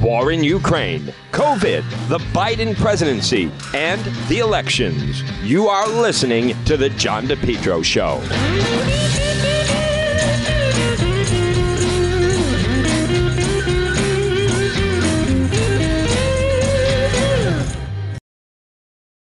war 0.00 0.32
in 0.32 0.42
Ukraine, 0.44 1.12
COVID, 1.32 2.08
the 2.08 2.18
Biden 2.32 2.76
presidency, 2.76 3.50
and 3.74 4.00
the 4.28 4.38
elections. 4.38 5.22
You 5.42 5.68
are 5.68 5.88
listening 5.88 6.54
to 6.64 6.76
The 6.76 6.90
John 6.90 7.26
DePetro 7.26 7.84
Show. 7.84 8.20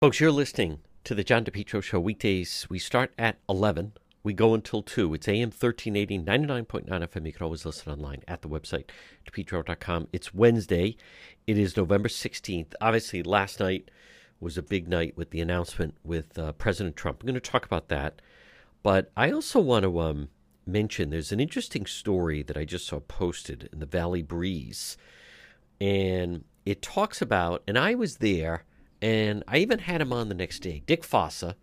Folks, 0.01 0.19
you're 0.19 0.31
listening 0.31 0.81
to 1.03 1.15
the 1.15 1.23
John 1.23 1.45
DePetro 1.45 1.81
Show 1.81 1.99
weekdays. 1.99 2.67
We 2.69 2.77
start 2.79 3.11
at 3.17 3.39
11. 3.49 3.93
We 4.25 4.33
go 4.33 4.55
until 4.55 4.81
2. 4.81 5.13
It's 5.13 5.27
AM 5.27 5.51
1380, 5.51 6.17
99.9 6.17 6.87
FM. 6.89 7.25
You 7.27 7.31
can 7.31 7.43
always 7.43 7.63
listen 7.63 7.91
online 7.91 8.23
at 8.27 8.41
the 8.41 8.49
website, 8.49 8.85
depetro.com. 9.29 10.07
It's 10.11 10.33
Wednesday. 10.33 10.97
It 11.45 11.59
is 11.59 11.77
November 11.77 12.09
16th. 12.09 12.73
Obviously, 12.81 13.21
last 13.21 13.59
night 13.59 13.91
was 14.39 14.57
a 14.57 14.63
big 14.63 14.87
night 14.87 15.15
with 15.15 15.29
the 15.29 15.41
announcement 15.41 15.93
with 16.03 16.39
uh, 16.39 16.53
President 16.53 16.95
Trump. 16.95 17.21
I'm 17.21 17.27
going 17.27 17.35
to 17.35 17.39
talk 17.39 17.67
about 17.67 17.89
that. 17.89 18.19
But 18.81 19.11
I 19.15 19.29
also 19.29 19.59
want 19.59 19.83
to 19.83 19.99
um, 19.99 20.29
mention 20.65 21.11
there's 21.11 21.31
an 21.31 21.39
interesting 21.39 21.85
story 21.85 22.41
that 22.41 22.57
I 22.57 22.65
just 22.65 22.87
saw 22.87 23.01
posted 23.01 23.69
in 23.71 23.77
the 23.77 23.85
Valley 23.85 24.23
Breeze. 24.23 24.97
And 25.79 26.45
it 26.65 26.81
talks 26.81 27.21
about, 27.21 27.61
and 27.67 27.77
I 27.77 27.93
was 27.93 28.17
there– 28.17 28.63
and 29.01 29.43
I 29.47 29.57
even 29.57 29.79
had 29.79 30.01
him 30.01 30.11
on 30.11 30.29
the 30.29 30.35
next 30.35 30.59
day. 30.59 30.81
Dick 30.85 31.03
Fossa, 31.03 31.55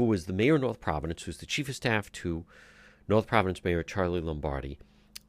who 0.00 0.06
was 0.06 0.24
the 0.24 0.32
mayor 0.32 0.54
of 0.54 0.62
North 0.62 0.80
Providence, 0.80 1.22
who's 1.22 1.36
the 1.38 1.46
chief 1.46 1.68
of 1.68 1.76
staff 1.76 2.10
to 2.12 2.44
North 3.06 3.26
Providence 3.26 3.62
Mayor 3.62 3.82
Charlie 3.82 4.20
Lombardi. 4.20 4.78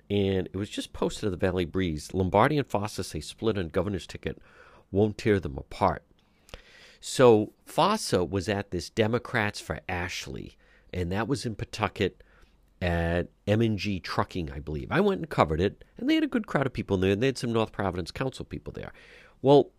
And 0.10 0.48
it 0.48 0.56
was 0.56 0.70
just 0.70 0.94
posted 0.94 1.26
in 1.26 1.32
the 1.32 1.38
Valley 1.38 1.66
Breeze. 1.66 2.14
Lombardi 2.14 2.58
and 2.58 2.68
Fossa 2.68 3.04
say 3.04 3.20
split 3.20 3.58
on 3.58 3.68
governor's 3.68 4.08
ticket 4.08 4.42
won't 4.90 5.18
tear 5.18 5.40
them 5.40 5.58
apart. 5.58 6.04
So 7.02 7.52
Fossa 7.66 8.24
was 8.24 8.48
at 8.48 8.72
this 8.72 8.90
Democrats 8.90 9.60
for 9.60 9.82
Ashley, 9.90 10.58
and 10.94 11.12
that 11.12 11.28
was 11.28 11.46
in 11.46 11.56
Pawtucket 11.56 12.24
at 12.82 13.28
M&G 13.48 14.00
Trucking, 14.00 14.52
I 14.52 14.60
believe. 14.60 14.88
I 14.92 15.02
went 15.02 15.20
and 15.20 15.30
covered 15.30 15.60
it, 15.60 15.84
and 15.98 16.10
they 16.10 16.16
had 16.16 16.24
a 16.24 16.28
good 16.28 16.48
crowd 16.48 16.66
of 16.66 16.74
people 16.74 16.98
there, 16.98 17.12
and 17.12 17.22
they 17.22 17.28
had 17.28 17.38
some 17.38 17.52
North 17.52 17.72
Providence 17.72 18.12
Council 18.12 18.46
people 18.46 18.72
there. 18.72 18.94
Well, 19.42 19.72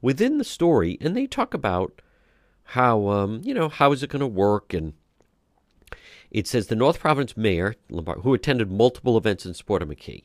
within 0.00 0.38
the 0.38 0.44
story, 0.44 0.98
and 1.00 1.16
they 1.16 1.26
talk 1.26 1.54
about 1.54 2.02
how 2.64 3.08
um, 3.08 3.40
you 3.44 3.54
know 3.54 3.68
how 3.68 3.92
is 3.92 4.02
it 4.02 4.10
going 4.10 4.20
to 4.20 4.26
work, 4.26 4.72
and 4.72 4.94
it 6.30 6.46
says 6.46 6.66
the 6.66 6.76
North 6.76 6.98
Providence 6.98 7.36
mayor, 7.36 7.74
who 8.22 8.34
attended 8.34 8.70
multiple 8.70 9.16
events 9.16 9.44
in 9.44 9.54
support 9.54 9.82
of 9.82 9.88
McKee, 9.88 10.24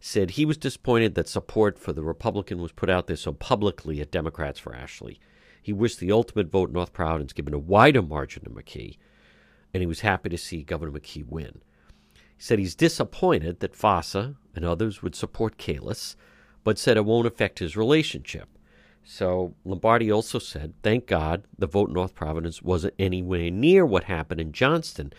said 0.00 0.32
he 0.32 0.44
was 0.44 0.56
disappointed 0.56 1.14
that 1.14 1.28
support 1.28 1.78
for 1.78 1.92
the 1.92 2.02
Republican 2.02 2.60
was 2.60 2.72
put 2.72 2.90
out 2.90 3.06
there 3.06 3.16
so 3.16 3.32
publicly 3.32 4.00
at 4.00 4.10
Democrats 4.10 4.58
for 4.58 4.74
Ashley. 4.74 5.20
He 5.62 5.72
wished 5.72 6.00
the 6.00 6.12
ultimate 6.12 6.50
vote 6.50 6.68
in 6.68 6.74
North 6.74 6.92
Providence 6.92 7.32
given 7.32 7.54
a 7.54 7.58
wider 7.58 8.02
margin 8.02 8.44
to 8.44 8.50
McKee, 8.50 8.98
and 9.74 9.80
he 9.80 9.86
was 9.86 10.00
happy 10.00 10.28
to 10.28 10.38
see 10.38 10.62
Governor 10.62 10.92
McKee 10.92 11.26
win. 11.26 11.60
He 12.14 12.42
said 12.42 12.58
he's 12.58 12.74
disappointed 12.74 13.60
that 13.60 13.74
Fossa 13.74 14.36
and 14.54 14.64
others 14.64 15.02
would 15.02 15.14
support 15.14 15.58
Kalus, 15.58 16.16
but 16.64 16.78
said 16.78 16.96
it 16.96 17.04
won't 17.04 17.26
affect 17.26 17.58
his 17.58 17.76
relationship. 17.76 18.48
So 19.08 19.54
Lombardi 19.64 20.10
also 20.10 20.40
said, 20.40 20.74
thank 20.82 21.06
God 21.06 21.44
the 21.56 21.68
vote 21.68 21.88
in 21.88 21.94
North 21.94 22.16
Providence 22.16 22.60
wasn't 22.60 22.94
anywhere 22.98 23.52
near 23.52 23.86
what 23.86 24.04
happened 24.04 24.40
in 24.40 24.50
Johnston. 24.50 25.12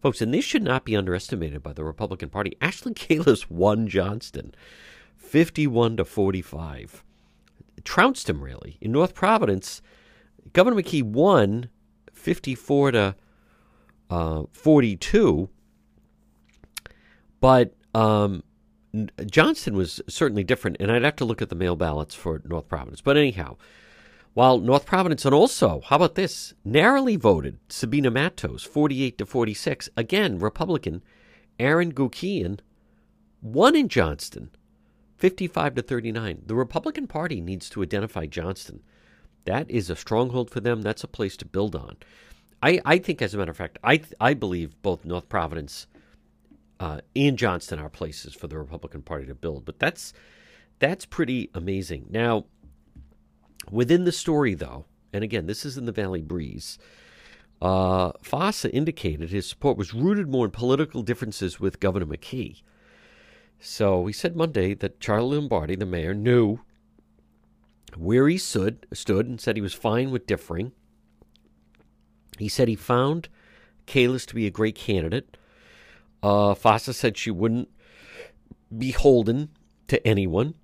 Folks, 0.00 0.22
and 0.22 0.32
this 0.32 0.44
should 0.44 0.62
not 0.62 0.86
be 0.86 0.96
underestimated 0.96 1.62
by 1.62 1.74
the 1.74 1.84
Republican 1.84 2.30
Party. 2.30 2.56
Ashley 2.62 2.94
Kalus 2.94 3.50
won 3.50 3.88
Johnston 3.88 4.54
51 5.16 5.98
to 5.98 6.04
45. 6.06 7.04
Trounced 7.84 8.30
him, 8.30 8.42
really. 8.42 8.78
In 8.80 8.90
North 8.90 9.14
Providence, 9.14 9.82
Governor 10.54 10.80
McKee 10.80 11.02
won 11.02 11.68
54 12.14 12.92
to 12.92 13.14
uh, 14.08 14.44
42. 14.50 15.50
But 17.38 17.74
um, 17.94 18.42
Johnston 19.26 19.76
was 19.76 20.00
certainly 20.08 20.44
different, 20.44 20.76
and 20.80 20.90
I'd 20.90 21.04
have 21.04 21.16
to 21.16 21.24
look 21.24 21.40
at 21.40 21.48
the 21.48 21.54
mail 21.54 21.76
ballots 21.76 22.14
for 22.14 22.42
North 22.44 22.68
Providence. 22.68 23.00
But 23.00 23.16
anyhow, 23.16 23.56
while 24.34 24.58
North 24.58 24.86
Providence 24.86 25.24
and 25.24 25.34
also, 25.34 25.80
how 25.84 25.96
about 25.96 26.14
this? 26.14 26.54
Narrowly 26.64 27.16
voted 27.16 27.58
Sabina 27.68 28.10
Matos, 28.10 28.62
48 28.62 29.18
to 29.18 29.26
46. 29.26 29.88
Again, 29.96 30.38
Republican. 30.38 31.02
Aaron 31.58 31.92
Guckian 31.92 32.60
won 33.42 33.76
in 33.76 33.88
Johnston, 33.88 34.50
55 35.18 35.74
to 35.74 35.82
39. 35.82 36.42
The 36.46 36.54
Republican 36.54 37.06
Party 37.06 37.40
needs 37.40 37.68
to 37.70 37.82
identify 37.82 38.26
Johnston. 38.26 38.82
That 39.44 39.70
is 39.70 39.90
a 39.90 39.96
stronghold 39.96 40.50
for 40.50 40.60
them. 40.60 40.82
That's 40.82 41.04
a 41.04 41.08
place 41.08 41.36
to 41.38 41.44
build 41.44 41.76
on. 41.76 41.96
I, 42.62 42.80
I 42.84 42.98
think, 42.98 43.22
as 43.22 43.34
a 43.34 43.38
matter 43.38 43.50
of 43.50 43.56
fact, 43.56 43.78
I, 43.82 44.02
I 44.20 44.34
believe 44.34 44.80
both 44.82 45.04
North 45.04 45.28
Providence 45.28 45.86
uh, 46.80 47.00
Johnston 47.14 47.78
are 47.78 47.90
places 47.90 48.34
for 48.34 48.48
the 48.48 48.58
Republican 48.58 49.02
Party 49.02 49.26
to 49.26 49.34
build. 49.34 49.64
But 49.64 49.78
that's 49.78 50.12
that's 50.78 51.04
pretty 51.04 51.50
amazing. 51.54 52.06
Now, 52.10 52.46
within 53.70 54.04
the 54.04 54.12
story, 54.12 54.54
though, 54.54 54.86
and 55.12 55.22
again, 55.22 55.46
this 55.46 55.64
is 55.64 55.76
in 55.76 55.84
the 55.84 55.92
Valley 55.92 56.22
Breeze. 56.22 56.78
Uh, 57.60 58.12
Fossa 58.22 58.74
indicated 58.74 59.28
his 59.28 59.46
support 59.46 59.76
was 59.76 59.92
rooted 59.92 60.28
more 60.28 60.46
in 60.46 60.50
political 60.50 61.02
differences 61.02 61.60
with 61.60 61.78
Governor 61.78 62.06
McKee. 62.06 62.62
So 63.58 64.06
he 64.06 64.14
said 64.14 64.34
Monday 64.34 64.72
that 64.72 64.98
Charlie 64.98 65.36
Lombardi, 65.36 65.76
the 65.76 65.84
mayor, 65.84 66.14
knew 66.14 66.60
where 67.98 68.26
he 68.28 68.38
stood, 68.38 68.86
stood 68.94 69.26
and 69.26 69.38
said 69.38 69.56
he 69.56 69.62
was 69.62 69.74
fine 69.74 70.10
with 70.10 70.26
differing. 70.26 70.72
He 72.38 72.48
said 72.48 72.68
he 72.68 72.76
found 72.76 73.28
Kalus 73.86 74.24
to 74.26 74.34
be 74.34 74.46
a 74.46 74.50
great 74.50 74.76
candidate 74.76 75.36
uh, 76.22 76.54
Fossa 76.54 76.92
said 76.92 77.16
she 77.16 77.30
wouldn't 77.30 77.68
be 78.76 78.92
holden 78.92 79.50
to 79.88 80.06
anyone. 80.06 80.54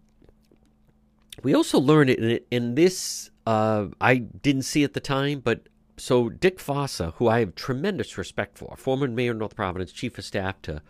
We 1.43 1.55
also 1.55 1.79
learned 1.79 2.11
in, 2.11 2.41
in 2.51 2.75
this, 2.75 3.31
uh, 3.47 3.87
I 4.01 4.17
didn't 4.17 4.63
see 4.63 4.85
at 4.85 4.95
the 4.95 5.01
time, 5.01 5.41
but 5.41 5.69
so 5.97 6.29
Dick 6.29 6.61
Fossa, 6.61 7.13
who 7.17 7.29
I 7.29 7.41
have 7.41 7.55
tremendous 7.55 8.19
respect 8.19 8.59
for, 8.59 8.77
former 8.77 9.09
mayor 9.09 9.33
of 9.33 9.39
North 9.39 9.57
Providence, 9.57 9.93
chief 9.93 10.19
of 10.19 10.25
staff 10.25 10.61
to 10.63 10.83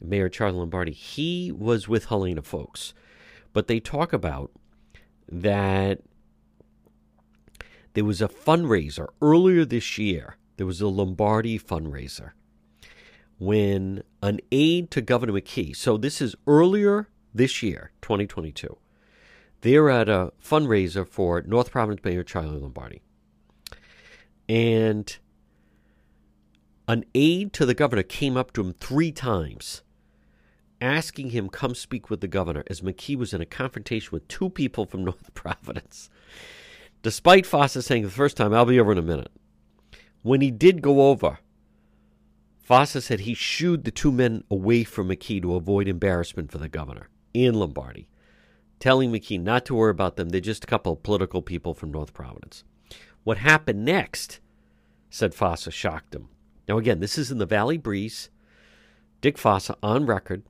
Mayor 0.00 0.28
Charlie 0.28 0.58
Lombardi, 0.58 0.92
he 0.92 1.52
was 1.52 1.88
with 1.88 2.06
Helena 2.06 2.42
folks. 2.42 2.94
But 3.52 3.66
they 3.66 3.80
talk 3.80 4.12
about 4.12 4.50
that 5.30 6.00
there 7.94 8.04
was 8.04 8.20
a 8.20 8.28
fundraiser 8.28 9.08
earlier 9.20 9.64
this 9.64 9.98
year. 9.98 10.36
There 10.56 10.66
was 10.66 10.80
a 10.80 10.88
Lombardi 10.88 11.58
fundraiser 11.58 12.32
when 13.40 14.02
an 14.22 14.38
aide 14.52 14.90
to 14.90 15.00
Governor 15.00 15.32
McKee, 15.32 15.74
so 15.74 15.96
this 15.96 16.20
is 16.20 16.36
earlier 16.46 17.08
this 17.34 17.62
year, 17.62 17.90
2022, 18.02 18.76
they're 19.62 19.88
at 19.88 20.10
a 20.10 20.32
fundraiser 20.44 21.08
for 21.08 21.40
North 21.40 21.70
Providence 21.70 22.04
Mayor 22.04 22.22
Charlie 22.22 22.58
Lombardi. 22.58 23.00
And 24.46 25.16
an 26.86 27.06
aide 27.14 27.54
to 27.54 27.64
the 27.64 27.72
governor 27.72 28.02
came 28.02 28.36
up 28.36 28.52
to 28.52 28.60
him 28.60 28.74
three 28.74 29.10
times 29.10 29.82
asking 30.82 31.30
him 31.30 31.48
come 31.48 31.74
speak 31.74 32.10
with 32.10 32.20
the 32.20 32.28
governor 32.28 32.64
as 32.66 32.82
McKee 32.82 33.16
was 33.16 33.32
in 33.32 33.40
a 33.40 33.46
confrontation 33.46 34.10
with 34.12 34.28
two 34.28 34.50
people 34.50 34.84
from 34.84 35.04
North 35.04 35.32
Providence. 35.32 36.10
Despite 37.02 37.46
Fossa 37.46 37.80
saying 37.80 38.02
the 38.02 38.10
first 38.10 38.36
time, 38.36 38.52
I'll 38.52 38.66
be 38.66 38.78
over 38.78 38.92
in 38.92 38.98
a 38.98 39.02
minute. 39.02 39.32
When 40.20 40.42
he 40.42 40.50
did 40.50 40.82
go 40.82 41.08
over, 41.08 41.38
Fossa 42.70 43.00
said 43.00 43.18
he 43.18 43.34
shooed 43.34 43.82
the 43.82 43.90
two 43.90 44.12
men 44.12 44.44
away 44.48 44.84
from 44.84 45.08
McKee 45.08 45.42
to 45.42 45.56
avoid 45.56 45.88
embarrassment 45.88 46.52
for 46.52 46.58
the 46.58 46.68
governor 46.68 47.08
and 47.34 47.56
Lombardi, 47.56 48.06
telling 48.78 49.10
McKee 49.10 49.42
not 49.42 49.64
to 49.64 49.74
worry 49.74 49.90
about 49.90 50.14
them. 50.14 50.28
They're 50.28 50.40
just 50.40 50.62
a 50.62 50.68
couple 50.68 50.92
of 50.92 51.02
political 51.02 51.42
people 51.42 51.74
from 51.74 51.90
North 51.90 52.14
Providence. 52.14 52.62
What 53.24 53.38
happened 53.38 53.84
next, 53.84 54.38
said 55.10 55.34
Fossa, 55.34 55.72
shocked 55.72 56.14
him. 56.14 56.28
Now, 56.68 56.78
again, 56.78 57.00
this 57.00 57.18
is 57.18 57.32
in 57.32 57.38
the 57.38 57.44
Valley 57.44 57.76
Breeze. 57.76 58.30
Dick 59.20 59.36
Fossa 59.36 59.76
on 59.82 60.06
record. 60.06 60.44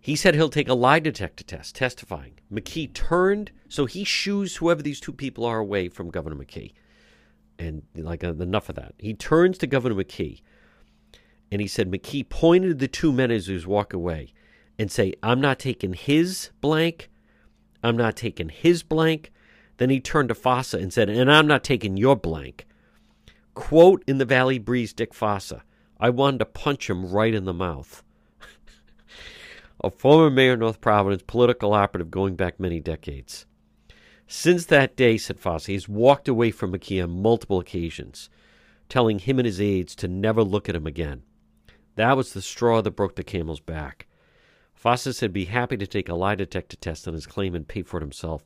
He 0.00 0.16
said 0.16 0.34
he'll 0.34 0.48
take 0.48 0.70
a 0.70 0.72
lie 0.72 0.98
detector 0.98 1.44
test, 1.44 1.74
testifying. 1.74 2.38
McKee 2.50 2.90
turned, 2.90 3.52
so 3.68 3.84
he 3.84 4.02
shoos 4.02 4.56
whoever 4.56 4.80
these 4.80 4.98
two 4.98 5.12
people 5.12 5.44
are 5.44 5.58
away 5.58 5.90
from 5.90 6.08
Governor 6.08 6.36
McKee. 6.36 6.72
And 7.58 7.82
like 7.94 8.24
uh, 8.24 8.32
enough 8.32 8.70
of 8.70 8.76
that. 8.76 8.94
He 8.96 9.12
turns 9.12 9.58
to 9.58 9.66
Governor 9.66 9.96
McKee 9.96 10.40
and 11.52 11.60
he 11.60 11.68
said 11.68 11.90
McKee 11.90 12.26
pointed 12.26 12.78
the 12.78 12.88
two 12.88 13.12
men 13.12 13.30
as 13.30 13.46
he 13.46 13.52
was 13.52 13.66
walking 13.66 13.98
away 14.00 14.32
and 14.78 14.90
say, 14.90 15.12
I'm 15.22 15.38
not 15.38 15.58
taking 15.58 15.92
his 15.92 16.48
blank. 16.62 17.10
I'm 17.82 17.94
not 17.94 18.16
taking 18.16 18.48
his 18.48 18.82
blank. 18.82 19.30
Then 19.76 19.90
he 19.90 20.00
turned 20.00 20.30
to 20.30 20.34
Fossa 20.34 20.78
and 20.78 20.90
said, 20.90 21.10
and 21.10 21.30
I'm 21.30 21.46
not 21.46 21.62
taking 21.62 21.98
your 21.98 22.16
blank. 22.16 22.66
Quote 23.52 24.02
in 24.06 24.16
the 24.16 24.24
Valley 24.24 24.58
Breeze, 24.58 24.94
Dick 24.94 25.12
Fossa, 25.12 25.62
I 26.00 26.08
wanted 26.08 26.38
to 26.38 26.46
punch 26.46 26.88
him 26.88 27.10
right 27.10 27.34
in 27.34 27.44
the 27.44 27.52
mouth. 27.52 28.02
a 29.84 29.90
former 29.90 30.30
mayor 30.30 30.54
of 30.54 30.60
North 30.60 30.80
Providence, 30.80 31.22
political 31.26 31.74
operative 31.74 32.10
going 32.10 32.34
back 32.34 32.58
many 32.58 32.80
decades. 32.80 33.44
Since 34.26 34.64
that 34.66 34.96
day, 34.96 35.18
said 35.18 35.38
Fossa, 35.38 35.72
he's 35.72 35.86
walked 35.86 36.28
away 36.28 36.50
from 36.50 36.72
McKee 36.72 37.02
on 37.02 37.20
multiple 37.20 37.58
occasions, 37.58 38.30
telling 38.88 39.18
him 39.18 39.38
and 39.38 39.44
his 39.44 39.60
aides 39.60 39.94
to 39.96 40.08
never 40.08 40.42
look 40.42 40.70
at 40.70 40.74
him 40.74 40.86
again. 40.86 41.24
That 41.96 42.16
was 42.16 42.32
the 42.32 42.42
straw 42.42 42.80
that 42.82 42.92
broke 42.92 43.16
the 43.16 43.24
camel's 43.24 43.60
back. 43.60 44.06
Fossa 44.74 45.12
said 45.12 45.32
be 45.32 45.44
happy 45.44 45.76
to 45.76 45.86
take 45.86 46.08
a 46.08 46.14
lie 46.14 46.34
detector 46.34 46.76
test 46.76 47.06
on 47.06 47.14
his 47.14 47.26
claim 47.26 47.54
and 47.54 47.68
pay 47.68 47.82
for 47.82 47.98
it 47.98 48.02
himself. 48.02 48.44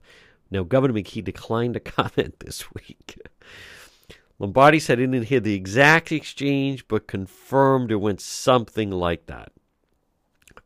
Now, 0.51 0.63
Governor 0.63 0.95
McKee 0.95 1.25
declined 1.25 1.75
to 1.75 1.81
comment 1.97 2.41
this 2.41 2.73
week. 2.73 3.19
Lombardi 4.39 4.79
said 4.79 4.99
he 4.99 5.07
didn't 5.07 5.29
hear 5.29 5.41
the 5.41 5.55
exact 5.55 6.13
exchange, 6.13 6.87
but 6.89 7.07
confirmed 7.07 7.91
it 7.91 7.97
went 7.97 8.21
something 8.21 8.91
like 8.91 9.27
that. 9.27 9.53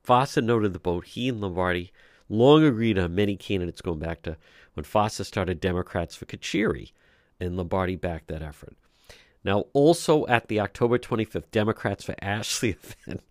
Fossa 0.02 0.40
noted 0.40 0.72
that 0.72 0.82
both 0.82 1.04
he 1.04 1.28
and 1.28 1.40
Lombardi 1.40 1.92
long 2.28 2.64
agreed 2.64 2.98
on 2.98 3.14
many 3.14 3.36
candidates 3.36 3.80
going 3.80 4.00
back 4.00 4.22
to 4.22 4.36
when 4.74 4.84
Fossa 4.84 5.24
started 5.24 5.60
Democrats 5.60 6.16
for 6.16 6.26
Carcieri, 6.26 6.92
and 7.38 7.56
Lombardi 7.56 7.96
backed 7.96 8.28
that 8.28 8.42
effort. 8.42 8.76
Now, 9.44 9.64
also 9.72 10.26
at 10.26 10.48
the 10.48 10.60
October 10.60 10.98
25th 10.98 11.50
Democrats 11.50 12.04
for 12.04 12.14
Ashley 12.20 12.70
event 13.06 13.22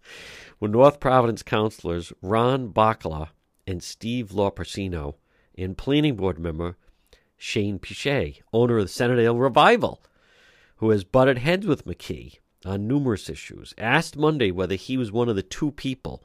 were 0.60 0.68
North 0.68 1.00
Providence 1.00 1.44
councilors 1.44 2.12
Ron 2.22 2.70
Baccala 2.70 3.30
and 3.68 3.84
Steve 3.84 4.30
Lopracino 4.30 5.16
and 5.58 5.78
planning 5.78 6.16
board 6.16 6.40
member 6.40 6.78
Shane 7.38 7.80
Pichet, 7.80 8.42
owner 8.52 8.80
of 8.80 8.86
the 8.86 8.90
Centerdale 8.90 9.40
Revival, 9.40 10.02
who 10.78 10.90
has 10.90 11.04
butted 11.04 11.38
heads 11.38 11.66
with 11.66 11.86
McKee 11.86 12.40
on 12.66 12.88
numerous 12.88 13.30
issues, 13.30 13.74
asked 13.78 14.18
Monday 14.18 14.52
whether 14.52 14.76
he 14.76 14.98
was 14.98 15.12
one 15.12 15.30
of 15.30 15.36
the 15.36 15.44
two 15.44 15.72
people 15.72 16.24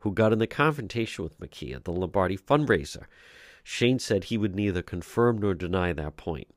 who 0.00 0.12
got 0.12 0.32
in 0.32 0.38
the 0.38 0.46
confrontation 0.46 1.24
with 1.24 1.38
McKee 1.38 1.74
at 1.74 1.84
the 1.84 1.92
Lombardi 1.92 2.38
fundraiser. 2.38 3.04
Shane 3.62 3.98
said 3.98 4.24
he 4.24 4.38
would 4.38 4.54
neither 4.54 4.80
confirm 4.80 5.38
nor 5.38 5.52
deny 5.52 5.92
that 5.92 6.16
point. 6.16 6.48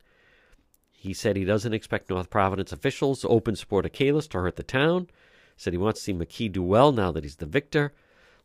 He 1.02 1.14
said 1.14 1.34
he 1.34 1.46
doesn't 1.46 1.72
expect 1.72 2.10
North 2.10 2.28
Providence 2.28 2.72
officials 2.72 3.22
to 3.22 3.28
open 3.28 3.56
support 3.56 3.86
of 3.86 3.92
Kalus 3.92 4.28
to 4.28 4.38
hurt 4.38 4.56
the 4.56 4.62
town. 4.62 5.06
Said 5.56 5.72
he 5.72 5.78
wants 5.78 6.00
to 6.00 6.04
see 6.04 6.12
McKee 6.12 6.52
do 6.52 6.62
well 6.62 6.92
now 6.92 7.10
that 7.10 7.24
he's 7.24 7.36
the 7.36 7.46
victor. 7.46 7.94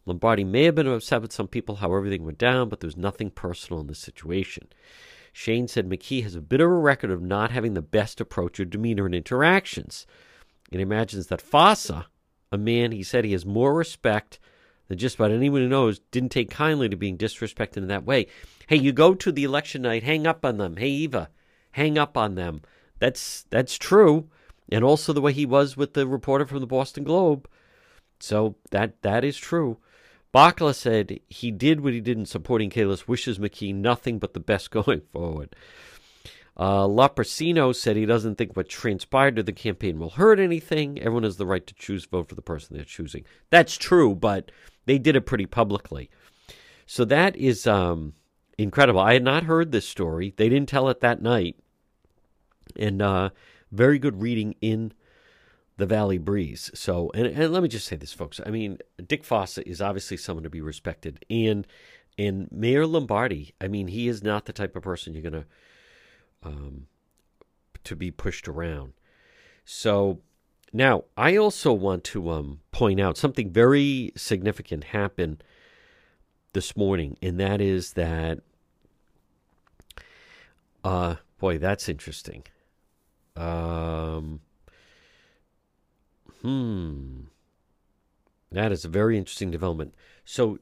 Lombardi 0.06 0.46
may 0.46 0.64
have 0.64 0.76
been 0.76 0.88
upset 0.88 1.22
with 1.22 1.34
some 1.34 1.50
people 1.50 1.76
how 1.76 1.94
everything 1.94 2.24
went 2.24 2.38
down, 2.38 2.70
but 2.70 2.80
there's 2.80 2.96
nothing 2.96 3.30
personal 3.30 3.82
in 3.82 3.88
this 3.88 4.00
situation. 4.00 4.70
Shane 5.34 5.68
said 5.68 5.90
McKee 5.90 6.24
has 6.24 6.34
a 6.34 6.40
bit 6.40 6.62
of 6.62 6.68
a 6.68 6.74
record 6.74 7.12
of 7.12 7.22
not 7.22 7.52
having 7.52 7.74
the 7.74 7.82
best 7.82 8.22
approach 8.22 8.58
or 8.58 8.64
demeanor 8.64 9.06
in 9.06 9.14
interactions. 9.14 10.08
And 10.72 10.80
imagines 10.80 11.28
that 11.28 11.42
Fossa, 11.42 12.06
a 12.54 12.58
man 12.58 12.94
he 12.94 13.04
said 13.04 13.26
he 13.26 13.34
has 13.34 13.46
more 13.46 13.74
respect 13.74 14.40
than 14.88 14.98
just 14.98 15.16
about 15.16 15.32
anyone 15.32 15.60
who 15.60 15.68
knows, 15.68 16.00
didn't 16.10 16.30
take 16.30 16.52
kindly 16.52 16.88
to 16.88 16.96
being 16.96 17.18
disrespected 17.18 17.78
in 17.78 17.88
that 17.88 18.06
way. 18.06 18.28
Hey, 18.68 18.78
you 18.78 18.94
go 18.94 19.14
to 19.14 19.32
the 19.34 19.44
election 19.44 19.82
night, 19.82 20.04
hang 20.04 20.26
up 20.26 20.46
on 20.46 20.56
them. 20.56 20.78
Hey, 20.78 20.88
Eva, 20.88 21.30
hang 21.76 21.98
up 21.98 22.18
on 22.18 22.36
them. 22.36 22.62
That's 23.00 23.46
that's 23.50 23.78
true, 23.78 24.30
and 24.72 24.84
also 24.84 25.12
the 25.12 25.22
way 25.22 25.34
he 25.34 25.46
was 25.46 25.76
with 25.76 25.94
the 25.94 26.08
reporter 26.08 26.46
from 26.46 26.62
the 26.62 26.68
Boston 26.68 27.04
Globe. 27.04 27.50
So 28.20 28.56
that 28.72 29.02
that 29.02 29.24
is 29.26 29.38
true. 29.38 29.78
Baccala 30.34 30.74
said 30.74 31.20
he 31.28 31.52
did 31.52 31.82
what 31.82 31.94
he 31.94 32.02
did 32.02 32.18
in 32.18 32.26
supporting 32.26 32.70
Kalus, 32.70 33.08
wishes 33.08 33.40
McKee 33.40 33.76
nothing 33.76 34.20
but 34.20 34.34
the 34.34 34.40
best 34.40 34.72
going 34.80 35.02
forward. 35.12 35.56
Uh, 36.58 36.88
said 37.74 37.98
he 37.98 38.06
doesn't 38.06 38.36
think 38.38 38.56
what 38.56 38.70
transpired 38.70 39.36
to 39.36 39.44
the 39.44 39.52
campaign 39.52 40.00
will 40.00 40.12
hurt 40.12 40.40
anything. 40.40 40.98
Everyone 41.00 41.24
has 41.24 41.36
the 41.36 41.46
right 41.46 41.68
to 41.68 41.74
choose, 41.74 42.06
vote 42.06 42.30
for 42.30 42.36
the 42.36 42.42
person 42.42 42.76
they're 42.76 42.86
choosing. 42.86 43.26
That's 43.50 43.76
true, 43.76 44.16
but 44.16 44.52
they 44.86 44.98
did 44.98 45.18
it 45.18 45.26
pretty 45.26 45.46
publicly. 45.46 46.10
So 46.86 47.04
that 47.06 47.36
is 47.36 47.68
um, 47.68 48.14
incredible. 48.58 49.02
I 49.02 49.14
had 49.14 49.24
not 49.24 49.44
heard 49.44 49.72
this 49.74 49.88
story. 49.88 50.34
They 50.38 50.48
didn't 50.48 50.70
tell 50.70 50.88
it 50.88 51.02
that 51.02 51.22
night. 51.22 51.58
And 52.78 53.02
uh, 53.02 53.30
very 53.72 54.00
good 54.00 54.22
reading 54.22 54.56
in 54.62 54.94
the 55.78 55.86
Valley 55.86 56.18
Breeze. 56.18 56.72
So, 56.74 57.12
and, 57.14 57.28
and 57.28 57.54
let 57.54 57.64
me 57.64 57.70
just 57.70 57.88
say 57.88 57.96
this, 57.96 58.14
folks. 58.14 58.40
I 58.46 58.50
mean, 58.50 58.80
Dick 59.06 59.24
Fossa 59.24 59.68
is 59.68 59.82
obviously 59.82 60.18
someone 60.18 60.44
to 60.44 60.50
be 60.50 60.62
respected. 60.62 61.26
And, 61.30 61.68
and 62.18 62.50
Mayor 62.52 62.86
Lombardi, 62.86 63.54
I 63.60 63.68
mean, 63.68 63.88
he 63.88 64.08
is 64.08 64.24
not 64.24 64.46
the 64.46 64.54
type 64.54 64.76
of 64.76 64.84
person 64.84 65.14
you're 65.14 65.32
to 65.32 65.46
um, 66.44 66.88
to 67.84 67.96
be 67.96 68.12
pushed 68.12 68.48
around. 68.48 68.94
So 69.64 70.20
now 70.72 71.06
I 71.18 71.38
also 71.38 71.74
want 71.74 72.04
to 72.06 72.30
um, 72.30 72.60
point 72.72 73.00
out 73.00 73.18
something 73.18 73.52
very 73.52 74.12
significant 74.16 74.86
happened 74.86 75.44
this 76.54 76.78
morning, 76.78 77.18
and 77.22 77.40
that 77.40 77.62
is 77.62 77.94
that, 77.94 78.40
uh, 80.84 81.16
boy, 81.40 81.58
that's 81.58 81.90
interesting. 81.90 82.44
Um, 83.36 84.40
hmm, 86.42 87.22
that 88.52 88.72
is 88.72 88.86
a 88.86 88.90
very 88.90 89.18
interesting 89.18 89.52
development. 89.52 89.94
So, 90.24 90.60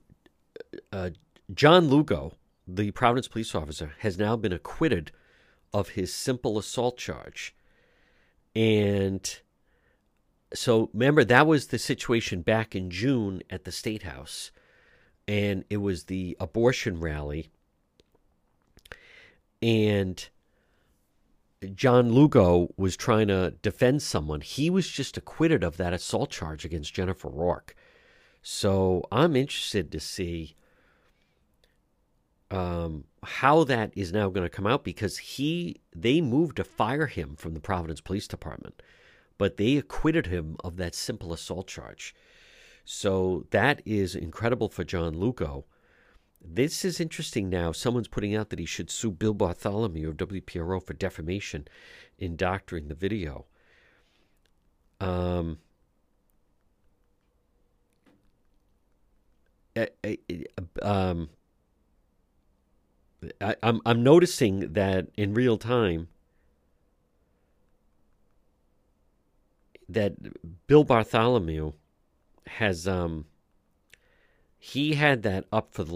uh, 0.91 1.11
John 1.53 1.87
Lugo, 1.87 2.33
the 2.67 2.91
Providence 2.91 3.27
police 3.27 3.53
officer, 3.53 3.93
has 3.99 4.17
now 4.17 4.35
been 4.35 4.53
acquitted 4.53 5.11
of 5.73 5.89
his 5.89 6.13
simple 6.13 6.57
assault 6.57 6.97
charge. 6.97 7.55
And 8.55 9.39
so 10.53 10.89
remember, 10.93 11.23
that 11.23 11.47
was 11.47 11.67
the 11.67 11.79
situation 11.79 12.41
back 12.41 12.75
in 12.75 12.89
June 12.89 13.41
at 13.49 13.63
the 13.63 13.71
State 13.71 14.03
House. 14.03 14.51
And 15.27 15.63
it 15.69 15.77
was 15.77 16.05
the 16.05 16.37
abortion 16.39 16.99
rally. 16.99 17.49
And 19.61 20.27
John 21.75 22.11
Lugo 22.11 22.73
was 22.77 22.95
trying 22.95 23.27
to 23.27 23.51
defend 23.61 24.01
someone. 24.01 24.41
He 24.41 24.69
was 24.69 24.87
just 24.87 25.17
acquitted 25.17 25.63
of 25.63 25.77
that 25.77 25.93
assault 25.93 26.29
charge 26.29 26.65
against 26.65 26.93
Jennifer 26.93 27.29
Rourke. 27.29 27.75
So 28.41 29.05
I'm 29.11 29.35
interested 29.35 29.91
to 29.91 29.99
see 29.99 30.55
um, 32.51 33.05
how 33.23 33.63
that 33.63 33.91
is 33.95 34.13
now 34.13 34.29
going 34.29 34.45
to 34.45 34.49
come 34.49 34.67
out 34.67 34.83
because 34.83 35.17
he 35.17 35.81
they 35.95 36.21
moved 36.21 36.57
to 36.57 36.63
fire 36.63 37.07
him 37.07 37.35
from 37.35 37.53
the 37.53 37.59
Providence 37.59 38.01
Police 38.01 38.27
Department, 38.27 38.81
but 39.37 39.57
they 39.57 39.77
acquitted 39.77 40.27
him 40.27 40.57
of 40.63 40.77
that 40.77 40.93
simple 40.93 41.33
assault 41.33 41.67
charge. 41.67 42.13
So 42.85 43.45
that 43.51 43.81
is 43.85 44.13
incredible 44.15 44.69
for 44.69 44.83
John 44.83 45.17
Lugo. 45.17 45.65
This 46.43 46.83
is 46.83 46.99
interesting 46.99 47.49
now. 47.49 47.71
Someone's 47.71 48.07
putting 48.07 48.35
out 48.35 48.49
that 48.49 48.59
he 48.59 48.65
should 48.65 48.91
sue 48.91 49.11
Bill 49.11 49.33
Bartholomew 49.33 50.09
of 50.09 50.17
WPRO 50.17 50.85
for 50.85 50.93
defamation 50.93 51.67
in 52.17 52.35
doctoring 52.35 52.89
the 52.89 52.95
video. 52.95 53.45
Um, 54.99 55.59
uh, 59.75 59.85
um, 60.81 61.29
I, 63.41 63.55
I'm 63.63 63.81
I'm 63.85 64.03
noticing 64.03 64.73
that 64.73 65.07
in 65.15 65.33
real 65.33 65.57
time 65.57 66.09
that 69.87 70.13
Bill 70.67 70.83
Bartholomew 70.83 71.73
has 72.47 72.87
um 72.87 73.25
he 74.59 74.93
had 74.93 75.23
that 75.23 75.45
up 75.51 75.73
for 75.73 75.83
the 75.83 75.95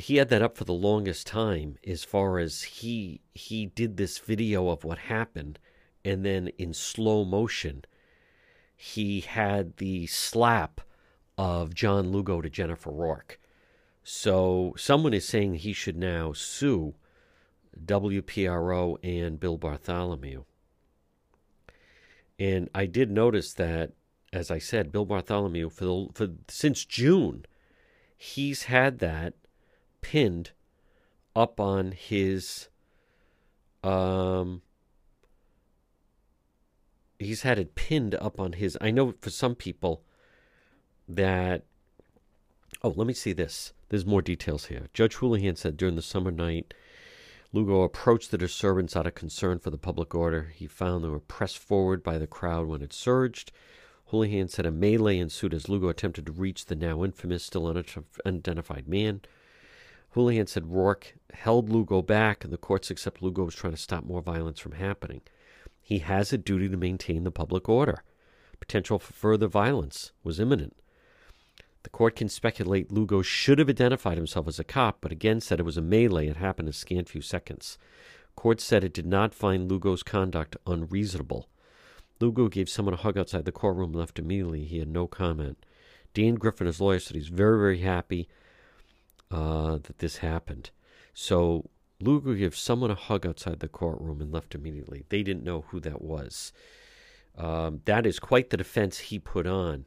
he 0.00 0.16
had 0.16 0.28
that 0.28 0.42
up 0.42 0.56
for 0.56 0.64
the 0.64 0.72
longest 0.72 1.26
time 1.26 1.76
as 1.86 2.04
far 2.04 2.38
as 2.38 2.62
he 2.62 3.20
he 3.34 3.66
did 3.66 3.96
this 3.96 4.18
video 4.18 4.68
of 4.68 4.84
what 4.84 4.98
happened 4.98 5.58
and 6.04 6.24
then 6.24 6.48
in 6.58 6.72
slow 6.72 7.24
motion 7.24 7.84
he 8.76 9.20
had 9.20 9.76
the 9.78 10.06
slap 10.06 10.80
of 11.36 11.74
John 11.74 12.10
Lugo 12.10 12.40
to 12.40 12.50
Jennifer 12.50 12.90
Rourke 12.90 13.38
so 14.02 14.74
someone 14.76 15.12
is 15.12 15.26
saying 15.26 15.54
he 15.54 15.72
should 15.72 15.96
now 15.96 16.32
sue 16.32 16.94
WPRO 17.84 18.96
and 19.02 19.38
Bill 19.38 19.58
Bartholomew. 19.58 20.44
And 22.38 22.68
I 22.74 22.86
did 22.86 23.10
notice 23.10 23.52
that, 23.54 23.92
as 24.32 24.50
I 24.50 24.58
said, 24.58 24.92
Bill 24.92 25.04
Bartholomew 25.04 25.70
for, 25.70 25.84
the, 25.84 26.08
for 26.14 26.28
since 26.48 26.84
June, 26.84 27.44
he's 28.16 28.64
had 28.64 28.98
that 29.00 29.34
pinned 30.00 30.52
up 31.34 31.60
on 31.60 31.92
his 31.92 32.68
um 33.84 34.62
he's 37.18 37.42
had 37.42 37.58
it 37.58 37.74
pinned 37.74 38.14
up 38.16 38.40
on 38.40 38.52
his 38.54 38.76
I 38.80 38.90
know 38.90 39.14
for 39.20 39.30
some 39.30 39.54
people 39.54 40.02
that 41.08 41.64
oh 42.82 42.90
let 42.96 43.06
me 43.06 43.14
see 43.14 43.32
this 43.32 43.72
there's 43.88 44.06
more 44.06 44.22
details 44.22 44.66
here. 44.66 44.88
Judge 44.92 45.16
Houlihan 45.16 45.56
said 45.56 45.76
during 45.76 45.96
the 45.96 46.02
summer 46.02 46.30
night, 46.30 46.74
Lugo 47.52 47.82
approached 47.82 48.30
the 48.30 48.38
disturbance 48.38 48.94
out 48.94 49.06
of 49.06 49.14
concern 49.14 49.58
for 49.58 49.70
the 49.70 49.78
public 49.78 50.14
order. 50.14 50.52
He 50.54 50.66
found 50.66 51.02
they 51.02 51.08
were 51.08 51.20
pressed 51.20 51.58
forward 51.58 52.02
by 52.02 52.18
the 52.18 52.26
crowd 52.26 52.66
when 52.66 52.82
it 52.82 52.92
surged. 52.92 53.50
Houlihan 54.10 54.48
said 54.48 54.66
a 54.66 54.70
melee 54.70 55.18
ensued 55.18 55.54
as 55.54 55.68
Lugo 55.68 55.88
attempted 55.88 56.26
to 56.26 56.32
reach 56.32 56.66
the 56.66 56.74
now 56.74 57.02
infamous, 57.02 57.44
still 57.44 57.66
unidentified 57.66 58.88
man. 58.88 59.22
Houlihan 60.10 60.46
said 60.46 60.72
Rourke 60.72 61.14
held 61.32 61.68
Lugo 61.68 62.02
back, 62.02 62.44
and 62.44 62.52
the 62.52 62.56
courts 62.58 62.90
accept 62.90 63.22
Lugo 63.22 63.44
was 63.44 63.54
trying 63.54 63.74
to 63.74 63.80
stop 63.80 64.04
more 64.04 64.22
violence 64.22 64.58
from 64.58 64.72
happening. 64.72 65.20
He 65.80 65.98
has 65.98 66.32
a 66.32 66.38
duty 66.38 66.68
to 66.68 66.76
maintain 66.76 67.24
the 67.24 67.30
public 67.30 67.68
order. 67.68 68.02
Potential 68.60 68.98
for 68.98 69.12
further 69.12 69.46
violence 69.46 70.12
was 70.24 70.40
imminent. 70.40 70.76
The 71.84 71.90
court 71.90 72.16
can 72.16 72.28
speculate 72.28 72.90
Lugo 72.90 73.22
should 73.22 73.58
have 73.58 73.68
identified 73.68 74.16
himself 74.16 74.48
as 74.48 74.58
a 74.58 74.64
cop, 74.64 74.98
but 75.00 75.12
again 75.12 75.40
said 75.40 75.60
it 75.60 75.64
was 75.64 75.76
a 75.76 75.82
melee 75.82 76.26
and 76.26 76.36
happened 76.36 76.68
in 76.68 76.70
a 76.70 76.74
scant 76.74 77.08
few 77.08 77.22
seconds. 77.22 77.78
Court 78.34 78.60
said 78.60 78.84
it 78.84 78.92
did 78.92 79.06
not 79.06 79.34
find 79.34 79.70
Lugo's 79.70 80.02
conduct 80.02 80.56
unreasonable. 80.66 81.48
Lugo 82.20 82.48
gave 82.48 82.68
someone 82.68 82.94
a 82.94 82.98
hug 82.98 83.16
outside 83.16 83.44
the 83.44 83.52
courtroom 83.52 83.90
and 83.90 83.96
left 84.00 84.18
immediately. 84.18 84.64
He 84.64 84.78
had 84.78 84.88
no 84.88 85.06
comment. 85.06 85.64
Dean 86.14 86.34
Griffin, 86.34 86.66
his 86.66 86.80
lawyer, 86.80 86.98
said 86.98 87.14
he's 87.16 87.28
very, 87.28 87.58
very 87.58 87.78
happy 87.78 88.28
uh, 89.30 89.78
that 89.82 89.98
this 89.98 90.18
happened. 90.18 90.70
So 91.14 91.68
Lugo 92.00 92.34
gave 92.34 92.56
someone 92.56 92.90
a 92.90 92.94
hug 92.94 93.26
outside 93.26 93.60
the 93.60 93.68
courtroom 93.68 94.20
and 94.20 94.32
left 94.32 94.54
immediately. 94.54 95.04
They 95.08 95.22
didn't 95.22 95.44
know 95.44 95.64
who 95.68 95.80
that 95.80 96.00
was. 96.00 96.52
Um, 97.36 97.80
that 97.84 98.06
is 98.06 98.18
quite 98.18 98.50
the 98.50 98.56
defense 98.56 98.98
he 98.98 99.18
put 99.18 99.46
on, 99.46 99.86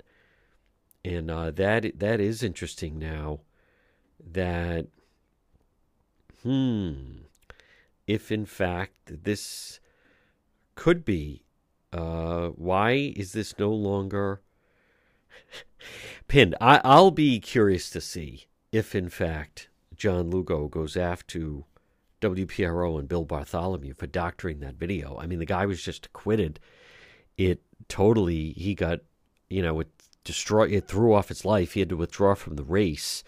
and 1.03 1.29
uh, 1.29 1.51
that 1.51 1.99
that 1.99 2.21
is 2.21 2.43
interesting. 2.43 2.97
Now 2.97 3.41
that 4.25 4.87
hmm, 6.43 6.93
if 8.07 8.31
in 8.31 8.45
fact 8.45 9.23
this 9.23 9.79
could 10.75 11.03
be 11.03 11.43
uh, 11.91 12.47
why 12.49 13.13
is 13.15 13.33
this 13.33 13.59
no 13.59 13.71
longer 13.71 14.41
pinned? 16.27 16.55
I, 16.61 16.79
I'll 16.85 17.11
be 17.11 17.39
curious 17.39 17.89
to 17.89 17.99
see 17.99 18.45
if, 18.71 18.95
in 18.95 19.09
fact, 19.09 19.69
John 19.95 20.29
Lugo 20.29 20.67
goes 20.67 20.95
after 20.95 21.63
WPRO 22.21 22.99
and 22.99 23.09
Bill 23.09 23.25
Bartholomew 23.25 23.93
for 23.93 24.07
doctoring 24.07 24.59
that 24.59 24.75
video. 24.75 25.17
I 25.19 25.27
mean, 25.27 25.39
the 25.39 25.45
guy 25.45 25.65
was 25.65 25.83
just 25.83 26.05
acquitted. 26.05 26.59
It 27.37 27.61
totally, 27.87 28.51
he 28.51 28.75
got, 28.75 28.99
you 29.49 29.61
know, 29.61 29.79
it 29.79 29.89
destroyed, 30.23 30.71
it 30.71 30.87
threw 30.87 31.13
off 31.13 31.29
his 31.29 31.43
life. 31.43 31.73
He 31.73 31.79
had 31.81 31.89
to 31.89 31.97
withdraw 31.97 32.35
from 32.35 32.55
the 32.55 32.63
race. 32.63 33.23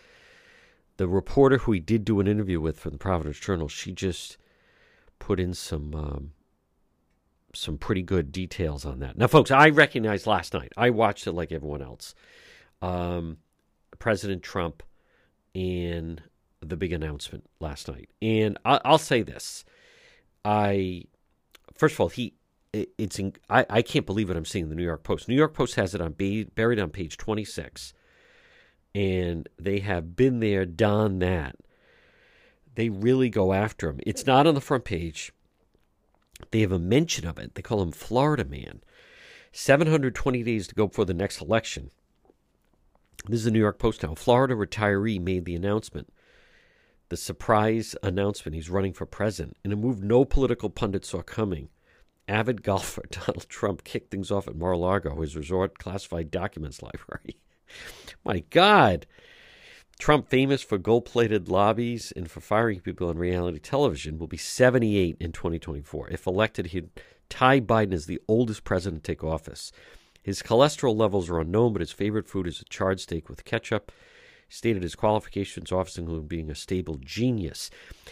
The 0.97 1.07
reporter 1.07 1.57
who 1.57 1.71
he 1.71 1.79
did 1.79 2.05
do 2.05 2.19
an 2.19 2.27
interview 2.27 2.61
with 2.61 2.79
from 2.79 2.93
the 2.93 2.97
Providence 2.99 3.39
Journal, 3.39 3.67
she 3.67 3.91
just 3.91 4.37
put 5.17 5.39
in 5.39 5.53
some 5.53 5.95
um, 5.95 6.31
some 7.55 7.77
pretty 7.77 8.01
good 8.01 8.31
details 8.31 8.85
on 8.85 8.99
that. 8.99 9.17
Now, 9.17 9.27
folks, 9.27 9.51
I 9.51 9.69
recognized 9.69 10.27
last 10.27 10.53
night. 10.53 10.71
I 10.77 10.89
watched 10.89 11.27
it 11.27 11.33
like 11.33 11.51
everyone 11.51 11.81
else. 11.81 12.13
Um, 12.81 13.37
President 13.99 14.43
Trump 14.43 14.83
and 15.55 16.21
the 16.61 16.77
big 16.77 16.93
announcement 16.93 17.49
last 17.59 17.87
night, 17.87 18.09
and 18.21 18.57
I, 18.65 18.79
will 18.85 18.97
say 18.97 19.21
this: 19.21 19.65
I 20.45 21.03
first 21.75 21.95
of 21.95 22.01
all, 22.01 22.09
he 22.09 22.33
it, 22.71 22.89
it's 22.97 23.19
in, 23.19 23.33
I 23.49 23.65
I 23.69 23.81
can't 23.81 24.05
believe 24.05 24.29
what 24.29 24.37
I'm 24.37 24.45
seeing 24.45 24.65
in 24.65 24.69
the 24.69 24.75
New 24.75 24.83
York 24.83 25.03
Post. 25.03 25.27
New 25.27 25.35
York 25.35 25.53
Post 25.53 25.75
has 25.75 25.93
it 25.93 26.01
on 26.01 26.15
buried 26.55 26.79
on 26.79 26.89
page 26.89 27.17
26, 27.17 27.93
and 28.95 29.49
they 29.59 29.79
have 29.79 30.15
been 30.15 30.39
there, 30.39 30.65
done 30.65 31.19
that. 31.19 31.55
They 32.75 32.89
really 32.89 33.29
go 33.29 33.53
after 33.53 33.89
him. 33.89 33.99
It's 34.05 34.25
not 34.25 34.47
on 34.47 34.55
the 34.55 34.61
front 34.61 34.83
page 34.83 35.31
they 36.51 36.61
have 36.61 36.71
a 36.71 36.79
mention 36.79 37.25
of 37.27 37.37
it. 37.37 37.55
They 37.55 37.61
call 37.61 37.81
him 37.81 37.91
Florida 37.91 38.45
Man. 38.45 38.81
720 39.51 40.43
days 40.43 40.67
to 40.67 40.75
go 40.75 40.87
before 40.87 41.05
the 41.05 41.13
next 41.13 41.41
election. 41.41 41.91
This 43.27 43.39
is 43.39 43.45
the 43.45 43.51
New 43.51 43.59
York 43.59 43.79
Post 43.79 44.03
now. 44.03 44.15
Florida 44.15 44.53
retiree 44.53 45.19
made 45.19 45.45
the 45.45 45.55
announcement. 45.55 46.11
The 47.09 47.17
surprise 47.17 47.95
announcement 48.03 48.55
he's 48.55 48.69
running 48.69 48.93
for 48.93 49.05
president 49.05 49.57
in 49.63 49.71
a 49.71 49.75
move 49.75 50.03
no 50.03 50.25
political 50.25 50.69
pundit 50.69 51.05
saw 51.05 51.21
coming. 51.21 51.69
Avid 52.27 52.63
golfer 52.63 53.03
Donald 53.11 53.47
Trump 53.49 53.83
kicked 53.83 54.11
things 54.11 54.31
off 54.31 54.47
at 54.47 54.55
Mar-a-Lago, 54.55 55.21
his 55.21 55.35
resort 55.35 55.77
classified 55.77 56.31
documents 56.31 56.81
library. 56.81 57.37
My 58.25 58.43
God. 58.49 59.05
Trump, 59.99 60.27
famous 60.27 60.63
for 60.63 60.77
gold 60.77 61.05
plated 61.05 61.47
lobbies 61.47 62.11
and 62.15 62.29
for 62.29 62.41
firing 62.41 62.79
people 62.79 63.09
on 63.09 63.17
reality 63.17 63.59
television, 63.59 64.17
will 64.17 64.27
be 64.27 64.37
78 64.37 65.17
in 65.19 65.31
2024. 65.31 66.09
If 66.09 66.25
elected, 66.25 66.67
he'd 66.67 66.89
tie 67.29 67.59
Biden 67.59 67.93
as 67.93 68.05
the 68.05 68.19
oldest 68.27 68.63
president 68.63 69.03
to 69.03 69.11
take 69.11 69.23
office. 69.23 69.71
His 70.23 70.41
cholesterol 70.41 70.97
levels 70.97 71.29
are 71.29 71.39
unknown, 71.39 71.73
but 71.73 71.81
his 71.81 71.91
favorite 71.91 72.27
food 72.27 72.47
is 72.47 72.61
a 72.61 72.65
charred 72.65 72.99
steak 72.99 73.29
with 73.29 73.45
ketchup. 73.45 73.91
He 74.47 74.55
stated 74.55 74.81
his 74.81 74.95
qualifications 74.95 75.71
often 75.71 76.05
include 76.05 76.27
being 76.27 76.49
a 76.49 76.55
stable 76.55 76.97
genius. 77.01 77.69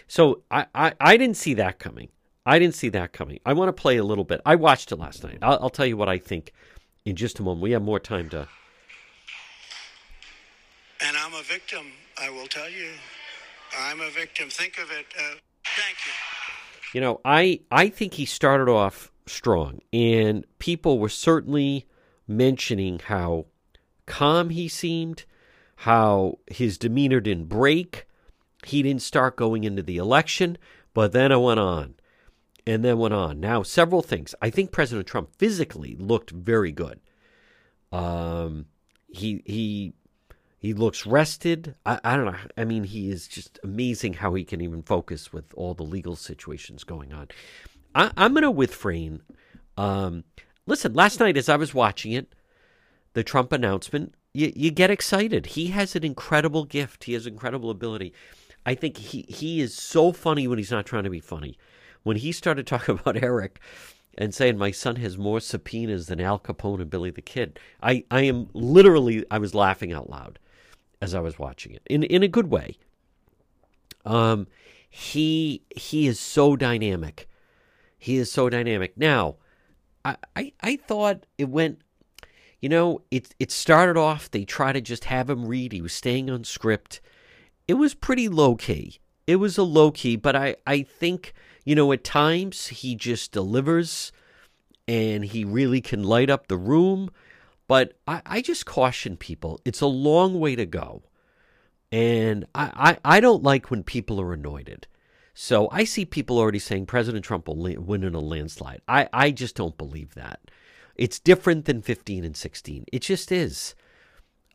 So 0.08 0.44
I, 0.52 0.66
I, 0.76 0.94
I, 1.00 1.18
didn't 1.18 1.38
see 1.38 1.54
that 1.56 1.80
coming. 1.80 2.10
I 2.46 2.60
didn't 2.60 2.76
see 2.76 2.90
that 2.90 3.14
coming. 3.14 3.40
I 3.46 3.54
want 3.54 3.70
to 3.70 3.82
play 3.82 3.98
a 3.98 4.04
little 4.04 4.24
bit. 4.24 4.42
I 4.46 4.56
watched 4.56 4.92
it 4.92 4.98
last 4.98 5.24
night. 5.24 5.40
I'll, 5.42 5.60
I'll 5.64 5.70
tell 5.70 5.86
you 5.86 5.98
what 5.98 6.10
I 6.10 6.18
think 6.18 6.54
in 7.06 7.16
just 7.16 7.40
a 7.40 7.44
moment. 7.44 7.62
We 7.62 7.72
have 7.72 7.82
more 7.82 8.00
time 8.00 8.30
to 8.30 8.48
and 11.04 11.18
I'm 11.18 11.34
a 11.34 11.42
victim, 11.42 11.88
I 12.22 12.30
will 12.30 12.48
tell 12.48 12.70
you. 12.70 12.90
I'm 13.78 14.02
a 14.02 14.10
victim. 14.10 14.50
Think 14.50 14.78
of 14.78 14.92
it. 14.92 15.06
Uh, 15.18 15.36
thank 15.66 15.98
you. 16.06 16.12
You 16.94 17.02
know, 17.02 17.22
I 17.26 17.62
I 17.72 17.90
think 17.90 18.14
he 18.14 18.26
started 18.26 18.70
off 18.70 19.12
strong, 19.26 19.80
and 19.94 20.46
people 20.60 21.00
were 21.00 21.10
certainly 21.10 21.88
mentioning 22.38 23.00
how 23.00 23.46
calm 24.06 24.50
he 24.50 24.68
seemed, 24.68 25.26
how 25.78 26.40
his 26.48 26.78
demeanor 26.78 27.20
didn't 27.20 27.50
break. 27.50 28.08
He 28.66 28.84
didn't 28.84 29.02
start 29.02 29.36
going 29.36 29.64
into 29.64 29.82
the 29.82 29.98
election, 29.98 30.58
but 30.94 31.12
then 31.12 31.32
it 31.32 31.42
went 31.42 31.60
on 31.60 31.96
and 32.68 32.86
then 32.86 32.98
went 32.98 33.14
on. 33.14 33.40
Now, 33.40 33.64
several 33.64 34.02
things. 34.02 34.36
I 34.42 34.50
think 34.50 34.72
President 34.72 35.08
Trump 35.08 35.30
physically 35.38 35.96
looked 35.96 36.32
very 36.32 36.72
good. 36.72 37.00
Um, 37.92 38.66
he 39.08 39.42
he 39.46 39.94
he 40.62 40.74
looks 40.74 41.06
rested. 41.08 41.76
I, 41.86 42.00
I, 42.04 42.16
don't 42.16 42.26
know. 42.26 42.38
I 42.56 42.66
mean, 42.66 42.84
he 42.84 43.10
is 43.10 43.28
just 43.28 43.60
amazing 43.64 44.14
how 44.14 44.36
he 44.36 44.44
can 44.44 44.62
even 44.62 44.84
focus 44.84 45.34
with 45.34 45.46
all 45.56 45.74
the 45.74 45.84
legal 45.84 46.16
situations 46.16 46.84
going 46.84 47.12
on. 47.12 47.30
I, 47.96 48.12
am 48.16 48.34
going 48.34 48.44
to 48.44 48.52
refrain. 48.52 49.24
Um, 49.76 50.24
listen, 50.66 50.94
last 50.94 51.20
night 51.20 51.38
as 51.38 51.50
I 51.50 51.56
was 51.56 51.74
watching 51.74 52.12
it, 52.12 52.34
the 53.14 53.24
Trump 53.24 53.52
announcement, 53.52 54.16
you, 54.34 54.52
you 54.56 54.72
get 54.72 54.92
excited. 54.92 55.48
He 55.48 55.68
has 55.68 55.96
an 55.96 56.04
incredible 56.04 56.66
gift. 56.66 57.06
He 57.06 57.14
has 57.14 57.28
incredible 57.28 57.70
ability. 57.70 58.14
I 58.66 58.76
think 58.76 58.98
he, 58.98 59.24
he 59.24 59.60
is 59.60 59.76
so 59.76 60.12
funny 60.12 60.48
when 60.48 60.58
he's 60.58 60.72
not 60.72 60.86
trying 60.86 61.04
to 61.04 61.10
be 61.10 61.20
funny. 61.20 61.58
When 62.04 62.18
he 62.18 62.32
started 62.32 62.68
talking 62.68 62.98
about 63.00 63.22
Eric 63.22 63.60
and 64.18 64.34
saying 64.34 64.58
my 64.58 64.72
son 64.72 64.98
has 64.98 65.18
more 65.18 65.40
subpoenas 65.40 66.08
than 66.08 66.22
Al 66.22 66.40
Capone 66.40 66.82
and 66.82 66.90
Billy 66.90 67.12
the 67.12 67.22
Kid, 67.22 67.60
I, 67.82 68.04
I 68.12 68.22
am 68.22 68.50
literally 68.54 69.26
I 69.32 69.38
was 69.38 69.56
laughing 69.56 69.92
out 69.94 70.10
loud 70.10 70.40
as 71.02 71.16
I 71.16 71.20
was 71.20 71.40
watching 71.40 71.74
it 71.74 71.82
in 71.88 72.04
in 72.04 72.24
a 72.24 72.28
good 72.28 72.52
way. 72.52 72.78
Um, 74.06 74.48
he 74.90 75.64
he 75.76 76.08
is 76.08 76.20
so 76.20 76.56
dynamic. 76.56 77.28
He 77.98 78.18
is 78.18 78.32
so 78.32 78.50
dynamic. 78.50 78.98
Now, 78.98 79.38
I, 80.04 80.18
I 80.36 80.54
I 80.62 80.76
thought 80.76 81.26
it 81.38 81.50
went. 81.50 81.82
You 82.62 82.70
know, 82.70 83.02
it 83.10 83.34
it 83.40 83.52
started 83.52 83.98
off. 83.98 84.30
They 84.30 84.46
tried 84.46 84.74
to 84.74 84.82
just 84.82 85.06
have 85.06 85.30
him 85.30 85.46
read. 85.46 85.72
He 85.72 85.82
was 85.82 85.94
staying 85.94 86.30
on 86.30 86.44
script. 86.44 87.02
It 87.68 87.76
was 87.76 87.94
pretty 87.94 88.30
low 88.30 88.56
key. 88.56 89.00
It 89.28 89.38
was 89.38 89.58
a 89.58 89.64
low 89.64 89.92
key, 89.92 90.16
but 90.16 90.36
I 90.36 90.56
I 90.68 90.84
think 90.84 91.34
you 91.66 91.76
know 91.76 91.92
at 91.92 92.04
times 92.04 92.68
he 92.68 92.96
just 92.96 93.32
delivers, 93.32 94.12
and 94.88 95.26
he 95.26 95.44
really 95.44 95.82
can 95.82 96.04
light 96.04 96.30
up 96.30 96.48
the 96.48 96.58
room. 96.58 97.10
But 97.68 97.94
I, 98.08 98.22
I 98.26 98.42
just 98.42 98.66
caution 98.66 99.18
people 99.18 99.60
it's 99.66 99.82
a 99.82 99.88
long 99.88 100.40
way 100.40 100.56
to 100.56 100.66
go. 100.66 101.04
And 101.92 102.46
I, 102.56 102.98
I, 103.04 103.18
I 103.18 103.20
don't 103.20 103.44
like 103.44 103.70
when 103.70 103.84
people 103.84 104.20
are 104.22 104.34
anointed. 104.34 104.88
So 105.34 105.70
I 105.72 105.84
see 105.84 106.06
people 106.06 106.38
already 106.38 106.60
saying 106.60 106.86
President 106.86 107.24
Trump 107.24 107.48
will 107.48 107.56
win 107.56 108.04
in 108.04 108.16
a 108.16 108.20
landslide. 108.20 108.82
I, 108.88 109.08
I 109.14 109.32
just 109.32 109.56
don't 109.56 109.78
believe 109.78 110.14
that. 110.16 110.40
It's 110.96 111.20
different 111.20 111.66
than 111.66 111.82
15 111.82 112.26
and 112.26 112.36
16. 112.36 112.86
It 112.92 113.02
just 113.02 113.32
is. 113.32 113.76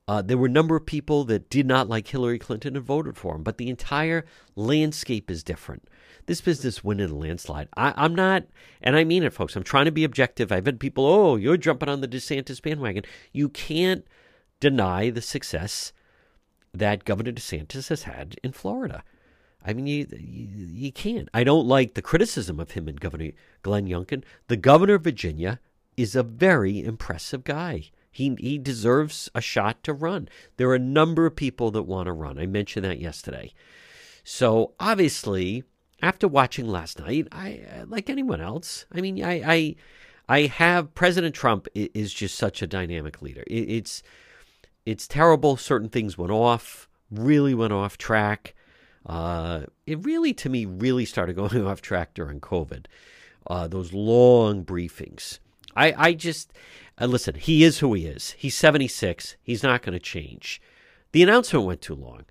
Uh, 0.09 0.23
there 0.23 0.39
were 0.39 0.47
a 0.47 0.51
number 0.51 0.77
of 0.77 0.87
people 0.87 1.25
that 1.25 1.51
did 1.51 1.67
not 1.67 1.89
like 1.89 2.07
Hillary 2.07 2.39
Clinton 2.39 2.77
and 2.77 2.85
voted 2.85 3.17
for 3.17 3.35
him, 3.35 3.43
but 3.43 3.59
the 3.59 3.69
entire 3.69 4.25
landscape 4.55 5.31
is 5.31 5.43
different 5.43 5.89
this 6.27 6.41
business 6.41 6.85
win 6.85 7.01
in 7.01 7.11
a 7.11 7.15
landslide. 7.15 7.69
I, 7.77 8.05
am 8.05 8.15
not, 8.15 8.45
and 8.83 8.97
I 8.97 9.05
mean 9.05 9.23
it, 9.23 9.33
folks. 9.33 9.57
I'm 9.57 9.63
trying 9.63 9.87
to 9.87 9.93
be 9.93 10.05
objective. 10.05 10.53
I've 10.53 10.67
had 10.67 10.81
people, 10.81 11.07
oh, 11.07 11.37
you're 11.37 11.57
jumping 11.57 11.89
on 11.89 12.01
the 12.01 12.09
DeSantis 12.09 12.61
bandwagon. 12.61 13.05
You 13.33 13.49
can't 13.49 14.05
deny 14.61 15.11
the 15.11 15.23
success 15.23 15.93
that 16.75 17.05
Governor 17.05 17.33
DeSantis 17.33 17.89
has 17.89 18.03
had 18.03 18.37
in 18.43 18.53
Florida. 18.53 19.03
I 19.67 19.73
mean, 19.73 19.87
you, 19.89 20.07
you, 20.13 20.49
you 20.73 20.93
can't. 20.93 21.29
I 21.35 21.43
don't 21.43 21.67
like 21.67 21.95
the 21.95 22.03
criticism 22.03 22.61
of 22.61 22.71
him 22.71 22.87
and 22.87 23.01
Governor 23.01 23.33
Glenn 23.63 23.89
Youngkin. 23.89 24.23
The 24.47 24.57
governor 24.57 24.95
of 24.95 25.05
Virginia 25.05 25.59
is 25.97 26.15
a 26.15 26.23
very 26.23 26.85
impressive 26.85 27.43
guy. 27.43 27.91
He 28.11 28.35
he 28.39 28.59
deserves 28.59 29.29
a 29.35 29.41
shot 29.41 29.83
to 29.83 29.93
run. 29.93 30.29
There 30.57 30.69
are 30.69 30.77
a 30.77 30.79
number 30.79 31.27
of 31.27 31.37
people 31.37 31.71
that 31.73 31.83
want 31.83 32.07
to 32.07 32.13
run. 32.13 32.39
I 32.39 32.47
mentioned 32.47 32.85
that 32.85 33.01
yesterday. 33.01 33.53
So 34.25 34.73
obviously, 34.81 35.65
after 36.01 36.29
watching 36.29 36.67
last 36.67 36.99
night, 36.99 37.29
I 37.33 37.61
like 37.87 38.09
anyone 38.09 38.41
else. 38.41 38.87
I 38.93 39.01
mean, 39.01 39.23
I 39.23 39.43
I, 39.47 39.77
I 40.29 40.41
have 40.47 40.95
President 40.95 41.35
Trump 41.35 41.69
is 41.75 42.13
just 42.15 42.37
such 42.37 42.63
a 42.63 42.67
dynamic 42.67 43.21
leader. 43.21 43.45
It, 43.47 43.71
it's 43.71 44.03
it's 44.87 45.07
terrible. 45.09 45.57
Certain 45.57 45.89
things 45.89 46.17
went 46.17 46.33
off, 46.33 46.89
really 47.11 47.55
went 47.55 47.73
off 47.73 47.99
track. 47.99 48.55
Uh, 49.07 49.63
it 49.87 50.05
really, 50.05 50.35
to 50.35 50.49
me, 50.49 50.65
really 50.65 51.05
started 51.05 51.37
going 51.37 51.67
off 51.67 51.81
track 51.81 52.15
during 52.15 52.41
COVID. 52.41 52.87
Uh, 53.47 53.69
those 53.69 53.93
long 53.93 54.65
briefings. 54.65 55.39
I, 55.77 55.95
I 55.97 56.13
just 56.15 56.53
uh, 57.01 57.07
listen. 57.07 57.37
He 57.37 57.63
is 57.63 57.79
who 57.79 57.95
he 57.95 58.07
is. 58.07 58.33
He's 58.33 58.57
seventy 58.57 58.89
six. 58.89 59.37
He's 59.43 59.63
not 59.63 59.83
going 59.83 59.93
to 59.93 60.01
change. 60.01 60.61
The 61.13 61.23
announcement 61.23 61.65
went 61.65 61.81
too 61.81 61.95
long. 61.95 62.25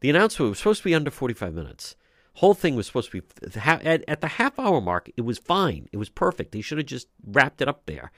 The 0.00 0.10
announcement 0.10 0.50
was 0.50 0.58
supposed 0.58 0.80
to 0.80 0.88
be 0.88 0.94
under 0.94 1.10
forty 1.10 1.34
five 1.34 1.52
minutes. 1.52 1.96
Whole 2.34 2.54
thing 2.54 2.76
was 2.76 2.86
supposed 2.86 3.10
to 3.10 3.20
be 3.20 3.60
at, 3.60 4.04
at 4.08 4.20
the 4.22 4.26
half 4.26 4.58
hour 4.58 4.80
mark. 4.80 5.10
It 5.16 5.22
was 5.22 5.38
fine. 5.38 5.88
It 5.92 5.98
was 5.98 6.08
perfect. 6.08 6.54
He 6.54 6.62
should 6.62 6.78
have 6.78 6.86
just 6.86 7.08
wrapped 7.26 7.60
it 7.60 7.68
up 7.68 7.84
there. 7.84 8.10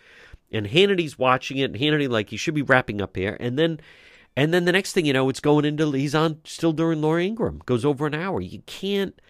And 0.52 0.66
Hannity's 0.66 1.18
watching 1.18 1.56
it. 1.56 1.72
And 1.72 1.74
Hannity 1.74 2.08
like 2.08 2.30
he 2.30 2.36
should 2.36 2.54
be 2.54 2.62
wrapping 2.62 3.02
up 3.02 3.16
here. 3.16 3.36
And 3.40 3.58
then 3.58 3.80
and 4.36 4.52
then 4.52 4.64
the 4.64 4.72
next 4.72 4.92
thing 4.92 5.06
you 5.06 5.12
know, 5.12 5.28
it's 5.28 5.40
going 5.40 5.64
into 5.64 5.90
he's 5.92 6.14
on 6.14 6.40
still 6.44 6.72
during 6.72 7.00
Laura 7.00 7.24
Ingraham. 7.24 7.60
Goes 7.66 7.84
over 7.84 8.06
an 8.06 8.14
hour. 8.14 8.40
You 8.40 8.62
can't 8.66 9.20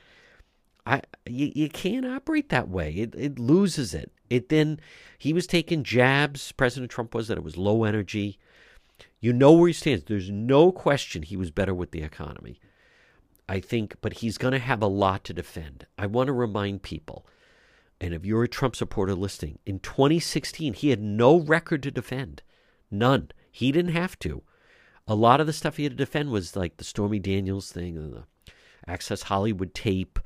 I 0.86 1.02
you, 1.26 1.52
you 1.54 1.68
can't 1.68 2.06
operate 2.06 2.48
that 2.50 2.68
way. 2.68 2.92
It 2.92 3.14
it 3.14 3.38
loses 3.38 3.94
it. 3.94 4.12
It 4.30 4.48
then 4.48 4.80
he 5.18 5.32
was 5.32 5.46
taking 5.46 5.82
jabs. 5.84 6.52
President 6.52 6.90
Trump 6.90 7.14
was 7.14 7.28
that 7.28 7.38
it 7.38 7.44
was 7.44 7.56
low 7.56 7.84
energy. 7.84 8.38
You 9.20 9.32
know 9.32 9.52
where 9.52 9.68
he 9.68 9.72
stands. 9.72 10.04
There's 10.04 10.30
no 10.30 10.72
question 10.72 11.22
he 11.22 11.36
was 11.36 11.50
better 11.50 11.74
with 11.74 11.90
the 11.90 12.02
economy. 12.02 12.60
I 13.46 13.60
think, 13.60 13.96
but 14.00 14.14
he's 14.14 14.38
going 14.38 14.52
to 14.52 14.58
have 14.58 14.82
a 14.82 14.86
lot 14.86 15.24
to 15.24 15.34
defend. 15.34 15.86
I 15.98 16.06
want 16.06 16.28
to 16.28 16.32
remind 16.32 16.82
people, 16.82 17.26
and 18.00 18.14
if 18.14 18.24
you're 18.24 18.44
a 18.44 18.48
Trump 18.48 18.74
supporter 18.74 19.14
listening, 19.14 19.58
in 19.66 19.80
2016 19.80 20.72
he 20.74 20.88
had 20.90 21.00
no 21.00 21.40
record 21.40 21.82
to 21.82 21.90
defend, 21.90 22.42
none. 22.90 23.30
He 23.50 23.70
didn't 23.70 23.92
have 23.92 24.18
to 24.20 24.42
a 25.06 25.14
lot 25.14 25.40
of 25.40 25.46
the 25.46 25.52
stuff 25.52 25.76
he 25.76 25.84
had 25.84 25.92
to 25.92 25.96
defend 25.96 26.30
was 26.30 26.56
like 26.56 26.76
the 26.76 26.84
Stormy 26.84 27.18
Daniels 27.18 27.70
thing 27.70 27.96
and 27.96 28.12
the 28.12 28.24
Access 28.86 29.22
Hollywood 29.22 29.74
tape 29.74 30.18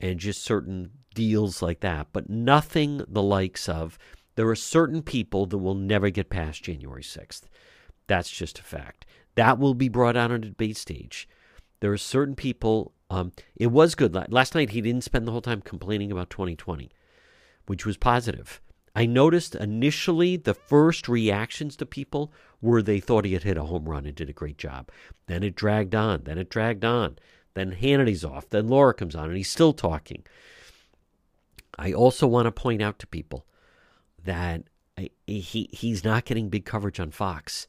and 0.00 0.18
just 0.18 0.42
certain 0.42 0.90
deals 1.14 1.62
like 1.62 1.80
that, 1.80 2.08
but 2.12 2.30
nothing 2.30 3.02
the 3.08 3.22
likes 3.22 3.68
of. 3.68 3.98
There 4.36 4.48
are 4.48 4.56
certain 4.56 5.02
people 5.02 5.46
that 5.46 5.58
will 5.58 5.74
never 5.74 6.10
get 6.10 6.30
past 6.30 6.62
January 6.62 7.02
6th. 7.02 7.42
That's 8.06 8.30
just 8.30 8.58
a 8.58 8.62
fact. 8.62 9.04
That 9.34 9.58
will 9.58 9.74
be 9.74 9.88
brought 9.88 10.16
out 10.16 10.30
on 10.30 10.44
a 10.44 10.48
debate 10.48 10.76
stage. 10.76 11.28
There 11.80 11.92
are 11.92 11.98
certain 11.98 12.34
people. 12.34 12.92
Um, 13.10 13.32
it 13.56 13.68
was 13.68 13.94
good. 13.94 14.16
Last 14.30 14.54
night, 14.54 14.70
he 14.70 14.80
didn't 14.80 15.04
spend 15.04 15.26
the 15.26 15.32
whole 15.32 15.40
time 15.40 15.60
complaining 15.60 16.12
about 16.12 16.30
2020, 16.30 16.90
which 17.66 17.84
was 17.84 17.96
positive. 17.96 18.60
I 18.98 19.06
noticed 19.06 19.54
initially 19.54 20.36
the 20.36 20.54
first 20.54 21.08
reactions 21.08 21.76
to 21.76 21.86
people 21.86 22.32
were 22.60 22.82
they 22.82 22.98
thought 22.98 23.24
he 23.24 23.34
had 23.34 23.44
hit 23.44 23.56
a 23.56 23.62
home 23.62 23.88
run 23.88 24.06
and 24.06 24.14
did 24.16 24.28
a 24.28 24.32
great 24.32 24.58
job. 24.58 24.90
Then 25.28 25.44
it 25.44 25.54
dragged 25.54 25.94
on. 25.94 26.22
Then 26.24 26.36
it 26.36 26.50
dragged 26.50 26.84
on. 26.84 27.16
Then 27.54 27.70
Hannity's 27.70 28.24
off. 28.24 28.50
Then 28.50 28.66
Laura 28.66 28.92
comes 28.92 29.14
on 29.14 29.26
and 29.26 29.36
he's 29.36 29.52
still 29.52 29.72
talking. 29.72 30.24
I 31.78 31.92
also 31.92 32.26
want 32.26 32.46
to 32.46 32.50
point 32.50 32.82
out 32.82 32.98
to 32.98 33.06
people 33.06 33.46
that 34.24 34.64
he 35.28 35.68
he's 35.70 36.02
not 36.02 36.24
getting 36.24 36.48
big 36.48 36.64
coverage 36.64 36.98
on 36.98 37.12
Fox. 37.12 37.68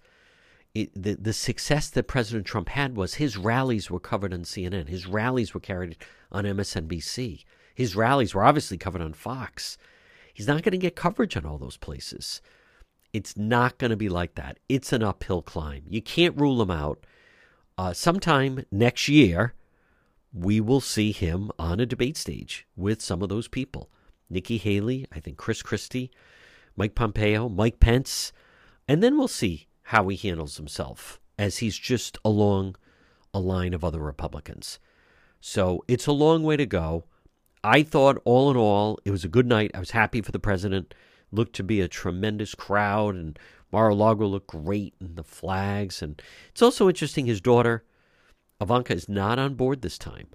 It, 0.74 0.90
the 0.96 1.14
the 1.14 1.34
success 1.34 1.92
that 1.92 2.08
President 2.08 2.48
Trump 2.48 2.70
had 2.70 2.96
was 2.98 3.14
his 3.16 3.38
rallies 3.38 3.92
were 3.92 4.00
covered 4.00 4.34
on 4.34 4.46
CNN. 4.46 4.88
His 4.88 5.06
rallies 5.06 5.54
were 5.54 5.60
carried 5.60 5.96
on 6.32 6.46
MSNBC. 6.46 7.44
His 7.76 7.96
rallies 7.96 8.34
were 8.34 8.44
obviously 8.44 8.80
covered 8.80 9.04
on 9.04 9.14
Fox. 9.14 9.78
He's 10.34 10.48
not 10.48 10.64
going 10.64 10.72
to 10.72 10.78
get 10.78 10.96
coverage 10.96 11.36
on 11.36 11.46
all 11.46 11.58
those 11.58 11.78
places. 11.78 12.42
It's 13.12 13.36
not 13.36 13.78
going 13.78 13.92
to 13.92 13.98
be 13.98 14.10
like 14.10 14.36
that. 14.36 14.60
It's 14.70 14.94
an 14.94 15.04
uphill 15.04 15.42
climb. 15.42 15.84
You 15.88 16.02
can't 16.02 16.40
rule 16.40 16.62
him 16.62 16.72
out. 16.72 17.06
Uh, 17.78 17.94
sometime 17.94 18.66
next 18.72 19.08
year, 19.08 19.54
we 20.34 20.60
will 20.60 20.82
see 20.82 21.12
him 21.12 21.52
on 21.58 21.80
a 21.80 21.86
debate 21.86 22.18
stage 22.18 22.68
with 22.76 23.02
some 23.02 23.22
of 23.22 23.30
those 23.30 23.48
people 23.48 23.90
Nikki 24.30 24.58
Haley, 24.58 25.08
I 25.12 25.20
think 25.20 25.38
Chris 25.38 25.64
Christie, 25.64 26.12
Mike 26.76 26.94
Pompeo, 26.94 27.50
Mike 27.50 27.80
Pence, 27.80 28.32
and 28.88 29.02
then 29.02 29.18
we'll 29.18 29.28
see 29.28 29.68
how 29.84 30.08
he 30.08 30.16
handles 30.18 30.58
himself 30.58 31.20
as 31.38 31.58
he's 31.58 31.78
just 31.78 32.18
along 32.24 32.76
a 33.34 33.40
line 33.40 33.74
of 33.74 33.84
other 33.84 34.00
Republicans. 34.00 34.78
So 35.42 35.84
it's 35.88 36.06
a 36.06 36.12
long 36.12 36.44
way 36.44 36.58
to 36.58 36.66
go. 36.66 37.06
I 37.64 37.84
thought, 37.84 38.22
all 38.26 38.50
in 38.50 38.58
all, 38.58 39.00
it 39.06 39.12
was 39.12 39.24
a 39.24 39.30
good 39.30 39.48
night. 39.48 39.72
I 39.74 39.80
was 39.80 39.92
happy 39.92 40.22
for 40.22 40.32
the 40.32 40.40
president. 40.40 40.94
Looked 41.32 41.56
to 41.58 41.64
be 41.64 41.82
a 41.82 41.88
tremendous 41.88 42.56
crowd, 42.56 43.16
and 43.16 43.38
Mar-a-Lago 43.72 44.26
looked 44.26 44.48
great, 44.48 44.96
and 45.00 45.16
the 45.16 45.24
flags. 45.24 46.02
And 46.02 46.22
it's 46.50 46.62
also 46.62 46.88
interesting. 46.88 47.26
His 47.26 47.42
daughter, 47.42 47.84
Ivanka, 48.62 48.94
is 48.94 49.10
not 49.10 49.38
on 49.38 49.56
board 49.56 49.82
this 49.82 49.98
time. 49.98 50.28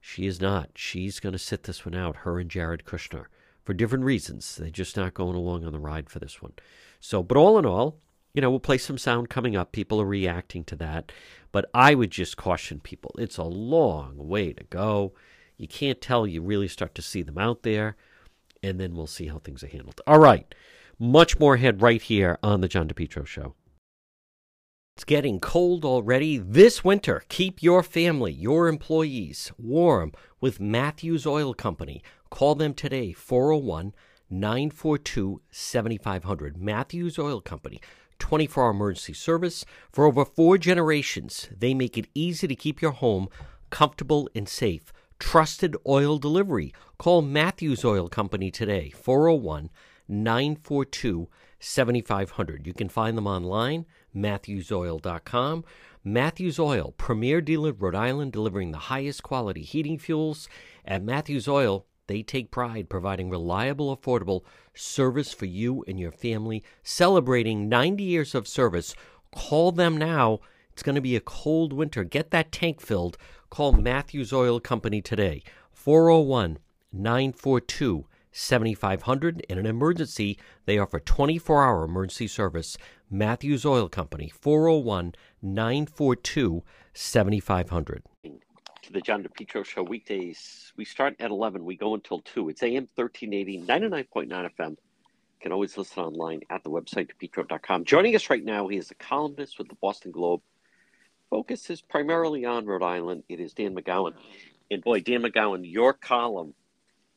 She 0.00 0.26
is 0.26 0.40
not. 0.40 0.70
She's 0.74 1.20
going 1.20 1.32
to 1.32 1.38
sit 1.38 1.64
this 1.64 1.84
one 1.84 1.94
out. 1.94 2.16
Her 2.16 2.38
and 2.38 2.50
Jared 2.50 2.84
Kushner 2.84 3.26
for 3.64 3.74
different 3.74 4.04
reasons. 4.04 4.56
They're 4.56 4.70
just 4.70 4.96
not 4.96 5.14
going 5.14 5.36
along 5.36 5.64
on 5.64 5.72
the 5.72 5.78
ride 5.78 6.08
for 6.08 6.20
this 6.20 6.40
one. 6.40 6.52
So, 7.00 7.22
but 7.22 7.36
all 7.36 7.58
in 7.58 7.66
all, 7.66 7.98
you 8.32 8.40
know, 8.40 8.48
we'll 8.48 8.60
play 8.60 8.78
some 8.78 8.98
sound 8.98 9.28
coming 9.28 9.56
up. 9.56 9.72
People 9.72 10.00
are 10.00 10.06
reacting 10.06 10.62
to 10.64 10.76
that. 10.76 11.10
But 11.52 11.68
I 11.74 11.94
would 11.94 12.10
just 12.10 12.36
caution 12.36 12.80
people 12.80 13.12
it's 13.18 13.38
a 13.38 13.44
long 13.44 14.16
way 14.16 14.52
to 14.52 14.64
go. 14.64 15.14
You 15.56 15.68
can't 15.68 16.00
tell. 16.00 16.26
You 16.26 16.42
really 16.42 16.68
start 16.68 16.94
to 16.96 17.02
see 17.02 17.22
them 17.22 17.38
out 17.38 17.62
there, 17.62 17.96
and 18.62 18.78
then 18.78 18.94
we'll 18.94 19.06
see 19.06 19.28
how 19.28 19.38
things 19.38 19.62
are 19.62 19.68
handled. 19.68 20.00
All 20.06 20.18
right. 20.18 20.54
Much 20.98 21.38
more 21.38 21.54
ahead 21.54 21.82
right 21.82 22.00
here 22.00 22.38
on 22.42 22.62
the 22.62 22.68
John 22.68 22.88
DePetro 22.88 23.26
Show. 23.26 23.54
It's 24.96 25.04
getting 25.04 25.40
cold 25.40 25.84
already. 25.84 26.38
This 26.38 26.82
winter, 26.82 27.22
keep 27.28 27.62
your 27.62 27.82
family, 27.82 28.32
your 28.32 28.66
employees 28.66 29.52
warm 29.58 30.12
with 30.40 30.58
Matthews 30.58 31.26
Oil 31.26 31.52
Company. 31.52 32.02
Call 32.30 32.54
them 32.54 32.72
today, 32.72 33.12
401 33.12 33.92
942 34.30 35.42
7500. 35.50 36.56
Matthews 36.56 37.18
Oil 37.18 37.42
Company, 37.42 37.78
24 38.18 38.64
hour 38.64 38.70
emergency 38.70 39.12
service. 39.12 39.66
For 39.92 40.06
over 40.06 40.24
four 40.24 40.56
generations, 40.56 41.50
they 41.54 41.74
make 41.74 41.98
it 41.98 42.08
easy 42.14 42.46
to 42.46 42.54
keep 42.54 42.80
your 42.80 42.92
home 42.92 43.28
comfortable 43.68 44.30
and 44.34 44.48
safe 44.48 44.94
trusted 45.18 45.76
oil 45.86 46.18
delivery. 46.18 46.72
Call 46.98 47.22
Matthews 47.22 47.84
Oil 47.84 48.08
Company 48.08 48.50
today, 48.50 48.90
401 48.90 49.70
942 50.08 51.28
7500. 51.58 52.66
You 52.66 52.74
can 52.74 52.88
find 52.88 53.16
them 53.16 53.26
online, 53.26 53.86
matthewsoil.com. 54.14 55.64
Matthews 56.04 56.60
Oil, 56.60 56.94
premier 56.96 57.40
dealer 57.40 57.70
in 57.70 57.78
Rhode 57.78 57.96
Island, 57.96 58.32
delivering 58.32 58.70
the 58.70 58.78
highest 58.78 59.24
quality 59.24 59.62
heating 59.62 59.98
fuels. 59.98 60.48
At 60.84 61.02
Matthews 61.02 61.48
Oil, 61.48 61.84
they 62.06 62.22
take 62.22 62.52
pride 62.52 62.88
providing 62.88 63.28
reliable, 63.28 63.96
affordable 63.96 64.42
service 64.74 65.32
for 65.32 65.46
you 65.46 65.84
and 65.88 65.98
your 65.98 66.12
family. 66.12 66.62
Celebrating 66.84 67.68
90 67.68 68.04
years 68.04 68.34
of 68.34 68.46
service. 68.46 68.94
Call 69.34 69.72
them 69.72 69.96
now. 69.96 70.38
It's 70.72 70.82
going 70.82 70.94
to 70.94 71.00
be 71.00 71.16
a 71.16 71.20
cold 71.20 71.72
winter. 71.72 72.04
Get 72.04 72.30
that 72.30 72.52
tank 72.52 72.80
filled 72.80 73.18
Call 73.56 73.72
Matthews 73.72 74.34
Oil 74.34 74.60
Company 74.60 75.00
today, 75.00 75.42
401 75.72 76.58
942 76.92 78.04
7500. 78.30 79.40
In 79.48 79.58
an 79.58 79.64
emergency, 79.64 80.38
they 80.66 80.78
offer 80.78 81.00
24 81.00 81.64
hour 81.64 81.84
emergency 81.84 82.26
service. 82.26 82.76
Matthews 83.10 83.64
Oil 83.64 83.88
Company, 83.88 84.28
401 84.28 85.14
942 85.40 86.64
7500. 86.92 88.02
To 88.82 88.92
the 88.92 89.00
John 89.00 89.24
DePetro 89.24 89.64
Show 89.64 89.84
weekdays. 89.84 90.74
We 90.76 90.84
start 90.84 91.16
at 91.18 91.30
11. 91.30 91.64
We 91.64 91.76
go 91.76 91.94
until 91.94 92.20
2. 92.20 92.50
It's 92.50 92.62
AM 92.62 92.86
1380, 92.94 93.62
99.9 93.62 94.50
FM. 94.50 94.68
You 94.68 94.76
can 95.40 95.52
always 95.52 95.78
listen 95.78 96.02
online 96.02 96.42
at 96.50 96.62
the 96.62 96.68
website, 96.68 97.08
depetro.com. 97.18 97.86
Joining 97.86 98.14
us 98.16 98.28
right 98.28 98.44
now, 98.44 98.68
he 98.68 98.76
is 98.76 98.90
a 98.90 98.96
columnist 98.96 99.56
with 99.56 99.68
the 99.68 99.76
Boston 99.76 100.10
Globe 100.10 100.42
focuses 101.30 101.80
primarily 101.80 102.44
on 102.44 102.66
Rhode 102.66 102.82
Island. 102.82 103.24
It 103.28 103.40
is 103.40 103.52
Dan 103.52 103.74
McGowan. 103.74 104.14
And 104.70 104.82
boy, 104.82 105.00
Dan 105.00 105.22
McGowan, 105.22 105.70
your 105.70 105.92
column, 105.92 106.54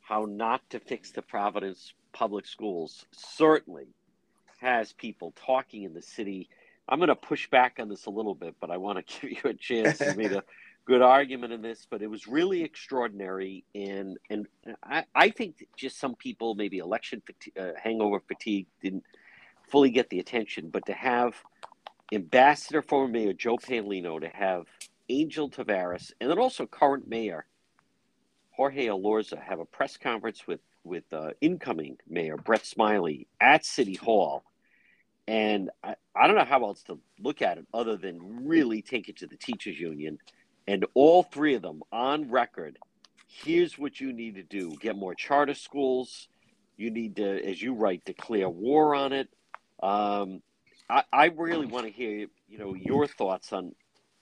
How 0.00 0.24
Not 0.24 0.68
to 0.70 0.80
Fix 0.80 1.10
the 1.10 1.22
Providence 1.22 1.94
Public 2.12 2.46
Schools, 2.46 3.06
certainly 3.12 3.88
has 4.60 4.92
people 4.92 5.32
talking 5.36 5.84
in 5.84 5.94
the 5.94 6.02
city. 6.02 6.48
I'm 6.88 6.98
going 6.98 7.08
to 7.08 7.16
push 7.16 7.48
back 7.48 7.78
on 7.80 7.88
this 7.88 8.06
a 8.06 8.10
little 8.10 8.34
bit, 8.34 8.56
but 8.60 8.70
I 8.70 8.76
want 8.76 9.06
to 9.06 9.20
give 9.20 9.30
you 9.30 9.50
a 9.50 9.54
chance. 9.54 9.98
to 9.98 10.14
make 10.16 10.32
a 10.32 10.44
good 10.84 11.02
argument 11.02 11.52
in 11.52 11.62
this, 11.62 11.86
but 11.88 12.02
it 12.02 12.08
was 12.08 12.26
really 12.26 12.62
extraordinary. 12.62 13.64
And 13.74 14.18
and 14.28 14.46
I, 14.82 15.04
I 15.14 15.30
think 15.30 15.66
just 15.76 15.98
some 15.98 16.14
people, 16.14 16.54
maybe 16.54 16.78
election 16.78 17.22
fatigue, 17.24 17.54
uh, 17.58 17.72
hangover 17.82 18.20
fatigue, 18.26 18.66
didn't 18.82 19.04
fully 19.68 19.90
get 19.90 20.10
the 20.10 20.18
attention, 20.18 20.68
but 20.70 20.86
to 20.86 20.92
have 20.92 21.34
Ambassador 22.12 22.82
former 22.82 23.12
Mayor 23.12 23.32
Joe 23.32 23.56
Paolino, 23.56 24.20
to 24.20 24.28
have 24.28 24.66
Angel 25.08 25.50
Taveras, 25.50 26.12
and 26.20 26.30
then 26.30 26.38
also 26.38 26.66
current 26.66 27.08
Mayor 27.08 27.46
Jorge 28.52 28.86
Elorza 28.86 29.40
have 29.40 29.60
a 29.60 29.64
press 29.64 29.96
conference 29.96 30.46
with 30.46 30.60
with 30.82 31.04
uh, 31.12 31.30
incoming 31.40 31.96
Mayor 32.08 32.36
Brett 32.36 32.64
Smiley 32.64 33.26
at 33.40 33.64
City 33.64 33.94
Hall, 33.94 34.44
and 35.28 35.70
I, 35.84 35.94
I 36.16 36.26
don't 36.26 36.36
know 36.36 36.44
how 36.44 36.64
else 36.64 36.82
to 36.84 36.98
look 37.20 37.42
at 37.42 37.58
it 37.58 37.66
other 37.72 37.96
than 37.96 38.46
really 38.46 38.82
take 38.82 39.08
it 39.08 39.18
to 39.18 39.26
the 39.26 39.36
teachers 39.36 39.78
union, 39.78 40.18
and 40.66 40.84
all 40.94 41.22
three 41.22 41.54
of 41.54 41.62
them 41.62 41.82
on 41.92 42.30
record. 42.30 42.78
Here's 43.28 43.78
what 43.78 44.00
you 44.00 44.12
need 44.12 44.34
to 44.34 44.42
do: 44.42 44.76
get 44.80 44.96
more 44.96 45.14
charter 45.14 45.54
schools. 45.54 46.28
You 46.76 46.90
need 46.90 47.16
to, 47.16 47.46
as 47.46 47.60
you 47.60 47.74
write, 47.74 48.04
declare 48.04 48.48
war 48.48 48.94
on 48.94 49.12
it. 49.12 49.28
Um, 49.82 50.42
I, 50.90 51.04
I 51.12 51.24
really 51.26 51.66
want 51.66 51.86
to 51.86 51.92
hear, 51.92 52.26
you 52.48 52.58
know, 52.58 52.74
your 52.74 53.06
thoughts 53.06 53.52
on 53.52 53.72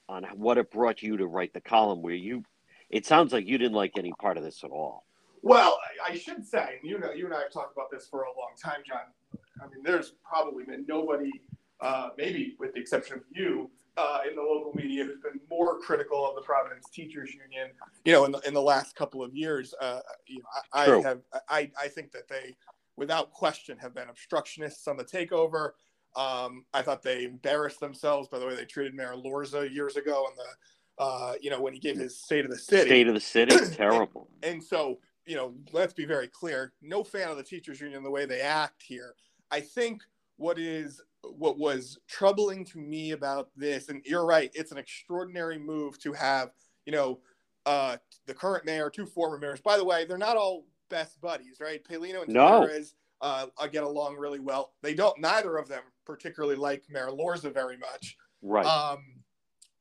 on 0.07 0.23
what 0.35 0.57
it 0.57 0.71
brought 0.71 1.03
you 1.03 1.17
to 1.17 1.27
write 1.27 1.53
the 1.53 1.61
column 1.61 2.01
where 2.01 2.15
you 2.15 2.43
it 2.89 3.05
sounds 3.05 3.31
like 3.31 3.45
you 3.45 3.57
didn't 3.57 3.75
like 3.75 3.91
any 3.97 4.11
part 4.19 4.37
of 4.37 4.43
this 4.43 4.63
at 4.63 4.71
all. 4.71 5.05
Well 5.41 5.77
i 6.05 6.15
should 6.15 6.45
say 6.45 6.79
you 6.83 6.99
know 6.99 7.11
you 7.11 7.25
and 7.25 7.33
i 7.33 7.41
have 7.41 7.51
talked 7.51 7.73
about 7.73 7.89
this 7.91 8.07
for 8.07 8.23
a 8.23 8.27
long 8.37 8.51
time 8.61 8.81
john. 8.85 9.41
I 9.61 9.67
mean 9.73 9.83
there's 9.83 10.13
probably 10.27 10.65
been 10.65 10.85
nobody 10.87 11.31
uh, 11.79 12.09
maybe 12.17 12.55
with 12.59 12.73
the 12.73 12.79
exception 12.81 13.17
of 13.17 13.21
you 13.31 13.69
uh, 13.95 14.19
in 14.29 14.35
the 14.35 14.41
local 14.41 14.73
media 14.75 15.05
who's 15.05 15.19
been 15.19 15.39
more 15.49 15.79
critical 15.79 16.27
of 16.27 16.35
the 16.35 16.41
providence 16.41 16.87
teachers 16.91 17.33
union 17.33 17.69
you 18.03 18.11
know 18.11 18.25
in 18.25 18.31
the, 18.31 18.39
in 18.39 18.53
the 18.53 18.61
last 18.61 18.95
couple 18.95 19.23
of 19.23 19.33
years. 19.33 19.73
Uh, 19.79 19.99
you 20.27 20.39
know, 20.39 20.43
I, 20.73 20.91
I 20.91 21.01
have 21.01 21.19
I, 21.47 21.71
I 21.81 21.87
think 21.87 22.11
that 22.11 22.27
they 22.27 22.55
without 22.97 23.31
question 23.31 23.77
have 23.77 23.93
been 23.93 24.09
obstructionists 24.09 24.87
on 24.87 24.97
the 24.97 25.05
takeover 25.05 25.71
um, 26.15 26.65
I 26.73 26.81
thought 26.81 27.03
they 27.03 27.25
embarrassed 27.25 27.79
themselves 27.79 28.27
by 28.27 28.39
the 28.39 28.47
way 28.47 28.55
they 28.55 28.65
treated 28.65 28.93
Mayor 28.93 29.13
Elorza 29.13 29.71
years 29.71 29.95
ago 29.95 30.25
and 30.27 30.37
the, 30.37 31.03
uh, 31.03 31.33
you 31.41 31.49
know, 31.49 31.61
when 31.61 31.73
he 31.73 31.79
gave 31.79 31.97
his 31.97 32.19
state 32.19 32.45
of 32.45 32.51
the 32.51 32.57
city. 32.57 32.89
State 32.89 33.07
of 33.07 33.13
the 33.13 33.19
city, 33.19 33.55
terrible. 33.75 34.27
and, 34.43 34.53
and, 34.53 34.63
so, 34.63 34.99
you 35.25 35.35
know, 35.35 35.53
let's 35.71 35.93
be 35.93 36.05
very 36.05 36.27
clear. 36.27 36.73
No 36.81 37.03
fan 37.03 37.29
of 37.29 37.37
the 37.37 37.43
teachers 37.43 37.79
union 37.79 38.03
the 38.03 38.11
way 38.11 38.25
they 38.25 38.41
act 38.41 38.81
here. 38.81 39.13
I 39.51 39.61
think 39.61 40.01
what 40.37 40.57
is 40.57 41.01
what 41.21 41.57
was 41.57 41.99
troubling 42.07 42.63
to 42.65 42.79
me 42.79 43.11
about 43.11 43.49
this, 43.55 43.89
and 43.89 44.01
you're 44.05 44.25
right, 44.25 44.51
it's 44.53 44.71
an 44.71 44.77
extraordinary 44.77 45.57
move 45.57 45.99
to 45.99 46.13
have, 46.13 46.51
you 46.85 46.93
know, 46.93 47.19
uh, 47.65 47.97
the 48.25 48.33
current 48.33 48.65
mayor, 48.65 48.89
two 48.89 49.05
former 49.05 49.37
mayors. 49.37 49.61
By 49.61 49.77
the 49.77 49.83
way, 49.83 50.05
they're 50.05 50.17
not 50.17 50.37
all 50.37 50.65
best 50.89 51.19
buddies, 51.21 51.57
right? 51.59 51.83
Paolino 51.83 52.23
and 52.23 52.33
no. 52.33 52.61
Taveras 52.61 52.93
uh, 53.21 53.47
get 53.71 53.83
along 53.83 54.15
really 54.17 54.39
well. 54.39 54.73
They 54.81 54.93
don't. 54.93 55.19
Neither 55.19 55.57
of 55.57 55.67
them 55.67 55.83
particularly 56.05 56.55
like 56.55 56.83
Mayor 56.89 57.07
Elorza 57.07 57.53
very 57.53 57.77
much. 57.77 58.17
Right. 58.41 58.65
Um, 58.65 58.99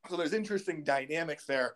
so 0.09 0.17
there's 0.17 0.33
interesting 0.33 0.83
dynamics 0.83 1.45
there. 1.45 1.75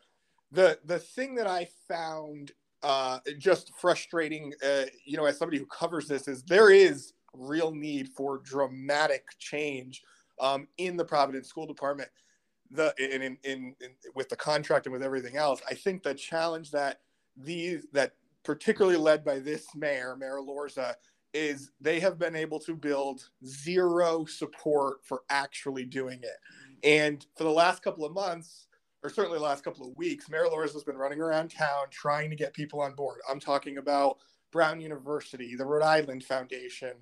The 0.51 0.79
the 0.85 0.99
thing 0.99 1.35
that 1.37 1.47
I 1.47 1.69
found 1.89 2.53
uh, 2.83 3.21
just 3.39 3.73
frustrating, 3.81 4.53
uh, 4.65 4.85
you 5.05 5.17
know, 5.17 5.25
as 5.25 5.39
somebody 5.39 5.59
who 5.59 5.67
covers 5.67 6.07
this, 6.07 6.29
is 6.29 6.43
there 6.43 6.71
is 6.71 7.13
real 7.33 7.73
need 7.73 8.09
for 8.09 8.39
dramatic 8.39 9.25
change 9.39 10.03
um, 10.41 10.67
in 10.79 10.97
the 10.97 11.05
Providence 11.05 11.49
School 11.49 11.67
Department. 11.67 12.09
The 12.71 12.95
in, 12.99 13.23
in, 13.23 13.39
in, 13.45 13.75
in 13.81 13.91
with 14.15 14.29
the 14.29 14.37
contract 14.37 14.87
and 14.87 14.93
with 14.93 15.03
everything 15.03 15.37
else, 15.37 15.61
I 15.69 15.75
think 15.75 16.03
the 16.03 16.15
challenge 16.15 16.71
that 16.73 17.01
these 17.37 17.87
that 17.93 18.15
particularly 18.45 18.97
led 18.97 19.25
by 19.25 19.39
this 19.39 19.67
mayor, 19.75 20.17
Mayor 20.19 20.39
Elorza, 20.39 20.95
is 21.35 21.71
they 21.81 22.01
have 22.01 22.19
been 22.19 22.37
able 22.37 22.61
to 22.61 22.75
build 22.75 23.29
zero 23.47 24.25
support 24.25 24.99
for 25.05 25.23
actually 25.31 25.85
doing 25.85 26.21
it. 26.23 26.39
And 26.85 27.25
for 27.37 27.45
the 27.45 27.51
last 27.51 27.83
couple 27.83 28.05
of 28.05 28.13
months, 28.13 28.67
or 29.03 29.11
certainly 29.11 29.39
the 29.39 29.45
last 29.45 29.65
couple 29.65 29.89
of 29.89 29.97
weeks, 29.97 30.29
Mayor 30.29 30.45
Elorza 30.45 30.75
has 30.75 30.85
been 30.85 30.97
running 30.97 31.21
around 31.21 31.51
town 31.51 31.87
trying 31.91 32.31
to 32.31 32.37
get 32.37 32.55
people 32.55 32.81
on 32.81 32.95
board. 32.95 33.21
I'm 33.29 33.41
talking 33.41 33.79
about 33.79 34.19
Brown 34.53 34.81
University, 34.81 35.57
the 35.57 35.65
Rhode 35.65 35.83
Island 35.83 36.25
Foundation, 36.25 36.93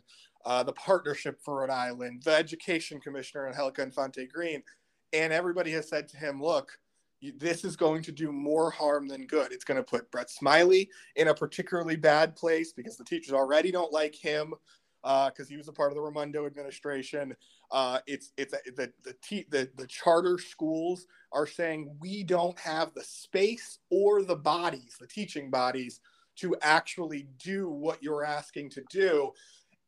uh, 0.47 0.63
the 0.63 0.73
Partnership 0.73 1.41
for 1.43 1.61
Rhode 1.61 1.71
Island, 1.71 2.23
the 2.25 2.35
Education 2.35 3.01
Commissioner, 3.01 3.47
and 3.47 3.55
Angelica 3.55 3.83
Infante 3.83 4.27
Green. 4.27 4.63
And 5.13 5.33
everybody 5.33 5.73
has 5.73 5.89
said 5.89 6.09
to 6.09 6.17
him, 6.17 6.41
look, 6.41 6.79
this 7.37 7.65
is 7.65 7.77
going 7.77 8.03
to 8.03 8.13
do 8.13 8.33
more 8.33 8.71
harm 8.71 9.07
than 9.07 9.27
good. 9.27 9.53
It's 9.53 9.65
going 9.65 9.77
to 9.77 9.85
put 9.85 10.11
Brett 10.11 10.31
Smiley 10.31 10.91
in 11.17 11.29
a 11.29 11.35
particularly 11.35 11.97
bad 11.97 12.35
place 12.35 12.73
because 12.73 12.97
the 12.97 13.05
teachers 13.05 13.35
already 13.35 13.71
don't 13.71 13.93
like 13.93 14.15
him 14.15 14.55
because 15.03 15.47
uh, 15.47 15.49
he 15.49 15.57
was 15.57 15.69
a 15.69 15.73
part 15.73 15.91
of 15.91 15.97
the 15.97 16.03
Raimondo 16.03 16.47
administration. 16.47 17.35
Uh, 17.71 18.01
it's 18.07 18.33
it's 18.37 18.53
a, 18.53 18.59
the 18.77 18.93
the, 19.05 19.15
te- 19.23 19.47
the 19.51 19.71
the 19.77 19.87
charter 19.87 20.39
schools 20.39 21.07
are 21.33 21.47
saying 21.47 21.95
we 22.01 22.23
don't 22.23 22.59
have 22.59 22.93
the 22.95 23.05
space 23.05 23.79
or 23.91 24.23
the 24.23 24.37
bodies, 24.37 24.97
the 25.01 25.07
teaching 25.07 25.51
bodies, 25.51 26.01
to 26.37 26.57
actually 26.63 27.29
do 27.39 27.69
what 27.69 28.03
you're 28.03 28.25
asking 28.25 28.71
to 28.71 28.83
do. 28.91 29.31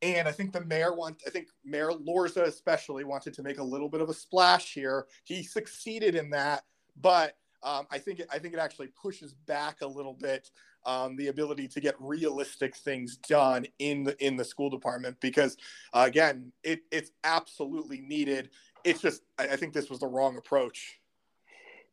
And 0.01 0.27
I 0.27 0.33
think 0.33 0.53
the 0.53 0.65
mayor 0.65 0.95
want 0.95 1.23
I 1.27 1.31
think 1.31 1.49
Mayor 1.65 1.91
Elorza 1.91 2.43
especially 2.43 3.05
wanted 3.05 3.35
to 3.35 3.43
make 3.43 3.59
a 3.59 3.65
little 3.65 3.89
bit 3.89 4.01
of 4.01 4.09
a 4.09 4.15
splash 4.15 4.73
here. 4.73 5.07
He 5.25 5.43
succeeded 5.43 6.15
in 6.15 6.31
that 6.31 6.65
but 7.01 7.37
um, 7.63 7.87
I 7.91 7.99
think 7.99 8.21
it, 8.21 8.29
I 8.31 8.39
think 8.39 8.55
it 8.55 8.61
actually 8.61 8.89
pushes 8.89 9.35
back 9.35 9.83
a 9.83 9.87
little 9.87 10.15
bit 10.15 10.51
um, 10.85 11.17
the 11.17 11.29
ability 11.29 11.69
to 11.69 11.81
get 11.81 11.95
realistic 12.01 12.77
things 12.77 13.17
done 13.17 13.67
in 13.79 14.03
the 14.03 14.25
in 14.25 14.37
the 14.37 14.45
school 14.45 14.69
department 14.69 15.17
because 15.21 15.57
uh, 15.93 16.05
again 16.07 16.53
it, 16.65 16.81
it's 16.91 17.13
absolutely 17.25 18.01
needed. 18.01 18.51
It's 18.85 19.01
just 19.01 19.23
I, 19.39 19.49
I 19.49 19.57
think 19.57 19.73
this 19.73 19.91
was 19.91 20.01
the 20.01 20.09
wrong 20.09 20.37
approach. 20.37 20.99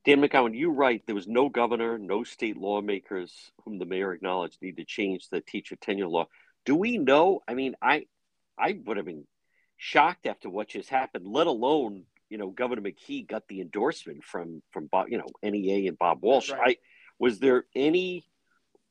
Dan 0.05 0.21
McGowan, 0.21 0.57
you're 0.57 0.71
right. 0.71 1.03
there 1.05 1.15
was 1.15 1.27
no 1.27 1.49
governor, 1.49 1.99
no 1.99 2.23
state 2.23 2.57
lawmakers 2.57 3.51
whom 3.63 3.77
the 3.77 3.85
mayor 3.85 4.13
acknowledged 4.13 4.61
need 4.61 4.77
to 4.77 4.85
change 4.85 5.27
the 5.27 5.41
teacher 5.41 5.75
tenure 5.75 6.07
law. 6.07 6.25
Do 6.65 6.73
we 6.75 6.97
know? 6.97 7.41
I 7.47 7.53
mean, 7.53 7.75
I 7.81 8.05
I 8.57 8.79
would 8.85 8.97
have 8.97 9.05
been 9.05 9.27
shocked 9.77 10.25
after 10.25 10.49
what 10.49 10.69
just 10.69 10.89
happened, 10.89 11.27
let 11.27 11.47
alone 11.47 12.05
you 12.29 12.37
know 12.37 12.49
Governor 12.49 12.81
McKee 12.81 13.27
got 13.27 13.47
the 13.47 13.61
endorsement 13.61 14.23
from 14.23 14.61
from 14.71 14.87
Bob, 14.87 15.07
you 15.09 15.17
know 15.17 15.27
NEA 15.43 15.87
and 15.87 15.97
Bob 15.97 16.19
Walsh. 16.21 16.51
Right. 16.51 16.59
I 16.61 16.75
was 17.19 17.39
there 17.39 17.65
any 17.75 18.25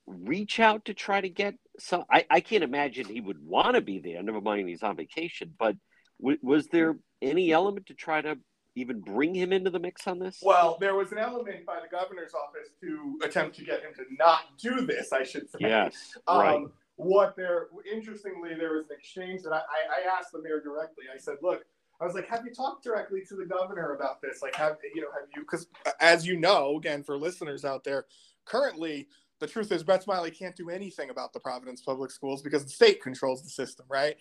reach 0.06 0.60
out 0.60 0.86
to 0.86 0.94
try 0.94 1.20
to 1.20 1.28
get 1.28 1.54
some? 1.78 2.04
I, 2.10 2.24
I 2.30 2.40
can't 2.40 2.64
imagine 2.64 3.06
he 3.06 3.20
would 3.20 3.42
want 3.42 3.74
to 3.74 3.80
be 3.80 3.98
there. 4.00 4.22
Never 4.22 4.40
mind 4.40 4.68
he's 4.68 4.82
on 4.82 4.96
vacation. 4.96 5.54
But 5.58 5.76
w- 6.20 6.38
was 6.42 6.66
there 6.68 6.98
any 7.22 7.52
element 7.52 7.86
to 7.86 7.94
try 7.94 8.20
to 8.20 8.38
even 8.74 9.00
bring 9.00 9.34
him 9.34 9.52
into 9.52 9.70
the 9.70 9.78
mix 9.78 10.06
on 10.06 10.18
this? 10.18 10.38
Well, 10.42 10.76
there 10.80 10.94
was 10.94 11.12
an 11.12 11.18
element 11.18 11.66
by 11.66 11.80
the 11.80 11.88
governor's 11.88 12.32
office 12.34 12.70
to 12.80 13.18
attempt 13.24 13.56
to 13.56 13.64
get 13.64 13.82
him 13.82 13.92
to 13.96 14.04
not 14.18 14.40
do 14.58 14.86
this. 14.86 15.12
I 15.12 15.22
should 15.24 15.50
say. 15.50 15.58
Yes. 15.60 16.16
Um, 16.26 16.40
right. 16.40 16.64
What 16.96 17.36
there, 17.36 17.68
interestingly, 17.90 18.56
there 18.58 18.72
was 18.72 18.86
an 18.90 18.96
exchange 18.98 19.42
that 19.42 19.52
I, 19.52 19.58
I, 19.58 19.60
I 19.60 20.18
asked 20.18 20.32
the 20.32 20.42
mayor 20.42 20.60
directly. 20.60 21.04
I 21.14 21.18
said, 21.18 21.36
"Look, 21.42 21.64
I 22.00 22.04
was 22.04 22.14
like, 22.14 22.28
have 22.28 22.44
you 22.44 22.54
talked 22.54 22.84
directly 22.84 23.22
to 23.28 23.34
the 23.34 23.44
governor 23.44 23.94
about 23.94 24.22
this? 24.22 24.40
Like, 24.40 24.54
have 24.54 24.76
you 24.94 25.02
know, 25.02 25.08
have 25.12 25.28
you? 25.34 25.42
Because 25.42 25.66
as 26.00 26.26
you 26.26 26.38
know, 26.38 26.76
again, 26.76 27.02
for 27.02 27.16
listeners 27.16 27.64
out 27.64 27.82
there, 27.82 28.06
currently 28.44 29.08
the 29.40 29.46
truth 29.46 29.72
is 29.72 29.82
Brett 29.82 30.02
Smiley 30.02 30.30
can't 30.30 30.56
do 30.56 30.70
anything 30.70 31.10
about 31.10 31.32
the 31.32 31.40
Providence 31.40 31.80
Public 31.80 32.10
Schools 32.10 32.42
because 32.42 32.64
the 32.64 32.70
state 32.70 33.02
controls 33.02 33.42
the 33.42 33.50
system, 33.50 33.86
right? 33.88 34.16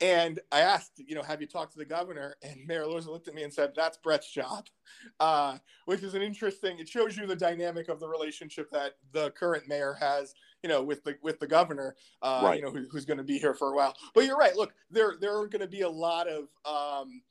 And 0.00 0.40
I 0.50 0.60
asked, 0.60 0.92
you 0.96 1.14
know, 1.14 1.22
have 1.22 1.40
you 1.40 1.46
talked 1.46 1.72
to 1.72 1.78
the 1.78 1.84
governor? 1.84 2.36
And 2.42 2.66
Mayor 2.66 2.86
Lewis 2.86 3.06
looked 3.06 3.28
at 3.28 3.34
me 3.34 3.44
and 3.44 3.52
said, 3.52 3.72
that's 3.76 3.98
Brett's 3.98 4.30
job, 4.30 4.66
uh, 5.20 5.58
which 5.84 6.02
is 6.02 6.14
an 6.14 6.22
interesting. 6.22 6.78
It 6.78 6.88
shows 6.88 7.16
you 7.16 7.26
the 7.26 7.36
dynamic 7.36 7.88
of 7.88 8.00
the 8.00 8.08
relationship 8.08 8.70
that 8.72 8.94
the 9.12 9.30
current 9.30 9.68
mayor 9.68 9.96
has, 10.00 10.34
you 10.62 10.68
know, 10.68 10.82
with 10.82 11.02
the 11.04 11.16
with 11.22 11.38
the 11.40 11.46
governor, 11.46 11.96
uh, 12.22 12.40
right. 12.44 12.58
you 12.58 12.64
know, 12.64 12.70
who, 12.70 12.86
who's 12.90 13.04
going 13.04 13.18
to 13.18 13.24
be 13.24 13.38
here 13.38 13.54
for 13.54 13.72
a 13.72 13.76
while. 13.76 13.94
But 14.14 14.24
you're 14.24 14.36
right. 14.36 14.56
Look, 14.56 14.74
there 14.90 15.14
there 15.20 15.36
are 15.36 15.46
going 15.46 15.60
to 15.60 15.68
be 15.68 15.82
a 15.82 15.88
lot 15.88 16.28
of 16.28 16.48
um, 16.64 17.22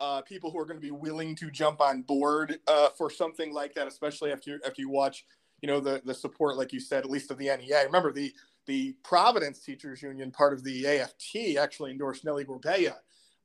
uh, 0.00 0.22
people 0.22 0.50
who 0.50 0.58
are 0.58 0.64
going 0.64 0.80
to 0.80 0.84
be 0.84 0.90
willing 0.90 1.34
to 1.36 1.50
jump 1.50 1.80
on 1.80 2.02
board 2.02 2.58
uh, 2.66 2.88
for 2.96 3.10
something 3.10 3.52
like 3.52 3.74
that, 3.74 3.86
especially 3.86 4.32
after 4.32 4.52
you, 4.52 4.60
after 4.64 4.80
you 4.80 4.88
watch, 4.88 5.24
you 5.60 5.66
know, 5.66 5.80
the 5.80 6.00
the 6.04 6.14
support, 6.14 6.56
like 6.56 6.72
you 6.72 6.80
said, 6.80 7.04
at 7.04 7.10
least 7.10 7.30
of 7.30 7.38
the 7.38 7.46
NEA. 7.46 7.84
Remember 7.84 8.12
the 8.12 8.32
the 8.66 8.94
Providence 9.02 9.60
Teachers 9.60 10.02
Union, 10.02 10.30
part 10.30 10.52
of 10.52 10.62
the 10.62 10.86
AFT, 10.86 11.56
actually 11.58 11.90
endorsed 11.90 12.24
Nellie 12.24 12.44
Gorbea 12.44 12.96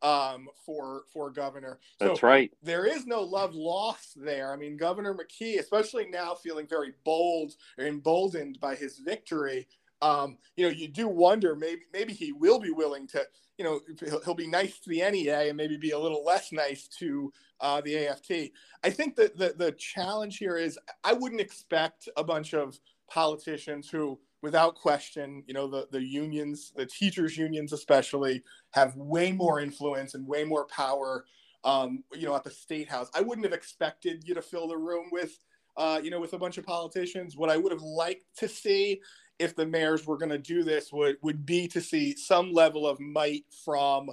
um, 0.03 0.49
for 0.65 1.03
for 1.11 1.31
governor. 1.31 1.79
So 1.99 2.09
That's 2.09 2.23
right. 2.23 2.51
There 2.61 2.85
is 2.85 3.07
no 3.07 3.21
love 3.21 3.55
lost 3.55 4.17
there. 4.23 4.51
I 4.53 4.57
mean, 4.57 4.77
Governor 4.77 5.15
McKee, 5.15 5.59
especially 5.59 6.07
now 6.09 6.35
feeling 6.35 6.67
very 6.67 6.93
bold 7.05 7.53
or 7.77 7.85
emboldened 7.85 8.59
by 8.59 8.75
his 8.75 8.99
victory, 8.99 9.67
um, 10.01 10.37
you 10.57 10.65
know, 10.65 10.71
you 10.71 10.89
do 10.89 11.07
wonder 11.07 11.55
maybe 11.55 11.83
maybe 11.93 12.13
he 12.13 12.33
will 12.33 12.59
be 12.59 12.71
willing 12.71 13.07
to, 13.07 13.25
you 13.57 13.63
know, 13.63 13.79
he'll, 14.05 14.21
he'll 14.21 14.33
be 14.33 14.47
nice 14.47 14.77
to 14.79 14.89
the 14.89 15.09
NEA 15.09 15.47
and 15.47 15.57
maybe 15.57 15.77
be 15.77 15.91
a 15.91 15.99
little 15.99 16.25
less 16.25 16.51
nice 16.51 16.87
to 16.99 17.31
uh, 17.61 17.79
the 17.81 18.07
AFT. 18.07 18.51
I 18.83 18.89
think 18.89 19.15
that 19.15 19.37
the 19.37 19.53
the 19.57 19.71
challenge 19.71 20.37
here 20.37 20.57
is 20.57 20.77
I 21.05 21.13
wouldn't 21.13 21.41
expect 21.41 22.09
a 22.17 22.23
bunch 22.23 22.53
of 22.53 22.77
politicians 23.09 23.89
who 23.89 24.19
without 24.43 24.75
question, 24.75 25.41
you 25.47 25.53
know, 25.53 25.67
the, 25.67 25.88
the 25.89 26.03
unions, 26.03 26.73
the 26.75 26.86
teachers' 26.86 27.38
unions 27.38 27.71
especially, 27.71 28.43
have 28.71 28.93
way 28.97 29.32
more 29.32 29.62
influence 29.62 30.13
and 30.13 30.27
way 30.27 30.43
more 30.43 30.67
power, 30.67 31.25
um, 31.63 32.03
you 32.13 32.27
know, 32.27 32.36
at 32.36 32.43
the 32.43 32.51
state 32.51 32.89
house. 32.89 33.10
I 33.15 33.21
wouldn't 33.21 33.45
have 33.45 33.53
expected 33.53 34.27
you 34.27 34.36
to 34.36 34.41
fill 34.41 34.67
the 34.67 34.77
room 34.77 35.06
with, 35.13 35.39
uh, 35.77 36.01
you 36.03 36.12
know, 36.12 36.19
with 36.19 36.34
a 36.34 36.38
bunch 36.38 36.58
of 36.58 36.65
politicians. 36.65 37.38
What 37.38 37.49
I 37.49 37.56
would 37.56 37.71
have 37.71 37.82
liked 37.82 38.25
to 38.39 38.49
see 38.49 39.01
if 39.39 39.56
the 39.56 39.65
mayors 39.65 40.06
were 40.06 40.17
going 40.17 40.29
to 40.29 40.38
do 40.38 40.62
this 40.63 40.91
would, 40.91 41.17
would 41.21 41.45
be 41.45 41.67
to 41.69 41.79
see 41.79 42.15
some 42.15 42.51
level 42.51 42.86
of 42.86 42.99
might 42.99 43.45
from 43.63 44.12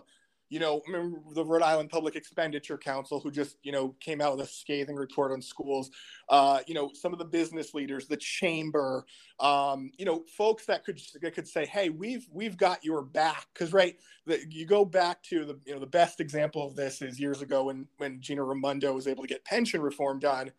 you 0.51 0.59
know, 0.59 0.83
the 1.33 1.45
Rhode 1.45 1.63
Island 1.63 1.91
Public 1.91 2.17
Expenditure 2.17 2.77
Council, 2.77 3.21
who 3.21 3.31
just, 3.31 3.57
you 3.63 3.71
know, 3.71 3.95
came 4.01 4.21
out 4.21 4.37
with 4.37 4.47
a 4.47 4.51
scathing 4.51 4.97
report 4.97 5.31
on 5.31 5.41
schools. 5.41 5.91
Uh, 6.29 6.59
you 6.67 6.75
know, 6.75 6.91
some 6.93 7.13
of 7.13 7.21
the 7.21 7.25
business 7.25 7.73
leaders, 7.73 8.09
the 8.09 8.17
chamber, 8.17 9.07
um, 9.39 9.93
you 9.97 10.05
know, 10.05 10.25
folks 10.37 10.67
that 10.67 10.85
could 10.85 11.01
that 11.23 11.35
could 11.35 11.47
say, 11.47 11.65
"Hey, 11.67 11.89
we've 11.89 12.27
we've 12.33 12.57
got 12.57 12.85
your 12.85 13.01
back." 13.01 13.47
Because 13.55 13.73
right, 13.73 13.97
the, 14.27 14.41
you 14.51 14.67
go 14.67 14.85
back 14.85 15.23
to 15.25 15.45
the 15.45 15.59
you 15.65 15.73
know 15.73 15.81
the 15.81 15.87
best 15.87 16.21
example 16.21 16.67
of 16.67 16.75
this 16.75 17.01
is 17.01 17.21
years 17.21 17.43
ago 17.43 17.65
when 17.65 17.87
when 17.99 18.21
Gina 18.21 18.43
Raimondo 18.43 18.93
was 18.93 19.07
able 19.07 19.23
to 19.23 19.29
get 19.29 19.45
pension 19.45 19.81
reform 19.81 20.19
done. 20.19 20.51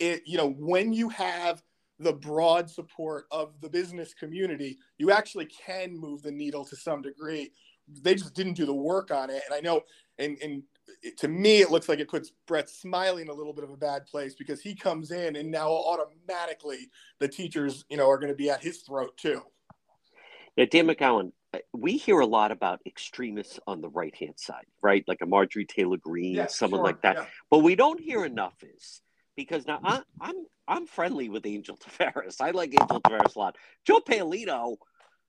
It 0.00 0.22
you 0.26 0.38
know 0.38 0.50
when 0.58 0.92
you 0.92 1.08
have 1.10 1.62
the 1.98 2.12
broad 2.12 2.68
support 2.68 3.24
of 3.30 3.58
the 3.60 3.68
business 3.68 4.12
community, 4.12 4.78
you 4.98 5.10
actually 5.10 5.46
can 5.46 5.96
move 5.96 6.22
the 6.22 6.30
needle 6.30 6.64
to 6.64 6.76
some 6.76 7.00
degree 7.00 7.52
they 7.88 8.14
just 8.14 8.34
didn't 8.34 8.54
do 8.54 8.66
the 8.66 8.74
work 8.74 9.10
on 9.10 9.30
it. 9.30 9.42
And 9.46 9.54
I 9.54 9.60
know, 9.60 9.82
and, 10.18 10.36
and 10.42 10.62
to 11.18 11.28
me, 11.28 11.60
it 11.60 11.70
looks 11.70 11.88
like 11.88 11.98
it 11.98 12.08
puts 12.08 12.32
Brett 12.46 12.68
Smiley 12.68 13.22
in 13.22 13.28
a 13.28 13.32
little 13.32 13.52
bit 13.52 13.64
of 13.64 13.70
a 13.70 13.76
bad 13.76 14.06
place 14.06 14.34
because 14.34 14.60
he 14.60 14.74
comes 14.74 15.10
in 15.10 15.36
and 15.36 15.50
now 15.50 15.70
automatically 15.70 16.90
the 17.18 17.28
teachers, 17.28 17.84
you 17.88 17.96
know, 17.96 18.08
are 18.08 18.18
going 18.18 18.32
to 18.32 18.36
be 18.36 18.50
at 18.50 18.62
his 18.62 18.78
throat 18.78 19.16
too. 19.16 19.42
Yeah, 20.56 20.64
Dan 20.70 20.86
McGowan, 20.86 21.32
we 21.72 21.96
hear 21.96 22.20
a 22.20 22.26
lot 22.26 22.50
about 22.50 22.80
extremists 22.86 23.60
on 23.66 23.80
the 23.80 23.88
right 23.90 24.14
hand 24.16 24.34
side, 24.36 24.66
right? 24.82 25.04
Like 25.06 25.20
a 25.22 25.26
Marjorie 25.26 25.66
Taylor 25.66 25.98
Greene, 25.98 26.34
yeah, 26.34 26.46
someone 26.46 26.78
sure. 26.78 26.84
like 26.84 27.02
that. 27.02 27.16
Yeah. 27.16 27.26
But 27.50 27.58
we 27.58 27.74
don't 27.74 28.00
hear 28.00 28.24
enough 28.24 28.56
is 28.62 29.02
because 29.36 29.66
now 29.66 29.80
I, 29.84 30.00
I'm 30.20 30.46
I'm 30.66 30.86
friendly 30.86 31.28
with 31.28 31.46
Angel 31.46 31.76
Taveras. 31.98 32.40
I 32.40 32.50
like 32.50 32.70
Angel 32.70 33.00
Taveras 33.00 33.36
a 33.36 33.38
lot. 33.38 33.56
Joe 33.86 34.00
Paolino, 34.00 34.76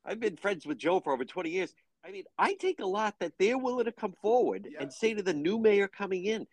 I've 0.05 0.19
been 0.19 0.37
friends 0.37 0.65
with 0.65 0.77
Joe 0.77 0.99
for 0.99 1.13
over 1.13 1.25
20 1.25 1.49
years. 1.49 1.73
I 2.07 2.11
mean, 2.11 2.23
I 2.37 2.53
take 2.53 2.79
a 2.79 2.85
lot 2.85 3.15
that 3.19 3.33
they're 3.37 3.57
willing 3.57 3.85
to 3.85 3.91
come 3.91 4.13
forward 4.21 4.67
yeah. 4.71 4.81
and 4.81 4.93
say 4.93 5.13
to 5.13 5.21
the 5.21 5.33
new 5.33 5.59
mayor 5.59 5.87
coming 5.87 6.25
in, 6.25 6.47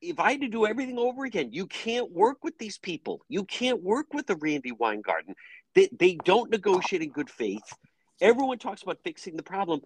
if 0.00 0.18
I 0.18 0.32
had 0.32 0.40
to 0.40 0.48
do 0.48 0.66
everything 0.66 0.98
over 0.98 1.24
again, 1.24 1.52
you 1.52 1.66
can't 1.68 2.10
work 2.10 2.42
with 2.42 2.58
these 2.58 2.78
people. 2.78 3.24
You 3.28 3.44
can't 3.44 3.80
work 3.80 4.12
with 4.12 4.26
the 4.26 4.34
Randi 4.34 4.72
Weingarten. 4.72 5.36
They, 5.76 5.88
they 5.96 6.18
don't 6.24 6.50
negotiate 6.50 7.02
in 7.02 7.10
good 7.10 7.30
faith. 7.30 7.62
Everyone 8.20 8.58
talks 8.58 8.82
about 8.82 8.98
fixing 9.04 9.36
the 9.36 9.44
problem. 9.44 9.80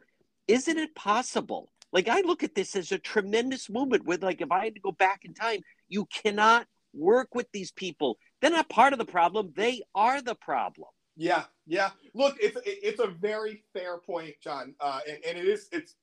Isn't 0.49 0.79
it 0.79 0.95
possible? 0.95 1.71
Like, 1.93 2.09
I 2.09 2.23
look 2.23 2.43
at 2.43 2.55
this 2.55 2.75
as 2.75 2.93
a 2.93 2.99
tremendous 2.99 3.69
movement 3.69 4.07
with, 4.07 4.23
like, 4.23 4.41
if 4.41 4.51
I 4.51 4.65
had 4.65 4.75
to 4.75 4.81
go 4.81 4.93
back 4.93 5.25
in 5.25 5.35
time, 5.35 5.61
you 5.89 6.07
cannot 6.07 6.67
work 6.95 7.35
with 7.35 7.47
these 7.53 7.71
people. 7.71 8.17
They're 8.41 8.51
not 8.51 8.71
part 8.71 8.95
of 8.95 8.99
the 8.99 9.05
problem, 9.05 9.53
they 9.55 9.83
are 9.95 10.23
the 10.23 10.35
problem. 10.35 10.89
Yeah, 11.17 11.45
yeah. 11.67 11.91
Look, 12.15 12.37
it's 12.41 12.59
it's 12.65 13.01
a 13.01 13.07
very 13.07 13.63
fair 13.73 13.99
point, 13.99 14.35
John, 14.43 14.75
uh, 14.81 15.01
and, 15.09 15.19
and 15.27 15.39
it 15.39 15.49
is. 15.49 15.69
It's 15.73 15.95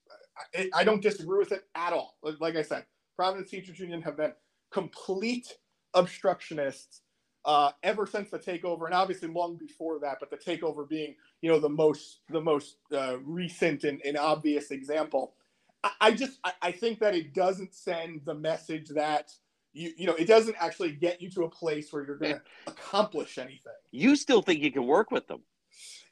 I, 0.55 0.69
I 0.73 0.83
don't 0.83 1.01
disagree 1.01 1.37
with 1.37 1.51
it 1.51 1.65
at 1.75 1.93
all. 1.93 2.17
Like 2.39 2.55
I 2.55 2.63
said, 2.63 2.85
Providence 3.15 3.51
Teachers 3.51 3.79
Union 3.79 4.01
have 4.01 4.17
been 4.17 4.33
complete 4.71 5.47
obstructionists 5.93 7.01
uh, 7.45 7.71
ever 7.83 8.07
since 8.07 8.29
the 8.31 8.39
takeover, 8.39 8.85
and 8.85 8.93
obviously 8.93 9.27
long 9.27 9.55
before 9.55 9.99
that. 9.99 10.17
But 10.19 10.31
the 10.31 10.37
takeover 10.37 10.87
being, 10.87 11.15
you 11.41 11.51
know, 11.51 11.59
the 11.59 11.69
most 11.69 12.21
the 12.29 12.41
most 12.41 12.77
uh, 12.91 13.17
recent 13.23 13.83
and, 13.83 14.01
and, 14.03 14.17
obvious 14.17 14.71
example. 14.71 15.35
I, 15.83 15.91
I 16.01 16.11
just 16.11 16.39
I, 16.43 16.53
I 16.61 16.71
think 16.71 16.99
that 16.99 17.15
it 17.15 17.35
doesn't 17.35 17.75
send 17.75 18.21
the 18.25 18.33
message 18.33 18.89
that 18.89 19.31
you 19.73 19.91
you 19.97 20.07
know 20.07 20.13
it 20.13 20.27
doesn't 20.27 20.55
actually 20.59 20.91
get 20.91 21.21
you 21.21 21.29
to 21.31 21.43
a 21.43 21.49
place 21.49 21.91
where 21.91 22.05
you're 22.05 22.17
going 22.17 22.33
to 22.65 22.71
accomplish 22.71 23.37
anything. 23.37 23.73
You 23.91 24.15
still 24.15 24.41
think 24.41 24.61
you 24.61 24.71
can 24.71 24.85
work 24.85 25.11
with 25.11 25.27
them. 25.27 25.41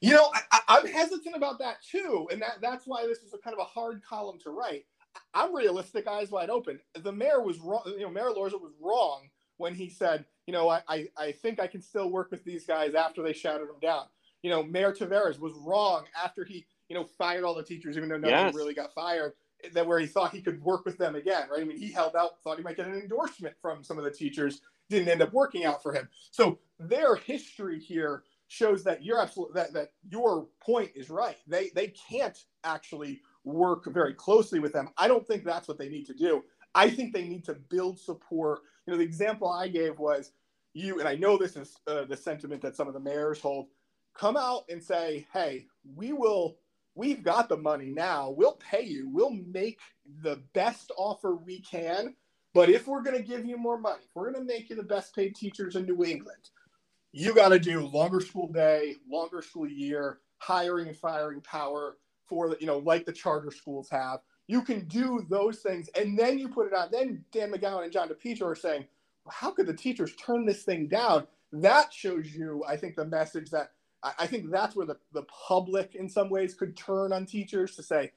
You 0.02 0.12
know 0.14 0.32
I, 0.52 0.80
am 0.80 0.88
hesitant 0.88 1.36
about 1.36 1.60
that 1.60 1.78
too 1.84 2.28
and 2.32 2.42
that 2.42 2.58
that's 2.62 2.86
why 2.86 3.06
this 3.06 3.20
is 3.20 3.34
a 3.34 3.38
kind 3.38 3.54
of 3.54 3.60
a 3.60 3.66
hard 3.66 4.02
column 4.04 4.40
to 4.44 4.50
write. 4.50 4.86
I'm 5.34 5.56
realistic 5.56 6.08
eyes 6.08 6.32
wide 6.32 6.50
open. 6.50 6.80
The 6.96 7.12
mayor 7.12 7.42
was 7.42 7.60
wrong 7.60 7.84
you 7.86 8.02
know 8.02 8.10
mayor 8.10 8.30
Elorza 8.30 8.60
was 8.60 8.74
wrong 8.82 9.30
when 9.58 9.76
he 9.76 9.90
said 9.90 10.26
you 10.48 10.54
know 10.54 10.70
I, 10.70 10.82
I, 10.88 11.08
I 11.18 11.32
think 11.32 11.60
i 11.60 11.68
can 11.68 11.82
still 11.82 12.10
work 12.10 12.32
with 12.32 12.44
these 12.44 12.66
guys 12.66 12.96
after 12.96 13.22
they 13.22 13.34
shouted 13.34 13.66
him 13.66 13.80
down. 13.82 14.06
You 14.42 14.50
know 14.50 14.64
mayor 14.64 14.92
taveras 14.92 15.40
was 15.40 15.54
wrong 15.54 16.06
after 16.22 16.44
he 16.44 16.66
you 16.90 16.96
know 16.96 17.04
fired 17.04 17.44
all 17.44 17.54
the 17.54 17.64
teachers 17.64 17.96
even 17.96 18.10
though 18.10 18.18
nobody 18.18 18.34
yes. 18.34 18.56
really 18.56 18.74
got 18.74 18.94
fired 18.94 19.34
that 19.74 19.86
where 19.86 20.00
he 20.00 20.08
thought 20.08 20.32
he 20.32 20.42
could 20.42 20.62
work 20.64 20.86
with 20.86 20.98
them 20.98 21.16
again, 21.16 21.48
right? 21.52 21.62
I 21.62 21.66
mean, 21.66 21.78
he 21.78 21.92
held 21.92 22.16
out, 22.16 22.42
thought 22.44 22.58
he 22.58 22.64
might 22.64 22.78
get 22.78 22.88
an 22.88 22.96
endorsement 23.00 23.56
from 23.62 23.84
some 23.84 23.98
of 23.98 24.04
the 24.04 24.12
teachers, 24.12 24.62
didn't 24.90 25.10
end 25.10 25.22
up 25.22 25.34
working 25.34 25.66
out 25.66 25.82
for 25.82 25.94
him. 25.94 26.08
So 26.32 26.60
their 26.80 27.16
history 27.16 27.80
here 27.80 28.24
shows 28.48 28.84
that 28.84 29.04
you're 29.04 29.20
absolutely 29.22 29.54
that 29.54 29.74
that 29.74 29.92
your 30.10 30.48
point 30.62 30.92
is 30.94 31.10
right. 31.10 31.38
They 31.48 31.72
they 31.74 31.88
can't 31.88 32.38
actually 32.64 33.22
work 33.44 33.86
very 33.86 34.14
closely 34.14 34.60
with 34.60 34.74
them. 34.74 34.90
I 34.98 35.08
don't 35.08 35.26
think 35.26 35.44
that's 35.44 35.68
what 35.68 35.78
they 35.78 35.90
need 35.90 36.06
to 36.08 36.14
do. 36.14 36.44
I 36.76 36.90
think 36.90 37.14
they 37.14 37.28
need 37.28 37.46
to 37.46 37.54
build 37.54 38.00
support. 38.00 38.60
You 38.86 38.92
know, 38.92 38.98
the 38.98 39.06
example 39.06 39.50
I 39.50 39.68
gave 39.68 39.98
was 40.00 40.34
you, 40.74 41.00
and 41.00 41.08
I 41.08 41.16
know 41.16 41.38
this 41.38 41.56
is 41.56 41.78
uh, 41.88 42.06
the 42.06 42.18
sentiment 42.18 42.62
that 42.62 42.76
some 42.76 42.88
of 42.88 42.94
the 42.94 43.00
mayors 43.00 43.40
hold. 43.40 43.68
Come 44.14 44.36
out 44.36 44.66
and 44.70 44.84
say, 44.84 45.26
"Hey, 45.32 45.68
we 45.96 46.12
will 46.12 46.58
we've 46.96 47.24
got 47.24 47.50
the 47.50 47.58
money 47.58 47.92
now. 47.92 48.30
We'll 48.30 48.60
pay 48.72 48.84
you. 48.84 49.10
We'll 49.10 49.32
make 49.32 49.80
the 50.24 50.42
best 50.54 50.92
offer 50.98 51.36
we 51.36 51.62
can. 51.62 52.16
But 52.54 52.70
if 52.70 52.88
we're 52.88 53.04
going 53.04 53.18
to 53.18 53.24
give 53.24 53.46
you 53.46 53.58
more 53.58 53.78
money, 53.78 54.02
if 54.04 54.10
we're 54.14 54.32
going 54.32 54.46
to 54.46 54.54
make 54.54 54.70
you 54.70 54.76
the 54.76 54.84
best 54.84 55.16
paid 55.16 55.36
teachers 55.36 55.76
in 55.76 55.86
New 55.86 56.04
England, 56.04 56.50
you 57.14 57.34
got 57.34 57.50
to 57.50 57.60
do 57.60 57.86
longer 57.86 58.20
school 58.20 58.52
day, 58.52 58.96
longer 59.10 59.42
school 59.42 59.68
year, 59.68 60.20
hiring 60.40 60.88
and 60.88 60.98
firing 60.98 61.42
power 61.42 61.98
for 62.28 62.50
the, 62.50 62.58
you 62.60 62.68
know, 62.68 62.80
like 62.80 63.06
the 63.06 63.14
charter 63.14 63.52
schools 63.52 63.90
have. 63.90 64.20
You 64.48 64.62
can 64.64 64.86
do 64.88 65.26
those 65.30 65.60
things, 65.60 65.90
and 65.96 66.18
then 66.18 66.38
you 66.38 66.50
put 66.50 66.68
it 66.68 66.74
on. 66.74 66.90
Then 66.92 67.24
Dan 67.32 67.52
McGowan 67.52 67.84
and 67.84 67.92
John 67.92 68.10
DePetro 68.10 68.48
are 68.48 68.56
saying, 68.56 68.86
well, 69.24 69.34
"How 69.34 69.52
could 69.52 69.68
the 69.68 69.74
teachers 69.74 70.14
turn 70.16 70.46
this 70.46 70.64
thing 70.64 70.88
down?" 70.88 71.28
That 71.54 71.94
shows 71.94 72.34
you, 72.34 72.64
I 72.68 72.76
think, 72.76 72.96
the 72.96 73.06
message 73.06 73.50
that 73.52 73.72
I, 74.04 74.28
think 74.28 74.50
that's 74.50 74.76
where 74.76 74.86
the, 74.86 74.98
the 75.14 75.24
public, 75.24 75.96
in 75.96 76.10
some 76.10 76.30
ways, 76.30 76.54
could 76.54 76.76
turn 76.76 77.14
on 77.14 77.26
teachers 77.26 77.76
to 77.76 77.84
say, 77.84 78.12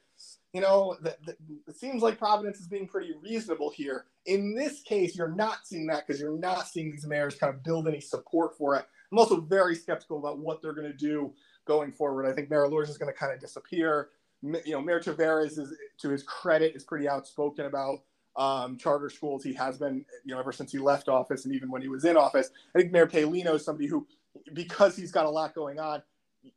you 0.52 0.60
know, 0.60 0.96
the, 1.02 1.16
the, 1.26 1.36
it 1.68 1.76
seems 1.76 2.02
like 2.02 2.18
Providence 2.18 2.58
is 2.60 2.68
being 2.68 2.86
pretty 2.86 3.12
reasonable 3.22 3.70
here. 3.70 4.06
In 4.26 4.54
this 4.54 4.82
case, 4.82 5.16
you're 5.16 5.34
not 5.34 5.66
seeing 5.66 5.86
that 5.88 6.06
because 6.06 6.20
you're 6.20 6.38
not 6.38 6.68
seeing 6.68 6.90
these 6.90 7.06
mayors 7.06 7.34
kind 7.34 7.52
of 7.52 7.62
build 7.62 7.88
any 7.88 8.00
support 8.00 8.56
for 8.56 8.76
it. 8.76 8.86
I'm 9.12 9.18
also 9.18 9.40
very 9.40 9.74
skeptical 9.74 10.18
about 10.18 10.38
what 10.38 10.62
they're 10.62 10.72
going 10.72 10.90
to 10.90 10.96
do 10.96 11.32
going 11.66 11.92
forward. 11.92 12.26
I 12.26 12.32
think 12.32 12.50
Mayor 12.50 12.66
Elorza 12.66 12.90
is 12.90 12.98
going 12.98 13.12
to 13.12 13.18
kind 13.18 13.32
of 13.32 13.40
disappear. 13.40 14.10
You 14.42 14.60
know, 14.72 14.80
Mayor 14.80 15.00
Taveras 15.00 15.58
is, 15.58 15.74
to 15.98 16.08
his 16.08 16.22
credit, 16.22 16.76
is 16.76 16.84
pretty 16.84 17.08
outspoken 17.08 17.66
about 17.66 18.00
um, 18.36 18.76
charter 18.76 19.10
schools. 19.10 19.44
He 19.44 19.54
has 19.54 19.78
been, 19.78 20.04
you 20.24 20.34
know, 20.34 20.40
ever 20.40 20.52
since 20.52 20.72
he 20.72 20.78
left 20.78 21.08
office 21.08 21.44
and 21.44 21.54
even 21.54 21.70
when 21.70 21.82
he 21.82 21.88
was 21.88 22.04
in 22.04 22.16
office. 22.16 22.50
I 22.74 22.80
think 22.80 22.92
Mayor 22.92 23.06
Paolino 23.06 23.54
is 23.54 23.64
somebody 23.64 23.88
who 23.88 24.06
because 24.52 24.96
he's 24.96 25.12
got 25.12 25.26
a 25.26 25.30
lot 25.30 25.54
going 25.54 25.78
on, 25.78 26.02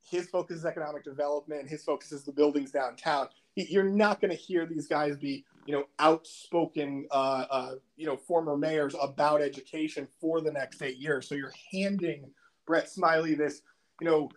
his 0.10 0.30
focus 0.30 0.58
is 0.58 0.66
economic 0.66 1.04
development. 1.04 1.70
His 1.70 1.84
focus 1.84 2.12
is 2.12 2.24
the 2.24 2.32
buildings 2.32 2.72
downtown. 2.72 3.30
You're 3.56 3.84
not 3.84 4.20
going 4.22 4.32
to 4.32 4.38
hear 4.38 4.66
these 4.66 4.88
guys 4.88 5.18
be, 5.18 5.46
you 5.66 5.74
know, 5.74 5.86
outspoken, 6.00 7.08
uh, 7.12 7.46
uh, 7.50 7.72
you 7.96 8.06
know, 8.06 8.18
former 8.18 8.58
mayors 8.58 8.96
about 9.02 9.42
education 9.42 10.08
for 10.20 10.42
the 10.42 10.52
next 10.52 10.82
eight 10.82 10.98
years. 10.98 11.28
So 11.28 11.36
you're 11.36 11.54
handing 11.72 12.30
Brett 12.66 12.90
Smiley 12.90 13.34
this, 13.34 13.62
you 14.02 14.08
know, 14.08 14.30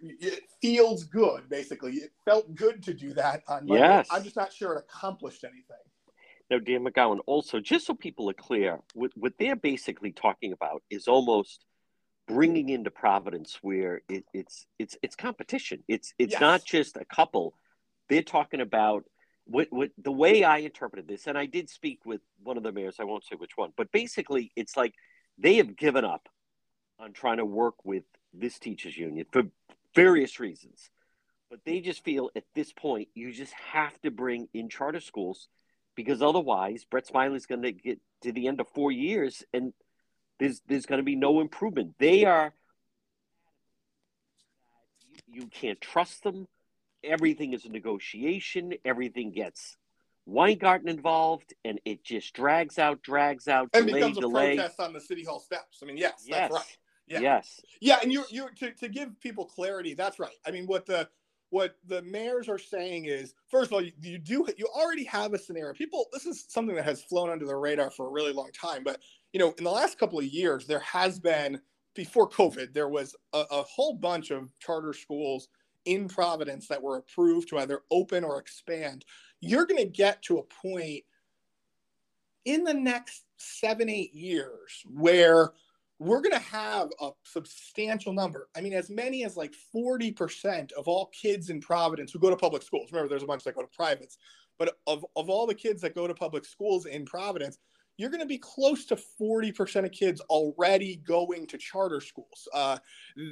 it 0.00 0.44
feels 0.62 1.04
good. 1.04 1.48
Basically, 1.48 1.94
it 1.94 2.12
felt 2.24 2.54
good 2.54 2.82
to 2.84 2.94
do 2.94 3.12
that 3.14 3.42
on 3.48 3.66
Monday. 3.66 3.82
Yes. 3.82 4.08
I'm 4.10 4.22
just 4.22 4.36
not 4.36 4.52
sure 4.52 4.74
it 4.74 4.84
accomplished 4.88 5.44
anything. 5.44 5.76
Now, 6.50 6.58
Dan 6.58 6.84
McGowan, 6.84 7.18
also, 7.26 7.60
just 7.60 7.86
so 7.86 7.94
people 7.94 8.30
are 8.30 8.34
clear, 8.34 8.78
what, 8.94 9.10
what 9.16 9.34
they're 9.38 9.56
basically 9.56 10.12
talking 10.12 10.52
about 10.52 10.82
is 10.88 11.06
almost 11.06 11.64
bringing 12.28 12.68
into 12.68 12.90
Providence 12.90 13.58
where 13.62 14.02
it, 14.08 14.24
it's 14.32 14.66
it's 14.78 14.96
it's 15.02 15.16
competition. 15.16 15.82
It's 15.88 16.12
it's 16.18 16.32
yes. 16.32 16.40
not 16.40 16.64
just 16.64 16.96
a 16.96 17.04
couple. 17.04 17.54
They're 18.08 18.22
talking 18.22 18.60
about 18.60 19.04
what 19.44 19.68
what 19.70 19.90
the 19.98 20.12
way 20.12 20.44
I 20.44 20.58
interpreted 20.58 21.08
this, 21.08 21.26
and 21.26 21.36
I 21.36 21.46
did 21.46 21.68
speak 21.68 22.00
with 22.04 22.20
one 22.42 22.56
of 22.56 22.62
the 22.62 22.70
mayors. 22.70 22.96
I 23.00 23.04
won't 23.04 23.24
say 23.24 23.34
which 23.36 23.56
one, 23.56 23.72
but 23.76 23.90
basically, 23.90 24.52
it's 24.54 24.76
like 24.76 24.94
they 25.38 25.56
have 25.56 25.76
given 25.76 26.04
up 26.04 26.28
on 27.00 27.12
trying 27.12 27.38
to 27.38 27.44
work 27.44 27.84
with 27.84 28.04
this 28.34 28.58
teachers 28.58 28.96
union 28.96 29.26
for 29.32 29.44
various 29.94 30.38
reasons. 30.38 30.90
But 31.50 31.60
they 31.64 31.80
just 31.80 32.04
feel 32.04 32.30
at 32.36 32.44
this 32.54 32.72
point 32.72 33.08
you 33.14 33.32
just 33.32 33.54
have 33.54 33.98
to 34.02 34.10
bring 34.10 34.48
in 34.52 34.68
charter 34.68 35.00
schools 35.00 35.48
because 35.96 36.20
otherwise 36.20 36.84
Brett 36.84 37.06
Smiley's 37.06 37.46
going 37.46 37.62
to 37.62 37.72
get 37.72 37.98
to 38.22 38.32
the 38.32 38.48
end 38.48 38.60
of 38.60 38.68
four 38.68 38.92
years 38.92 39.42
and 39.54 39.72
there's 40.38 40.60
there's 40.66 40.86
going 40.86 40.98
to 40.98 41.04
be 41.04 41.16
no 41.16 41.40
improvement. 41.40 41.94
They 41.98 42.24
are 42.24 42.52
you 45.26 45.46
can't 45.46 45.80
trust 45.80 46.22
them. 46.22 46.46
Everything 47.04 47.52
is 47.52 47.64
a 47.64 47.68
negotiation. 47.68 48.74
Everything 48.84 49.30
gets 49.30 49.76
Weingarten 50.26 50.88
involved, 50.88 51.54
and 51.64 51.80
it 51.84 52.04
just 52.04 52.34
drags 52.34 52.78
out, 52.78 53.02
drags 53.02 53.48
out, 53.48 53.70
and 53.72 53.86
delay, 53.86 54.00
becomes 54.00 54.18
a 54.18 54.20
delay. 54.20 54.56
protest 54.56 54.80
on 54.80 54.92
the 54.92 55.00
city 55.00 55.24
hall 55.24 55.40
steps. 55.40 55.80
I 55.82 55.86
mean, 55.86 55.96
yes, 55.96 56.24
yes. 56.26 56.50
that's 56.50 56.52
right. 56.52 56.76
Yeah. 57.06 57.20
Yes. 57.20 57.60
Yeah, 57.80 57.98
and 58.02 58.12
you 58.12 58.24
you 58.30 58.48
to, 58.58 58.72
to 58.72 58.88
give 58.88 59.18
people 59.20 59.46
clarity, 59.46 59.94
that's 59.94 60.18
right. 60.18 60.36
I 60.46 60.50
mean, 60.50 60.66
what 60.66 60.84
the 60.84 61.08
what 61.50 61.76
the 61.86 62.02
mayors 62.02 62.48
are 62.48 62.58
saying 62.58 63.06
is, 63.06 63.34
first 63.48 63.68
of 63.68 63.74
all, 63.74 63.80
you, 63.80 63.92
you 64.00 64.18
do 64.18 64.46
you 64.56 64.66
already 64.66 65.04
have 65.04 65.32
a 65.32 65.38
scenario. 65.38 65.72
People, 65.72 66.06
this 66.12 66.26
is 66.26 66.44
something 66.48 66.76
that 66.76 66.84
has 66.84 67.02
flown 67.02 67.30
under 67.30 67.46
the 67.46 67.56
radar 67.56 67.90
for 67.90 68.06
a 68.06 68.10
really 68.10 68.32
long 68.32 68.50
time, 68.52 68.82
but 68.84 69.00
you 69.32 69.38
know, 69.38 69.52
in 69.58 69.64
the 69.64 69.70
last 69.70 69.98
couple 69.98 70.18
of 70.18 70.24
years, 70.24 70.66
there 70.66 70.80
has 70.80 71.18
been 71.18 71.60
before 71.94 72.28
COVID, 72.28 72.72
there 72.72 72.88
was 72.88 73.16
a, 73.32 73.44
a 73.50 73.62
whole 73.62 73.94
bunch 73.94 74.30
of 74.30 74.48
charter 74.60 74.92
schools 74.92 75.48
in 75.84 76.06
Providence 76.06 76.68
that 76.68 76.82
were 76.82 76.98
approved 76.98 77.48
to 77.48 77.58
either 77.58 77.80
open 77.90 78.24
or 78.24 78.38
expand. 78.38 79.04
You're 79.40 79.66
going 79.66 79.82
to 79.82 79.90
get 79.90 80.22
to 80.22 80.38
a 80.38 80.42
point 80.44 81.02
in 82.44 82.62
the 82.62 82.74
next 82.74 83.24
seven, 83.36 83.88
eight 83.88 84.14
years 84.14 84.82
where 84.86 85.52
we're 85.98 86.20
going 86.20 86.32
to 86.32 86.38
have 86.38 86.90
a 87.00 87.10
substantial 87.24 88.12
number. 88.12 88.48
I 88.56 88.60
mean, 88.60 88.72
as 88.72 88.88
many 88.88 89.24
as 89.24 89.36
like 89.36 89.52
40% 89.74 90.72
of 90.72 90.86
all 90.86 91.06
kids 91.06 91.50
in 91.50 91.60
Providence 91.60 92.12
who 92.12 92.18
go 92.18 92.30
to 92.30 92.36
public 92.36 92.62
schools. 92.62 92.92
Remember, 92.92 93.08
there's 93.08 93.24
a 93.24 93.26
bunch 93.26 93.44
that 93.44 93.56
go 93.56 93.62
to 93.62 93.68
privates, 93.68 94.18
but 94.58 94.76
of, 94.86 95.04
of 95.16 95.28
all 95.28 95.46
the 95.46 95.54
kids 95.54 95.82
that 95.82 95.94
go 95.94 96.06
to 96.06 96.14
public 96.14 96.44
schools 96.44 96.86
in 96.86 97.04
Providence, 97.04 97.58
you're 97.96 98.10
going 98.10 98.20
to 98.20 98.26
be 98.26 98.38
close 98.38 98.84
to 98.86 98.96
40% 99.20 99.84
of 99.84 99.90
kids 99.90 100.20
already 100.30 100.96
going 101.04 101.48
to 101.48 101.58
charter 101.58 102.00
schools. 102.00 102.46
Uh, 102.54 102.78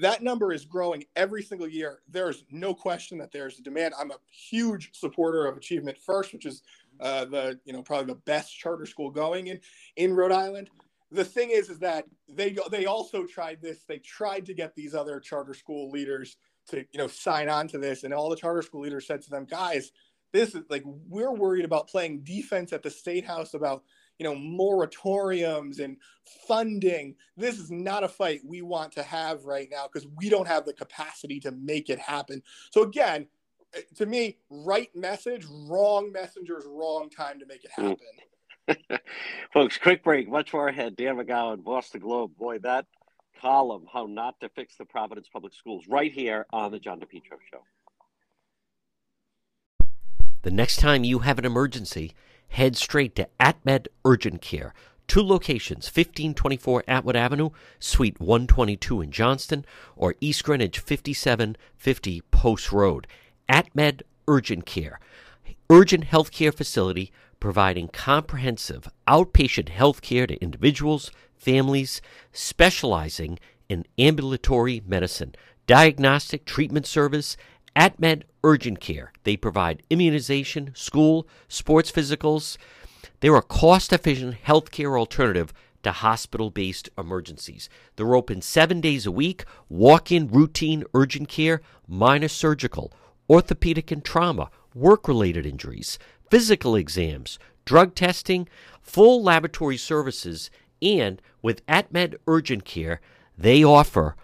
that 0.01 0.25
number 0.25 0.53
is 0.53 0.65
growing 0.65 1.05
every 1.15 1.45
single 1.45 1.69
year. 1.69 2.01
There's 2.09 2.45
no 2.51 2.75
question 2.75 3.17
that 3.19 3.31
there's 3.31 3.61
a 3.61 3.63
demand. 3.63 3.95
I'm 3.97 4.11
a 4.11 4.19
huge 4.29 4.91
supporter 4.93 5.47
of 5.47 5.57
Achievement 5.57 5.99
First, 5.99 6.33
which 6.33 6.47
is 6.47 6.63
uh, 6.99 7.27
the 7.27 7.61
you 7.65 7.73
know 7.73 7.83
probably 7.83 8.13
the 8.13 8.21
best 8.23 8.59
charter 8.59 8.87
school 8.87 9.11
going 9.11 9.49
in 9.49 9.61
in 9.97 10.15
Rhode 10.15 10.33
Island 10.33 10.69
the 11.11 11.25
thing 11.25 11.51
is 11.51 11.71
is 11.71 11.79
that 11.81 12.05
they 12.29 12.57
they 12.71 12.87
also 12.87 13.25
tried 13.25 13.61
this. 13.63 13.85
They 13.89 13.99
tried 13.99 14.47
to 14.47 14.55
get 14.55 14.75
these 14.75 14.95
other 14.95 15.21
charter 15.21 15.55
school 15.55 15.91
leaders 15.91 16.37
to 16.69 16.79
you 16.93 16.99
know 16.99 17.07
sign 17.07 17.49
on 17.49 17.69
to 17.69 17.79
this. 17.79 18.05
And 18.05 18.13
all 18.13 18.29
the 18.29 18.37
charter 18.37 18.63
school 18.63 18.83
leaders 18.83 19.07
said 19.07 19.23
to 19.23 19.31
them 19.31 19.45
guys 19.45 19.93
this 20.33 20.55
is 20.55 20.65
like 20.69 20.83
we're 20.85 21.33
worried 21.33 21.65
about 21.65 21.89
playing 21.89 22.21
defense 22.23 22.73
at 22.73 22.83
the 22.83 22.91
state 22.91 23.25
house 23.25 23.55
about 23.55 23.83
you 24.19 24.25
know 24.25 24.35
moratoriums 24.35 25.81
and 25.81 25.97
funding. 26.47 27.15
This 27.37 27.59
is 27.59 27.71
not 27.71 28.05
a 28.05 28.09
fight 28.09 28.41
we 28.45 28.63
want 28.63 28.93
to 28.93 29.03
have 29.03 29.45
right 29.45 29.69
now 29.71 29.89
because 29.91 30.09
we 30.17 30.29
don't 30.29 30.49
have 30.49 30.67
the 30.67 30.73
capacity 30.73 31.41
to 31.41 31.53
make 31.53 31.89
it 31.89 31.99
happen. 31.99 32.43
So 32.71 32.83
again 32.83 33.29
eh, 33.75 33.81
to 33.97 34.07
me 34.07 34.39
right 34.51 34.95
message 34.95 35.47
wrong 35.69 36.13
messengers 36.13 36.65
wrong 36.67 37.09
time 37.09 37.39
to 37.39 37.47
make 37.47 37.65
it 37.65 37.71
hmm. 37.75 37.83
happen 37.83 38.07
Folks, 39.53 39.79
quick 39.79 40.03
break. 40.03 40.29
Much 40.29 40.53
more 40.53 40.69
ahead. 40.69 40.97
Dan 40.97 41.17
McGowan, 41.17 41.63
Boston 41.63 42.01
Globe. 42.01 42.37
Boy, 42.37 42.59
that 42.59 42.87
column, 43.41 43.87
How 43.93 44.07
Not 44.07 44.41
to 44.41 44.49
Fix 44.49 44.77
the 44.77 44.85
Providence 44.85 45.29
Public 45.33 45.55
Schools, 45.55 45.87
right 45.89 46.13
here 46.13 46.47
on 46.53 46.73
The 46.73 46.79
John 46.79 47.01
DePetro 47.01 47.39
Show. 47.51 47.63
The 50.43 50.51
next 50.51 50.77
time 50.77 51.05
you 51.05 51.21
have 51.21 51.39
an 51.39 51.45
emergency, 51.45 52.13
head 52.49 52.77
straight 52.77 53.15
to 53.17 53.29
AtMed 53.41 53.89
Urgent 54.05 54.41
Care. 54.41 54.75
Two 55.09 55.23
locations 55.23 55.87
1524 55.87 56.85
Atwood 56.89 57.17
Avenue, 57.17 57.51
Suite 57.79 58.21
122 58.21 59.01
in 59.03 59.11
Johnston, 59.13 59.65
or 59.95 60.17
East 60.21 60.43
Greenwich 60.45 60.79
5750 60.81 62.23
Post 62.31 62.73
Road. 62.73 63.07
AtMed 63.49 64.03
Urgent 64.27 64.67
Care. 64.67 64.99
Urgent 65.71 66.07
healthcare 66.07 66.55
facility 66.55 67.13
providing 67.41 67.89
comprehensive 67.89 68.89
outpatient 69.07 69.69
health 69.69 70.03
care 70.03 70.27
to 70.27 70.41
individuals, 70.43 71.11
families, 71.37 72.01
specializing 72.33 73.39
in 73.69 73.85
ambulatory 73.99 74.83
medicine, 74.87 75.35
diagnostic 75.67 76.45
treatment 76.45 76.87
service, 76.87 77.37
AtMed 77.75 78.23
Urgent 78.43 78.81
Care. 78.81 79.13
They 79.25 79.37
provide 79.37 79.83
immunization, 79.91 80.73
school, 80.75 81.29
sports 81.49 81.93
physicals. 81.93 82.57
They're 83.21 83.37
a 83.37 83.43
cost 83.43 83.93
efficient 83.93 84.37
healthcare 84.45 84.99
alternative 84.99 85.53
to 85.83 85.93
hospital 85.93 86.51
based 86.51 86.89
emergencies. 86.99 87.69
They're 87.97 88.15
open 88.15 88.43
seven 88.43 88.81
days 88.81 89.07
a 89.07 89.13
week, 89.13 89.45
walk 89.69 90.11
in 90.11 90.29
routine 90.29 90.85
urgent 90.95 91.29
care, 91.29 91.61
minor 91.87 92.29
surgical, 92.29 92.93
orthopedic 93.29 93.91
and 93.91 94.05
trauma, 94.05 94.51
work 94.75 95.09
related 95.09 95.47
injuries 95.47 95.99
physical 96.31 96.77
exams, 96.77 97.39
drug 97.65 97.95
testing, 97.95 98.49
full 98.81 99.23
laboratory 99.23 99.77
services, 99.77 100.51
and 100.83 101.23
with 101.43 101.65
AtMed 101.67 102.17
Urgent 102.27 102.65
Care, 102.65 103.01
they 103.37 103.65
offer 103.65 104.17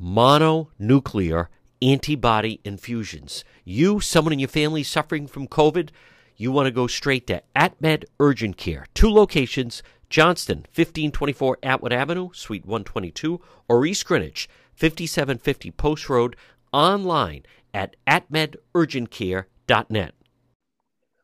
mononuclear 0.00 1.48
antibody 1.82 2.60
infusions. 2.64 3.44
You, 3.64 4.00
someone 4.00 4.32
in 4.32 4.38
your 4.38 4.48
family 4.48 4.82
suffering 4.82 5.26
from 5.26 5.48
COVID, 5.48 5.90
you 6.36 6.52
want 6.52 6.66
to 6.66 6.72
go 6.72 6.86
straight 6.86 7.26
to 7.26 7.42
AtMed 7.54 8.04
Urgent 8.18 8.56
Care. 8.56 8.86
Two 8.94 9.10
locations 9.10 9.82
Johnston, 10.08 10.60
1524 10.74 11.58
Atwood 11.62 11.92
Avenue, 11.92 12.30
Suite 12.32 12.64
122, 12.66 13.40
or 13.68 13.86
East 13.86 14.04
Greenwich, 14.04 14.48
5750 14.74 15.70
Post 15.70 16.08
Road, 16.08 16.34
online 16.72 17.44
at 17.72 17.94
atmedurgentcare.net. 18.08 20.14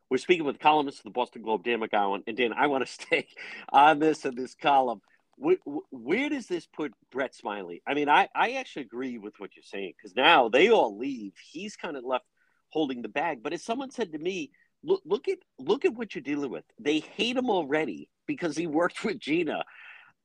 We're 0.09 0.17
speaking 0.17 0.45
with 0.45 0.59
columnist 0.59 0.99
of 0.99 1.03
the 1.05 1.09
Boston 1.11 1.41
Globe, 1.41 1.63
Dan 1.63 1.81
McGowan. 1.81 2.23
And 2.27 2.37
Dan, 2.37 2.53
I 2.53 2.67
want 2.67 2.85
to 2.85 2.91
stay 3.05 3.27
on 3.69 3.99
this 3.99 4.25
in 4.25 4.35
this 4.35 4.55
column. 4.55 5.01
Where, 5.35 5.57
where, 5.91 6.29
does 6.29 6.47
this 6.47 6.65
put 6.65 6.93
Brett 7.11 7.35
Smiley? 7.35 7.83
I 7.85 7.93
mean, 7.93 8.09
I, 8.09 8.27
I 8.33 8.53
actually 8.53 8.83
agree 8.83 9.19
with 9.19 9.35
what 9.37 9.55
you're 9.55 9.63
saying 9.63 9.93
because 9.95 10.15
now 10.15 10.49
they 10.49 10.69
all 10.69 10.97
leave. 10.97 11.33
He's 11.51 11.75
kind 11.75 11.95
of 11.95 12.03
left 12.03 12.25
holding 12.69 13.01
the 13.01 13.07
bag. 13.07 13.43
But 13.43 13.53
as 13.53 13.63
someone 13.63 13.91
said 13.91 14.13
to 14.13 14.17
me, 14.17 14.51
look, 14.83 15.01
look 15.05 15.27
at 15.27 15.37
look 15.59 15.85
at 15.85 15.93
what 15.93 16.15
you're 16.15 16.23
dealing 16.23 16.49
with. 16.49 16.63
They 16.79 16.99
hate 16.99 17.37
him 17.37 17.51
already 17.51 18.09
because 18.25 18.57
he 18.57 18.65
worked 18.65 19.03
with 19.03 19.19
Gina. 19.19 19.63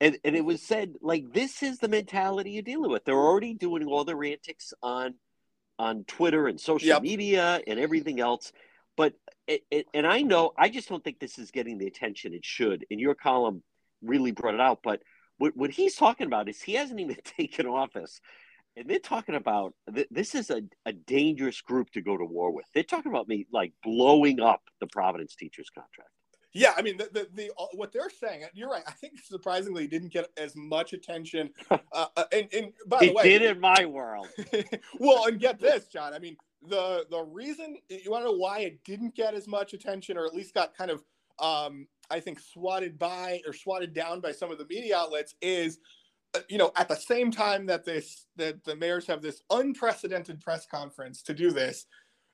And, 0.01 0.17
and 0.25 0.35
it 0.35 0.43
was 0.43 0.61
said 0.61 0.95
like 1.01 1.31
this 1.31 1.61
is 1.61 1.77
the 1.77 1.87
mentality 1.87 2.51
you're 2.51 2.63
dealing 2.63 2.91
with. 2.91 3.05
They're 3.05 3.15
already 3.15 3.53
doing 3.53 3.85
all 3.85 4.05
their 4.05 4.23
antics 4.23 4.73
on 4.81 5.13
on 5.79 6.03
Twitter 6.05 6.47
and 6.47 6.59
social 6.59 6.87
yep. 6.87 7.01
media 7.01 7.61
and 7.65 7.79
everything 7.79 8.19
else. 8.19 8.51
But 8.95 9.13
it, 9.47 9.61
it, 9.71 9.87
and 9.93 10.07
I 10.07 10.21
know 10.21 10.53
I 10.57 10.69
just 10.69 10.89
don't 10.89 11.03
think 11.03 11.19
this 11.19 11.37
is 11.37 11.51
getting 11.51 11.77
the 11.77 11.87
attention 11.87 12.33
it 12.33 12.45
should. 12.45 12.85
And 12.89 12.99
your 12.99 13.15
column 13.15 13.63
really 14.01 14.31
brought 14.31 14.53
it 14.53 14.61
out. 14.61 14.79
But 14.83 15.01
what, 15.37 15.55
what 15.55 15.71
he's 15.71 15.95
talking 15.95 16.27
about 16.27 16.49
is 16.49 16.61
he 16.61 16.73
hasn't 16.73 16.99
even 16.99 17.17
taken 17.37 17.65
office. 17.65 18.21
And 18.75 18.89
they're 18.89 18.97
talking 18.97 19.35
about 19.35 19.75
this 20.09 20.33
is 20.33 20.49
a, 20.49 20.63
a 20.87 20.93
dangerous 20.93 21.61
group 21.61 21.91
to 21.91 22.01
go 22.01 22.17
to 22.17 22.25
war 22.25 22.51
with. 22.51 22.65
They're 22.73 22.81
talking 22.81 23.11
about 23.11 23.27
me 23.27 23.45
like 23.53 23.71
blowing 23.83 24.39
up 24.39 24.63
the 24.79 24.87
Providence 24.87 25.35
teachers 25.35 25.69
contract. 25.69 26.09
Yeah, 26.53 26.73
I 26.75 26.81
mean 26.81 26.97
the, 26.97 27.09
the, 27.11 27.27
the 27.33 27.51
uh, 27.57 27.65
what 27.73 27.91
they're 27.91 28.09
saying. 28.09 28.45
You're 28.53 28.69
right. 28.69 28.83
I 28.87 28.91
think 28.91 29.19
surprisingly 29.23 29.87
didn't 29.87 30.11
get 30.11 30.27
as 30.37 30.55
much 30.55 30.93
attention. 30.93 31.49
Uh, 31.91 32.07
uh, 32.17 32.23
and, 32.31 32.47
and 32.53 32.73
by 32.87 32.99
the 32.99 33.05
it 33.07 33.13
way, 33.13 33.23
did 33.23 33.43
in 33.43 33.59
my 33.59 33.85
world. 33.85 34.27
well, 34.99 35.27
and 35.27 35.39
get 35.39 35.59
this, 35.59 35.85
John. 35.87 36.11
I 36.11 36.17
mean, 36.17 36.35
the 36.67 37.05
the 37.09 37.21
reason 37.21 37.77
you 37.89 38.11
want 38.11 38.25
to 38.25 38.31
know 38.31 38.37
why 38.37 38.59
it 38.59 38.83
didn't 38.83 39.15
get 39.15 39.33
as 39.33 39.47
much 39.47 39.73
attention, 39.73 40.17
or 40.17 40.25
at 40.25 40.33
least 40.33 40.53
got 40.53 40.75
kind 40.75 40.91
of 40.91 41.03
um, 41.39 41.87
I 42.09 42.19
think 42.19 42.39
swatted 42.39 42.97
by 42.97 43.41
or 43.45 43.53
swatted 43.53 43.93
down 43.93 44.19
by 44.19 44.31
some 44.31 44.51
of 44.51 44.57
the 44.57 44.65
media 44.65 44.97
outlets, 44.97 45.35
is 45.41 45.79
uh, 46.33 46.39
you 46.49 46.57
know 46.57 46.71
at 46.75 46.87
the 46.87 46.95
same 46.95 47.31
time 47.31 47.65
that 47.67 47.85
this 47.85 48.27
that 48.37 48.63
the 48.63 48.75
mayors 48.75 49.07
have 49.07 49.21
this 49.21 49.41
unprecedented 49.49 50.41
press 50.41 50.65
conference 50.65 51.21
to 51.23 51.33
do 51.33 51.51
this 51.51 51.85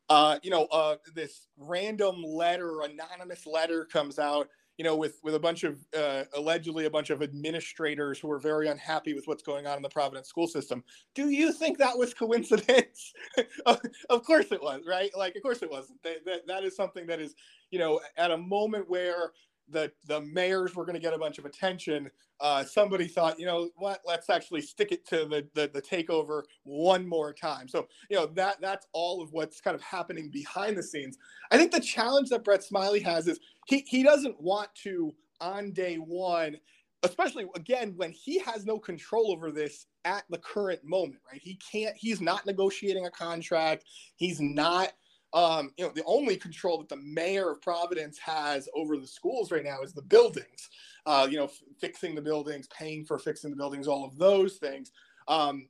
uh, 0.09 0.39
you 0.41 0.49
know, 0.49 0.65
uh, 0.71 0.95
this 1.13 1.47
random 1.57 2.23
letter, 2.23 2.81
anonymous 2.81 3.45
letter 3.45 3.85
comes 3.85 4.17
out, 4.17 4.49
you 4.79 4.85
know, 4.85 4.95
with 4.95 5.19
with 5.23 5.35
a 5.35 5.39
bunch 5.39 5.65
of 5.65 5.77
uh, 5.95 6.23
allegedly 6.37 6.85
a 6.85 6.89
bunch 6.89 7.09
of 7.09 7.21
administrators 7.21 8.17
who 8.17 8.31
are 8.31 8.39
very 8.39 8.69
unhappy 8.69 9.13
with 9.13 9.27
what's 9.27 9.43
going 9.43 9.67
on 9.67 9.75
in 9.75 9.83
the 9.83 9.89
Providence 9.89 10.29
school 10.29 10.47
system. 10.47 10.85
Do 11.13 11.29
you 11.29 11.51
think 11.51 11.77
that 11.77 11.97
was 11.97 12.13
coincidence? 12.13 13.11
of 13.65 14.23
course 14.23 14.53
it 14.53 14.63
was, 14.63 14.83
right? 14.87 15.11
Like, 15.17 15.35
of 15.35 15.41
course 15.41 15.61
it 15.63 15.69
wasn't. 15.69 16.01
That, 16.03 16.23
that, 16.25 16.47
that 16.47 16.63
is 16.63 16.77
something 16.77 17.05
that 17.07 17.19
is, 17.19 17.35
you 17.71 17.77
know, 17.77 17.99
at 18.15 18.31
a 18.31 18.37
moment 18.37 18.89
where 18.89 19.33
the 19.71 19.91
the 20.07 20.21
mayors 20.21 20.75
were 20.75 20.85
going 20.85 20.95
to 20.95 21.01
get 21.01 21.13
a 21.13 21.17
bunch 21.17 21.37
of 21.37 21.45
attention. 21.45 22.09
Uh, 22.39 22.63
somebody 22.63 23.05
thought, 23.05 23.37
you 23.37 23.45
know 23.45 23.69
what? 23.75 23.99
Let's 24.05 24.29
actually 24.29 24.61
stick 24.61 24.93
it 24.93 25.05
to 25.07 25.25
the, 25.25 25.45
the, 25.55 25.69
the 25.73 25.81
takeover 25.81 26.43
one 26.63 27.05
more 27.05 27.33
time. 27.33 27.67
So 27.67 27.87
you 28.09 28.15
know 28.15 28.27
that 28.27 28.61
that's 28.61 28.87
all 28.93 29.21
of 29.21 29.33
what's 29.33 29.59
kind 29.59 29.75
of 29.75 29.81
happening 29.81 30.29
behind 30.29 30.77
the 30.77 30.83
scenes. 30.83 31.17
I 31.51 31.57
think 31.57 31.71
the 31.71 31.81
challenge 31.81 32.29
that 32.29 32.45
Brett 32.45 32.63
Smiley 32.63 33.01
has 33.01 33.27
is 33.27 33.39
he 33.69 33.85
he 33.87 34.03
doesn't 34.03 34.41
want 34.41 34.73
to 34.83 35.13
on 35.39 35.71
day 35.71 35.95
one, 35.95 36.57
especially 37.03 37.45
again 37.55 37.93
when 37.95 38.11
he 38.11 38.39
has 38.39 38.65
no 38.65 38.79
control 38.79 39.31
over 39.31 39.51
this 39.51 39.85
at 40.05 40.23
the 40.29 40.39
current 40.39 40.83
moment, 40.83 41.21
right? 41.31 41.41
He 41.41 41.59
can't, 41.71 41.95
he's 41.95 42.19
not 42.19 42.45
negotiating 42.45 43.05
a 43.05 43.11
contract. 43.11 43.85
He's 44.15 44.41
not, 44.41 44.93
um, 45.33 45.71
you 45.77 45.85
know, 45.85 45.91
the 45.93 46.03
only 46.05 46.35
control 46.35 46.79
that 46.79 46.89
the 46.89 46.97
mayor 46.97 47.51
of 47.51 47.61
Providence 47.61 48.17
has 48.17 48.67
over 48.75 48.97
the 48.97 49.07
schools 49.07 49.51
right 49.51 49.63
now 49.63 49.81
is 49.83 49.93
the 49.93 50.01
buildings, 50.01 50.69
uh, 51.05 51.27
you 51.29 51.37
know, 51.37 51.45
f- 51.45 51.61
fixing 51.79 52.15
the 52.15 52.21
buildings, 52.21 52.67
paying 52.67 53.05
for 53.05 53.19
fixing 53.19 53.51
the 53.51 53.57
buildings, 53.57 53.87
all 53.87 54.03
of 54.03 54.17
those 54.17 54.55
things. 54.55 54.91
Um, 55.27 55.67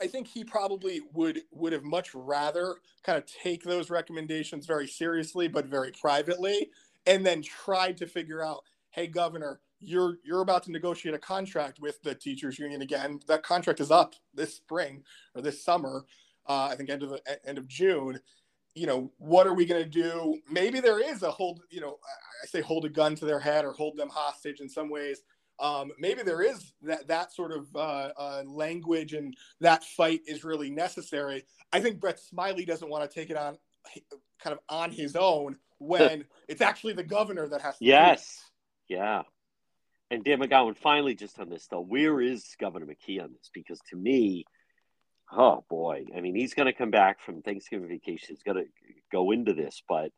I 0.00 0.06
think 0.06 0.26
he 0.26 0.44
probably 0.44 1.02
would 1.12 1.42
would 1.50 1.74
have 1.74 1.84
much 1.84 2.14
rather 2.14 2.76
kind 3.04 3.18
of 3.18 3.26
take 3.26 3.62
those 3.62 3.90
recommendations 3.90 4.64
very 4.64 4.86
seriously, 4.86 5.48
but 5.48 5.66
very 5.66 5.92
privately, 6.00 6.70
and 7.06 7.24
then 7.24 7.42
tried 7.42 7.96
to 7.98 8.06
figure 8.06 8.42
out, 8.42 8.62
hey, 8.90 9.06
governor, 9.06 9.60
you're 9.80 10.18
you're 10.24 10.42
about 10.42 10.62
to 10.64 10.72
negotiate 10.72 11.14
a 11.14 11.18
contract 11.18 11.80
with 11.80 12.02
the 12.02 12.14
teachers 12.14 12.58
union 12.58 12.82
again. 12.82 13.20
That 13.28 13.42
contract 13.42 13.80
is 13.80 13.90
up 13.90 14.14
this 14.34 14.54
spring 14.54 15.02
or 15.34 15.42
this 15.42 15.64
summer. 15.64 16.04
Uh, 16.46 16.68
I 16.70 16.76
think 16.76 16.90
end 16.90 17.02
of 17.02 17.18
end 17.46 17.58
of 17.58 17.66
June. 17.66 18.20
You 18.74 18.86
know, 18.86 19.12
what 19.18 19.46
are 19.46 19.54
we 19.54 19.66
going 19.66 19.82
to 19.82 19.88
do? 19.88 20.38
Maybe 20.48 20.80
there 20.80 21.00
is 21.00 21.22
a 21.22 21.30
hold. 21.30 21.62
You 21.70 21.80
know, 21.80 21.98
I 22.42 22.46
say 22.46 22.60
hold 22.60 22.84
a 22.84 22.88
gun 22.88 23.14
to 23.16 23.24
their 23.24 23.40
head 23.40 23.64
or 23.64 23.72
hold 23.72 23.96
them 23.96 24.08
hostage 24.10 24.60
in 24.60 24.68
some 24.68 24.90
ways 24.90 25.22
um, 25.60 25.92
maybe 25.98 26.22
there 26.22 26.42
is 26.42 26.72
that 26.82 27.06
that 27.08 27.32
sort 27.32 27.52
of 27.52 27.68
uh, 27.76 28.10
uh, 28.16 28.42
language 28.46 29.12
and 29.12 29.36
that 29.60 29.84
fight 29.84 30.22
is 30.26 30.42
really 30.42 30.70
necessary. 30.70 31.44
I 31.72 31.80
think 31.80 32.00
Brett 32.00 32.18
Smiley 32.18 32.64
doesn't 32.64 32.88
want 32.88 33.08
to 33.08 33.14
take 33.14 33.30
it 33.30 33.36
on 33.36 33.58
kind 34.42 34.52
of 34.52 34.60
on 34.68 34.90
his 34.90 35.16
own 35.16 35.56
when 35.78 36.24
it's 36.48 36.60
actually 36.60 36.94
the 36.94 37.02
governor 37.04 37.48
that 37.48 37.60
has 37.60 37.78
to. 37.78 37.84
Yes. 37.84 38.42
Yeah. 38.88 39.22
And 40.10 40.24
Dan 40.24 40.40
McGowan, 40.40 40.76
finally, 40.76 41.14
just 41.14 41.38
on 41.38 41.48
this 41.48 41.66
though, 41.68 41.80
where 41.80 42.20
is 42.20 42.56
Governor 42.58 42.86
McKee 42.86 43.22
on 43.22 43.32
this? 43.32 43.50
Because 43.54 43.78
to 43.90 43.96
me, 43.96 44.44
oh 45.32 45.64
boy, 45.70 46.04
I 46.16 46.20
mean, 46.20 46.34
he's 46.34 46.54
going 46.54 46.66
to 46.66 46.72
come 46.72 46.90
back 46.90 47.20
from 47.20 47.42
Thanksgiving 47.42 47.88
vacation. 47.88 48.28
He's 48.30 48.42
going 48.42 48.64
to 48.64 48.70
go 49.12 49.30
into 49.30 49.54
this, 49.54 49.82
but 49.88 50.10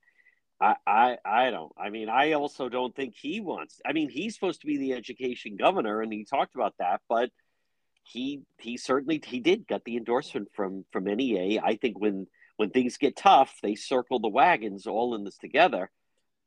I, 0.63 0.77
I 0.87 1.17
I 1.25 1.51
don't. 1.51 1.73
I 1.77 1.91
mean, 1.91 2.09
I 2.09 2.33
also 2.33 2.69
don't 2.69 2.95
think 2.95 3.15
he 3.15 3.41
wants. 3.41 3.81
I 3.85 3.93
mean, 3.93 4.09
he's 4.09 4.35
supposed 4.35 4.61
to 4.61 4.67
be 4.67 4.79
the 4.79 4.95
education 4.95 5.57
governor, 5.57 6.01
and 6.01 6.13
he 6.13 6.25
talked 6.25 6.55
about 6.55 6.75
that. 6.79 7.01
But 7.09 7.31
he 8.05 8.43
he 8.59 8.77
certainly 8.77 9.21
he 9.25 9.41
did 9.41 9.67
get 9.67 9.83
the 9.85 9.97
endorsement 9.97 10.49
from 10.55 10.85
from 10.93 11.05
NEA. 11.05 11.61
I 11.61 11.77
think 11.77 11.99
when 11.99 12.27
when 12.57 12.71
things 12.71 12.97
get 12.97 13.17
tough, 13.17 13.59
they 13.63 13.75
circle 13.75 14.21
the 14.21 14.29
wagons 14.29 14.87
all 14.87 15.15
in 15.15 15.25
this 15.25 15.39
together. 15.39 15.91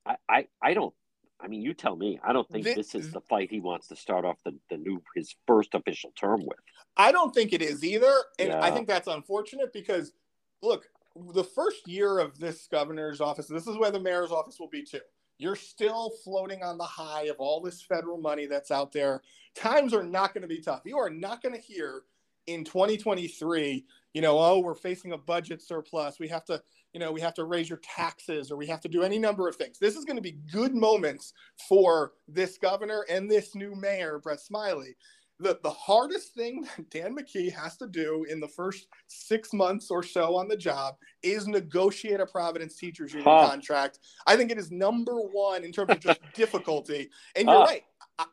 I 0.06 0.16
I, 0.30 0.48
I 0.62 0.74
don't. 0.74 0.94
I 1.40 1.48
mean, 1.48 1.62
you 1.62 1.74
tell 1.74 1.96
me. 1.96 2.20
I 2.24 2.32
don't 2.32 2.50
think 2.50 2.64
this, 2.64 2.76
this 2.76 2.96
is 2.96 3.12
the 3.12 3.20
fight 3.22 3.52
he 3.52 3.60
wants 3.60 3.90
to 3.90 3.96
start 3.96 4.24
off 4.24 4.38
the, 4.46 4.56
the 4.70 4.78
new 4.78 5.02
his 5.16 5.36
first 5.46 5.74
official 5.74 6.12
term 6.18 6.42
with. 6.46 6.60
I 6.96 7.12
don't 7.12 7.34
think 7.34 7.52
it 7.52 7.62
is 7.62 7.84
either, 7.84 8.14
and 8.40 8.50
yeah. 8.50 8.64
I 8.64 8.72
think 8.72 8.88
that's 8.88 9.08
unfortunate 9.08 9.74
because 9.74 10.14
look, 10.62 10.88
the 11.34 11.44
first 11.44 11.88
year 11.88 12.20
of 12.20 12.40
this 12.40 12.68
governor's 12.72 13.22
office, 13.22 13.48
this 13.48 13.68
is 13.68 13.78
where 13.78 13.92
the 13.92 14.00
mayor's 14.00 14.32
office 14.32 14.60
will 14.60 14.70
be 14.70 14.84
too. 14.84 15.00
You're 15.38 15.56
still 15.56 16.14
floating 16.24 16.64
on 16.64 16.78
the 16.78 16.86
high 16.86 17.24
of 17.24 17.36
all 17.40 17.60
this 17.62 17.82
federal 17.82 18.18
money 18.18 18.46
that's 18.46 18.72
out 18.72 18.92
there. 18.94 19.22
Times 19.54 19.94
are 19.94 20.04
not 20.04 20.34
going 20.34 20.44
to 20.44 20.48
be 20.48 20.62
tough. 20.62 20.82
You 20.86 20.98
are 20.98 21.10
not 21.10 21.42
going 21.42 21.56
to 21.56 21.62
hear 21.62 22.04
in 22.48 22.64
2023, 22.64 23.86
you 24.16 24.22
know, 24.22 24.40
oh, 24.40 24.60
we're 24.60 24.74
facing 24.74 25.12
a 25.12 25.18
budget 25.18 25.62
surplus. 25.62 26.20
We 26.20 26.28
have 26.30 26.46
to, 26.46 26.62
you 26.94 27.00
know, 27.00 27.12
we 27.12 27.22
have 27.22 27.34
to 27.36 27.44
raise 27.44 27.70
your 27.70 27.82
taxes 27.84 28.50
or 28.50 28.56
we 28.56 28.66
have 28.66 28.82
to 28.82 28.88
do 28.88 29.04
any 29.04 29.20
number 29.20 29.48
of 29.48 29.58
things. 29.58 29.78
This 29.78 29.96
is 29.96 30.06
going 30.06 30.16
to 30.16 30.22
be 30.22 30.40
good 30.52 30.74
moments 30.74 31.34
for 31.70 32.14
this 32.28 32.58
governor 32.58 33.06
and 33.10 33.30
this 33.30 33.54
new 33.54 33.76
mayor, 33.76 34.18
Brett 34.18 34.40
Smiley 34.40 34.96
the, 35.40 35.60
the 35.64 35.72
hardest 35.72 36.34
thing 36.34 36.62
that 36.78 36.90
Dan 36.90 37.16
McKee 37.16 37.52
has 37.52 37.78
to 37.78 37.88
do 37.88 38.26
in 38.30 38.40
the 38.40 38.48
first 38.48 38.88
six 39.08 39.54
months 39.54 39.92
or 39.92 40.02
so 40.02 40.36
on 40.36 40.48
the 40.48 40.56
job 40.56 40.96
is 41.24 41.48
negotiate 41.48 42.20
a 42.20 42.26
Providence 42.26 42.76
Teachers 42.76 43.14
Union 43.14 43.30
huh. 43.30 43.50
contract. 43.50 44.00
I 44.28 44.38
think 44.38 44.52
it 44.52 44.58
is 44.58 44.72
number 44.72 45.16
one 45.16 45.64
in 45.64 45.72
terms 45.72 45.92
of 45.92 46.00
just 46.00 46.22
difficulty. 46.34 47.10
And 47.36 47.48
you're 47.48 47.58
huh. 47.58 47.66
right. 47.66 47.84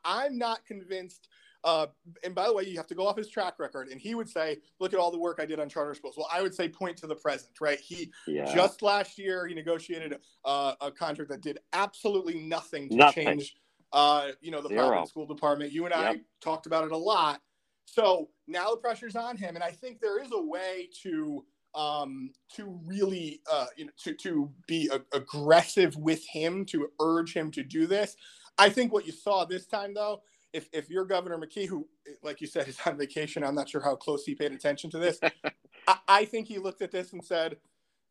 I, 0.05 0.27
am 0.27 0.39
not 0.39 0.65
convinced. 0.65 1.29
Uh, 1.65 1.87
and 2.25 2.35
by 2.35 2.47
the 2.47 2.53
way, 2.53 2.65
you 2.65 2.77
have 2.77 2.89
to 2.89 2.95
go 2.95 3.07
off 3.07 3.17
his 3.17 3.29
track 3.29 3.59
record. 3.59 3.89
And 3.89 4.01
he 4.01 4.15
would 4.15 4.29
say, 4.29 4.59
look 4.81 4.93
at 4.93 4.99
all 4.99 5.11
the 5.11 5.19
work 5.19 5.39
I 5.41 5.47
did 5.47 5.61
on 5.61 5.69
charter 5.69 5.95
schools. 5.95 6.15
Well, 6.17 6.29
I 6.33 6.43
would 6.43 6.55
say 6.55 6.69
point 6.69 6.97
to 6.99 7.07
the 7.07 7.15
present, 7.15 7.53
right? 7.61 7.79
He 7.79 8.11
yeah. 8.27 8.53
just 8.53 8.83
last 8.83 9.19
year, 9.19 9.47
he 9.47 9.55
negotiated 9.55 10.19
a, 10.45 10.75
a 10.81 10.91
contract 10.91 11.31
that 11.31 11.41
did 11.41 11.59
absolutely 11.73 12.41
nothing 12.41 12.89
to 12.89 12.97
nothing. 12.97 13.27
change 13.27 13.55
uh, 13.93 14.29
you 14.41 14.51
know, 14.51 14.63
the 14.63 14.69
Zero. 14.69 14.89
private 14.89 15.09
school 15.09 15.27
department. 15.27 15.73
You 15.73 15.85
and 15.85 15.95
I 15.95 16.21
talked 16.41 16.67
about 16.67 16.85
it 16.85 16.93
a 16.93 16.97
lot. 16.97 17.41
So 17.85 18.31
now 18.47 18.71
the 18.71 18.79
pressure's 18.79 19.17
on 19.17 19.37
him, 19.37 19.55
and 19.55 19.63
I 19.63 19.71
think 19.71 20.01
there 20.01 20.23
is 20.23 20.31
a 20.33 20.41
way 20.41 20.89
to 21.03 21.45
um, 21.75 22.31
to 22.55 22.79
really 22.85 23.41
uh, 23.51 23.67
you 23.77 23.87
know 23.87 23.91
to 24.05 24.15
to 24.15 24.51
be 24.67 24.91
a- 24.93 25.17
aggressive 25.17 25.97
with 25.97 26.27
him 26.27 26.65
to 26.67 26.89
urge 27.01 27.35
him 27.35 27.51
to 27.53 27.63
do 27.63 27.87
this. 27.87 28.17
I 28.59 28.69
think 28.69 28.93
what 28.93 29.07
you 29.07 29.13
saw 29.13 29.45
this 29.45 29.67
time, 29.67 29.95
though, 29.95 30.23
if 30.53 30.69
if 30.73 30.91
you're 30.91 31.05
Governor 31.05 31.39
McKee, 31.39 31.67
who 31.67 31.89
like 32.23 32.41
you 32.41 32.47
said 32.47 32.69
is 32.69 32.79
on 32.87 32.97
vacation, 32.97 33.45
I'm 33.45 33.55
not 33.55 33.69
sure 33.69 33.81
how 33.81 33.97
close 33.97 34.25
he 34.25 34.35
paid 34.35 34.53
attention 34.53 34.91
to 34.91 34.99
this. 34.99 35.19
I, 35.89 35.97
I 36.09 36.25
think 36.25 36.49
he 36.49 36.59
looked 36.59 36.83
at 36.83 36.93
this 36.93 37.13
and 37.13 37.25
said, 37.25 37.57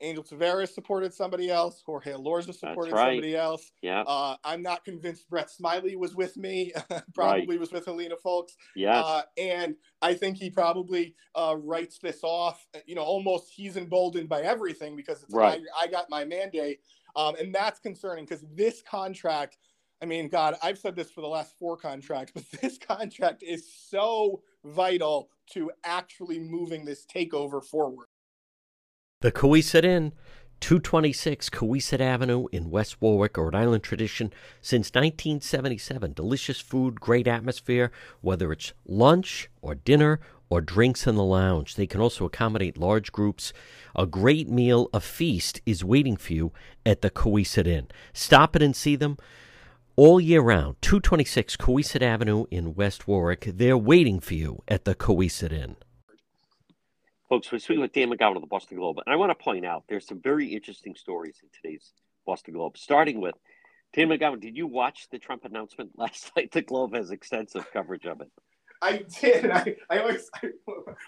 Angel 0.01 0.23
Taveras 0.23 0.69
supported 0.69 1.13
somebody 1.13 1.49
else. 1.49 1.81
Jorge 1.85 2.11
Elorza 2.11 2.53
supported 2.53 2.93
right. 2.93 3.13
somebody 3.13 3.35
else. 3.35 3.71
Yeah. 3.81 4.03
Uh, 4.05 4.35
I'm 4.43 4.61
not 4.61 4.83
convinced 4.83 5.29
Brett 5.29 5.49
Smiley 5.49 5.95
was 5.95 6.15
with 6.15 6.35
me. 6.37 6.73
probably 7.13 7.47
right. 7.47 7.59
was 7.59 7.71
with 7.71 7.85
Helena 7.85 8.15
Foulkes. 8.21 8.55
Yeah. 8.75 8.99
Uh, 8.99 9.21
and 9.37 9.75
I 10.01 10.13
think 10.13 10.37
he 10.37 10.49
probably 10.49 11.15
uh, 11.35 11.55
writes 11.57 11.99
this 11.99 12.21
off. 12.23 12.65
You 12.85 12.95
know, 12.95 13.03
almost 13.03 13.51
he's 13.51 13.77
emboldened 13.77 14.27
by 14.27 14.41
everything 14.41 14.95
because 14.95 15.23
it's 15.23 15.33
right. 15.33 15.61
I, 15.79 15.85
I 15.85 15.87
got 15.87 16.09
my 16.09 16.25
mandate, 16.25 16.79
um, 17.15 17.35
and 17.39 17.53
that's 17.53 17.79
concerning 17.79 18.25
because 18.25 18.43
this 18.55 18.81
contract. 18.81 19.57
I 20.01 20.05
mean, 20.05 20.29
God, 20.29 20.55
I've 20.63 20.79
said 20.79 20.95
this 20.95 21.11
for 21.11 21.21
the 21.21 21.27
last 21.27 21.57
four 21.59 21.77
contracts, 21.77 22.31
but 22.35 22.61
this 22.61 22.77
contract 22.77 23.43
is 23.43 23.71
so 23.71 24.41
vital 24.63 25.29
to 25.51 25.71
actually 25.83 26.39
moving 26.39 26.85
this 26.85 27.05
takeover 27.05 27.63
forward. 27.63 28.07
The 29.21 29.31
Cowesett 29.31 29.85
Inn, 29.85 30.13
226 30.61 31.49
Cowesett 31.51 32.01
Avenue 32.01 32.47
in 32.51 32.71
West 32.71 32.99
Warwick, 33.01 33.37
Rhode 33.37 33.53
Island 33.53 33.83
tradition 33.83 34.33
since 34.61 34.89
1977. 34.89 36.13
Delicious 36.13 36.59
food, 36.59 36.99
great 36.99 37.27
atmosphere, 37.27 37.91
whether 38.21 38.51
it's 38.51 38.73
lunch 38.85 39.49
or 39.61 39.75
dinner 39.75 40.19
or 40.49 40.61
drinks 40.61 41.05
in 41.05 41.15
the 41.15 41.23
lounge. 41.23 41.75
They 41.75 41.87
can 41.87 42.01
also 42.01 42.25
accommodate 42.25 42.77
large 42.77 43.11
groups. 43.11 43.53
A 43.95 44.05
great 44.05 44.49
meal, 44.49 44.89
a 44.93 44.99
feast 44.99 45.61
is 45.65 45.83
waiting 45.83 46.17
for 46.17 46.33
you 46.33 46.51
at 46.85 47.01
the 47.01 47.09
Cowesett 47.09 47.67
Inn. 47.67 47.87
Stop 48.13 48.55
it 48.55 48.61
and 48.61 48.75
see 48.75 48.95
them 48.95 49.17
all 50.01 50.19
year 50.19 50.41
round. 50.41 50.75
226 50.81 51.57
Cowesett 51.57 52.01
Avenue 52.01 52.45
in 52.49 52.73
West 52.73 53.07
Warwick. 53.07 53.51
They're 53.53 53.77
waiting 53.77 54.19
for 54.19 54.33
you 54.33 54.63
at 54.67 54.83
the 54.83 54.95
Cowesett 54.95 55.51
Inn. 55.51 55.75
Folks, 57.29 57.51
we're 57.51 57.59
speaking 57.59 57.81
with 57.81 57.93
Dan 57.93 58.09
McGowan 58.09 58.35
of 58.35 58.41
the 58.41 58.47
Boston 58.47 58.77
Globe. 58.77 58.97
And 59.05 59.13
I 59.13 59.15
want 59.15 59.29
to 59.29 59.35
point 59.35 59.63
out 59.63 59.83
there's 59.87 60.07
some 60.07 60.19
very 60.19 60.47
interesting 60.47 60.95
stories 60.95 61.37
in 61.43 61.49
today's 61.53 61.93
Boston 62.25 62.55
Globe, 62.55 62.79
starting 62.79 63.21
with 63.21 63.35
Dan 63.93 64.07
McGowan. 64.07 64.39
Did 64.41 64.57
you 64.57 64.65
watch 64.65 65.07
the 65.11 65.19
Trump 65.19 65.45
announcement 65.45 65.91
last 65.95 66.31
night? 66.35 66.51
The 66.51 66.63
Globe 66.63 66.95
has 66.95 67.11
extensive 67.11 67.71
coverage 67.71 68.07
of 68.07 68.21
it. 68.21 68.31
I 68.81 69.05
did. 69.21 69.51
I, 69.51 69.75
I 69.91 69.99
always, 69.99 70.31
I, 70.33 70.49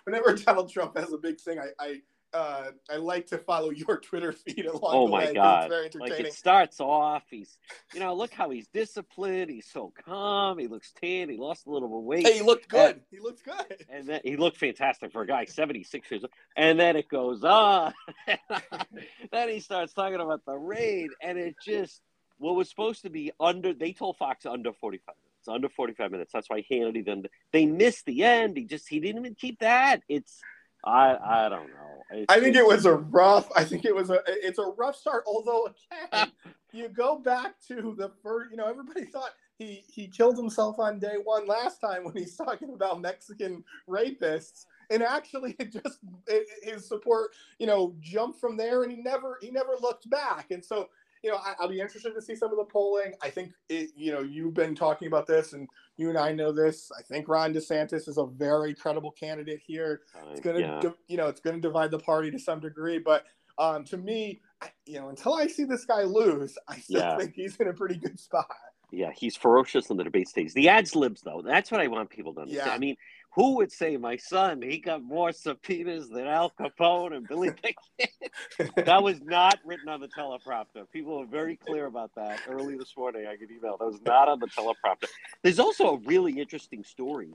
whenever 0.04 0.36
Donald 0.36 0.72
Trump 0.72 0.96
has 1.00 1.12
a 1.12 1.18
big 1.18 1.42
thing, 1.42 1.58
I, 1.58 1.70
I 1.84 2.02
uh, 2.34 2.72
I 2.92 2.98
like 2.98 3.28
to 3.28 3.38
follow 3.38 3.70
your 3.72 3.98
Twitter 4.00 4.32
feed 4.32 4.66
along 4.66 4.82
oh 4.84 5.06
the 5.06 5.12
my 5.12 5.26
way. 5.26 5.34
god! 5.34 5.64
It's 5.66 5.70
very 5.70 5.86
entertaining. 5.86 6.18
Like 6.18 6.28
it 6.28 6.34
starts 6.34 6.80
off, 6.80 7.24
he's 7.30 7.58
you 7.94 8.00
know 8.00 8.14
look 8.14 8.34
how 8.34 8.50
he's 8.50 8.68
disciplined. 8.68 9.52
He's 9.52 9.68
so 9.68 9.94
calm. 10.06 10.58
He 10.58 10.68
looks 10.68 10.92
tan. 11.00 11.30
He 11.30 11.38
lost 11.38 11.68
a 11.68 11.72
little 11.72 11.88
bit 11.88 11.98
of 11.98 12.04
weight. 12.04 12.28
Hey, 12.28 12.38
he 12.38 12.42
looked 12.42 12.68
good. 12.68 12.96
And, 12.96 13.02
he 13.12 13.20
looks 13.20 13.42
good. 13.42 13.86
And 13.90 14.08
then 14.08 14.22
he 14.24 14.38
looked 14.38 14.58
fantastic 14.58 15.12
for 15.12 15.22
a 15.22 15.28
guy 15.28 15.46
seventy 15.46 15.84
six 15.84 16.10
years 16.10 16.24
old. 16.24 16.32
And 16.58 16.80
then 16.80 16.96
it 16.96 17.08
goes 17.10 17.44
on. 17.44 17.94
then 19.32 19.50
he 19.50 19.60
starts 19.60 19.94
talking 19.94 20.20
about 20.20 20.44
the 20.46 20.56
raid, 20.56 21.10
and 21.22 21.38
it 21.38 21.56
just 21.64 22.02
what 22.38 22.56
was 22.56 22.70
supposed 22.70 23.04
to 23.04 23.10
be 23.10 23.32
under. 23.40 23.74
They 23.74 23.94
told 23.94 24.18
Fox 24.18 24.46
under 24.46 24.74
forty 24.74 25.00
five 25.06 25.16
minutes. 25.16 25.48
Under 25.48 25.70
forty 25.70 25.94
five 25.94 26.12
minutes. 26.12 26.32
That's 26.34 26.50
why 26.50 26.64
Hannity 26.70 27.06
then 27.06 27.26
they 27.52 27.66
missed 27.66 28.06
the 28.06 28.24
end. 28.24 28.58
He 28.58 28.66
just 28.66 28.90
he 28.90 29.00
didn't 29.00 29.20
even 29.20 29.36
keep 29.36 29.60
that. 29.60 30.02
It's 30.10 30.42
I 30.84 31.18
I 31.46 31.50
don't 31.50 31.70
know. 31.70 32.04
It's, 32.12 32.26
I 32.30 32.40
think 32.40 32.56
it 32.56 32.66
was 32.66 32.86
a 32.86 32.94
rough. 32.94 33.50
I 33.56 33.64
think 33.64 33.86
it 33.86 33.96
was 33.96 34.10
a. 34.10 34.20
It's 34.28 34.60
a 34.60 34.74
rough 34.78 34.96
start. 34.96 35.24
Although 35.28 35.70
again, 36.12 36.32
you 36.74 36.90
go 36.90 37.18
back 37.18 37.56
to 37.68 37.96
the 37.98 38.12
first. 38.22 38.52
You 38.52 38.58
know, 38.58 38.68
everybody 38.68 39.06
thought 39.06 39.32
he 39.58 39.84
he 39.88 40.08
killed 40.08 40.38
himself 40.38 40.80
on 40.80 41.00
day 41.00 41.16
one 41.24 41.48
last 41.48 41.80
time 41.80 42.04
when 42.04 42.16
he's 42.16 42.36
talking 42.36 42.74
about 42.74 43.02
Mexican 43.02 43.64
rapists, 43.90 44.66
and 44.90 45.02
actually 45.02 45.56
it 45.60 45.72
just 45.72 46.00
it, 46.28 46.48
his 46.62 46.88
support. 46.88 47.32
You 47.60 47.68
know, 47.68 47.96
jumped 48.00 48.40
from 48.40 48.58
there, 48.58 48.84
and 48.84 48.92
he 48.92 49.02
never 49.02 49.38
he 49.42 49.50
never 49.50 49.74
looked 49.82 50.10
back. 50.10 50.52
And 50.52 50.64
so 50.64 50.90
you 51.24 51.32
know, 51.32 51.38
I, 51.38 51.56
will 51.60 51.70
be 51.70 51.80
interested 51.80 52.14
to 52.14 52.22
see 52.22 52.36
some 52.36 52.52
of 52.52 52.58
the 52.58 52.66
polling. 52.66 53.14
I 53.22 53.30
think 53.30 53.54
it, 53.70 53.92
you 53.96 54.12
know, 54.12 54.20
you've 54.20 54.54
been 54.54 54.76
talking 54.76 55.08
about 55.08 55.26
this, 55.26 55.54
and 55.54 55.68
you 55.98 56.10
and 56.10 56.18
I 56.18 56.34
know 56.34 56.52
this. 56.52 56.92
I 56.98 57.02
think 57.02 57.30
Ron 57.30 57.54
DeSantis 57.54 58.08
is 58.10 58.18
a 58.18 58.26
very 58.26 58.74
credible 58.74 59.12
candidate 59.12 59.62
here. 59.66 60.02
It's 60.32 60.42
going 60.42 60.58
to, 60.58 60.62
yeah. 60.62 60.90
you 61.08 61.18
know, 61.18 61.28
it's 61.28 61.40
going 61.40 61.56
to 61.56 61.62
divide 61.62 61.92
the 61.92 62.00
party 62.00 62.30
to 62.32 62.40
some 62.40 62.60
degree, 62.60 63.00
but 63.00 63.26
um, 63.58 63.84
to 63.86 63.98
me, 63.98 64.42
you 64.86 65.00
know, 65.00 65.10
until 65.10 65.36
I 65.36 65.48
see 65.48 65.64
this 65.64 65.86
guy 65.86 66.04
lose, 66.04 66.58
I 66.68 66.80
still 66.80 67.00
yeah. 67.00 67.18
think 67.18 67.34
he's 67.36 67.56
in 67.58 67.68
a 67.68 67.74
pretty 67.74 67.96
good 67.96 68.20
spot. 68.20 68.48
Yeah, 68.92 69.12
he's 69.16 69.36
ferocious 69.36 69.90
on 69.90 69.98
the 69.98 70.04
debate 70.04 70.28
stage. 70.28 70.54
The 70.54 70.70
ads 70.70 70.96
libs, 70.96 71.22
though, 71.22 71.42
that's 71.44 71.72
what 71.72 71.82
I 71.82 71.88
want 71.88 72.10
people 72.10 72.34
to 72.36 72.42
understand. 72.42 72.68
Yeah. 72.68 72.74
I 72.74 72.78
mean, 72.78 72.96
who 73.36 73.56
would 73.56 73.72
say 73.72 73.98
my 73.98 74.16
son 74.16 74.62
he 74.62 74.78
got 74.78 75.04
more 75.04 75.32
subpoenas 75.32 76.08
than 76.10 76.28
Al 76.28 76.52
Capone 76.52 77.16
and 77.16 77.28
Billy 77.28 77.50
Pickett? 77.52 78.76
that 78.86 79.02
was 79.02 79.22
not 79.22 79.60
written 79.66 79.90
on 79.90 80.00
the 80.00 80.08
teleprompter. 80.08 80.90
People 80.92 81.20
were 81.20 81.26
very 81.26 81.56
clear 81.56 81.88
about 81.88 82.12
that 82.16 82.42
early 82.48 82.78
this 82.78 82.94
morning. 82.96 83.26
I 83.28 83.36
get 83.36 83.50
email 83.50 83.78
that 83.78 83.86
was 83.86 84.02
not 84.06 84.28
on 84.28 84.40
the 84.40 84.48
teleprompter. 84.48 85.08
There's 85.42 85.60
also 85.60 85.96
a 85.96 85.98
really 86.00 86.40
interesting 86.40 86.84
story 86.84 87.30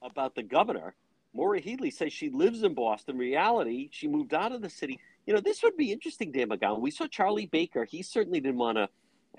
about 0.00 0.34
the 0.34 0.42
governor. 0.42 0.94
Maura 1.34 1.60
Healey 1.60 1.90
says 1.90 2.12
she 2.12 2.30
lives 2.30 2.62
in 2.62 2.74
Boston. 2.74 3.18
Reality, 3.18 3.88
she 3.92 4.08
moved 4.08 4.34
out 4.34 4.52
of 4.52 4.62
the 4.62 4.70
city. 4.70 4.98
You 5.26 5.34
know, 5.34 5.40
this 5.40 5.62
would 5.62 5.76
be 5.76 5.92
interesting, 5.92 6.32
Dan 6.32 6.48
McGowan. 6.48 6.80
We 6.80 6.90
saw 6.90 7.06
Charlie 7.06 7.46
Baker. 7.46 7.84
He 7.84 8.02
certainly 8.02 8.40
didn't 8.40 8.58
want 8.58 8.78
to. 8.78 8.88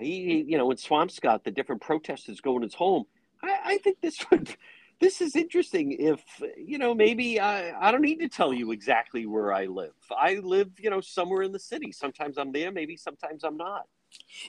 He, 0.00 0.44
you 0.48 0.58
know, 0.58 0.70
in 0.70 0.76
Swampscott, 0.76 1.44
the 1.44 1.52
different 1.52 1.80
protesters 1.80 2.40
going 2.40 2.62
his 2.62 2.74
home. 2.74 3.04
I, 3.42 3.58
I 3.64 3.78
think 3.78 4.00
this 4.00 4.16
would 4.30 4.56
this 5.04 5.20
is 5.20 5.36
interesting 5.36 5.92
if 5.92 6.22
you 6.56 6.78
know 6.78 6.94
maybe 6.94 7.38
I, 7.38 7.78
I 7.78 7.92
don't 7.92 8.00
need 8.00 8.20
to 8.20 8.28
tell 8.28 8.54
you 8.54 8.72
exactly 8.72 9.26
where 9.26 9.52
i 9.52 9.66
live. 9.66 9.92
I 10.10 10.36
live 10.36 10.70
you 10.78 10.88
know 10.88 11.02
somewhere 11.02 11.42
in 11.42 11.52
the 11.52 11.58
city. 11.58 11.92
Sometimes 11.92 12.38
i'm 12.38 12.52
there 12.52 12.72
maybe 12.72 12.96
sometimes 12.96 13.44
i'm 13.44 13.58
not. 13.58 13.86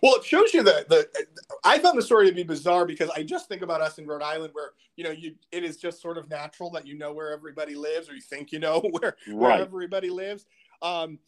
Well 0.02 0.16
it 0.16 0.24
shows 0.24 0.54
you 0.54 0.64
that 0.64 0.88
the 0.88 1.10
i 1.66 1.78
found 1.78 1.98
the 1.98 2.02
story 2.02 2.30
to 2.30 2.34
be 2.34 2.44
bizarre 2.44 2.86
because 2.86 3.10
i 3.10 3.22
just 3.22 3.50
think 3.50 3.64
about 3.64 3.82
us 3.82 3.98
in 3.98 4.08
rhode 4.08 4.22
island 4.22 4.54
where 4.54 4.72
you 4.96 5.04
know 5.04 5.12
you 5.12 5.36
it 5.52 5.66
is 5.66 5.76
just 5.76 6.02
sort 6.02 6.18
of 6.18 6.30
natural 6.30 6.70
that 6.72 6.88
you 6.88 6.98
know 6.98 7.12
where 7.12 7.34
everybody 7.34 7.76
lives 7.76 8.08
or 8.10 8.14
you 8.14 8.22
think 8.22 8.54
you 8.54 8.60
know 8.60 8.80
where, 8.92 9.18
right. 9.28 9.36
where 9.36 9.52
everybody 9.52 10.10
lives. 10.10 10.46
Um, 10.82 11.20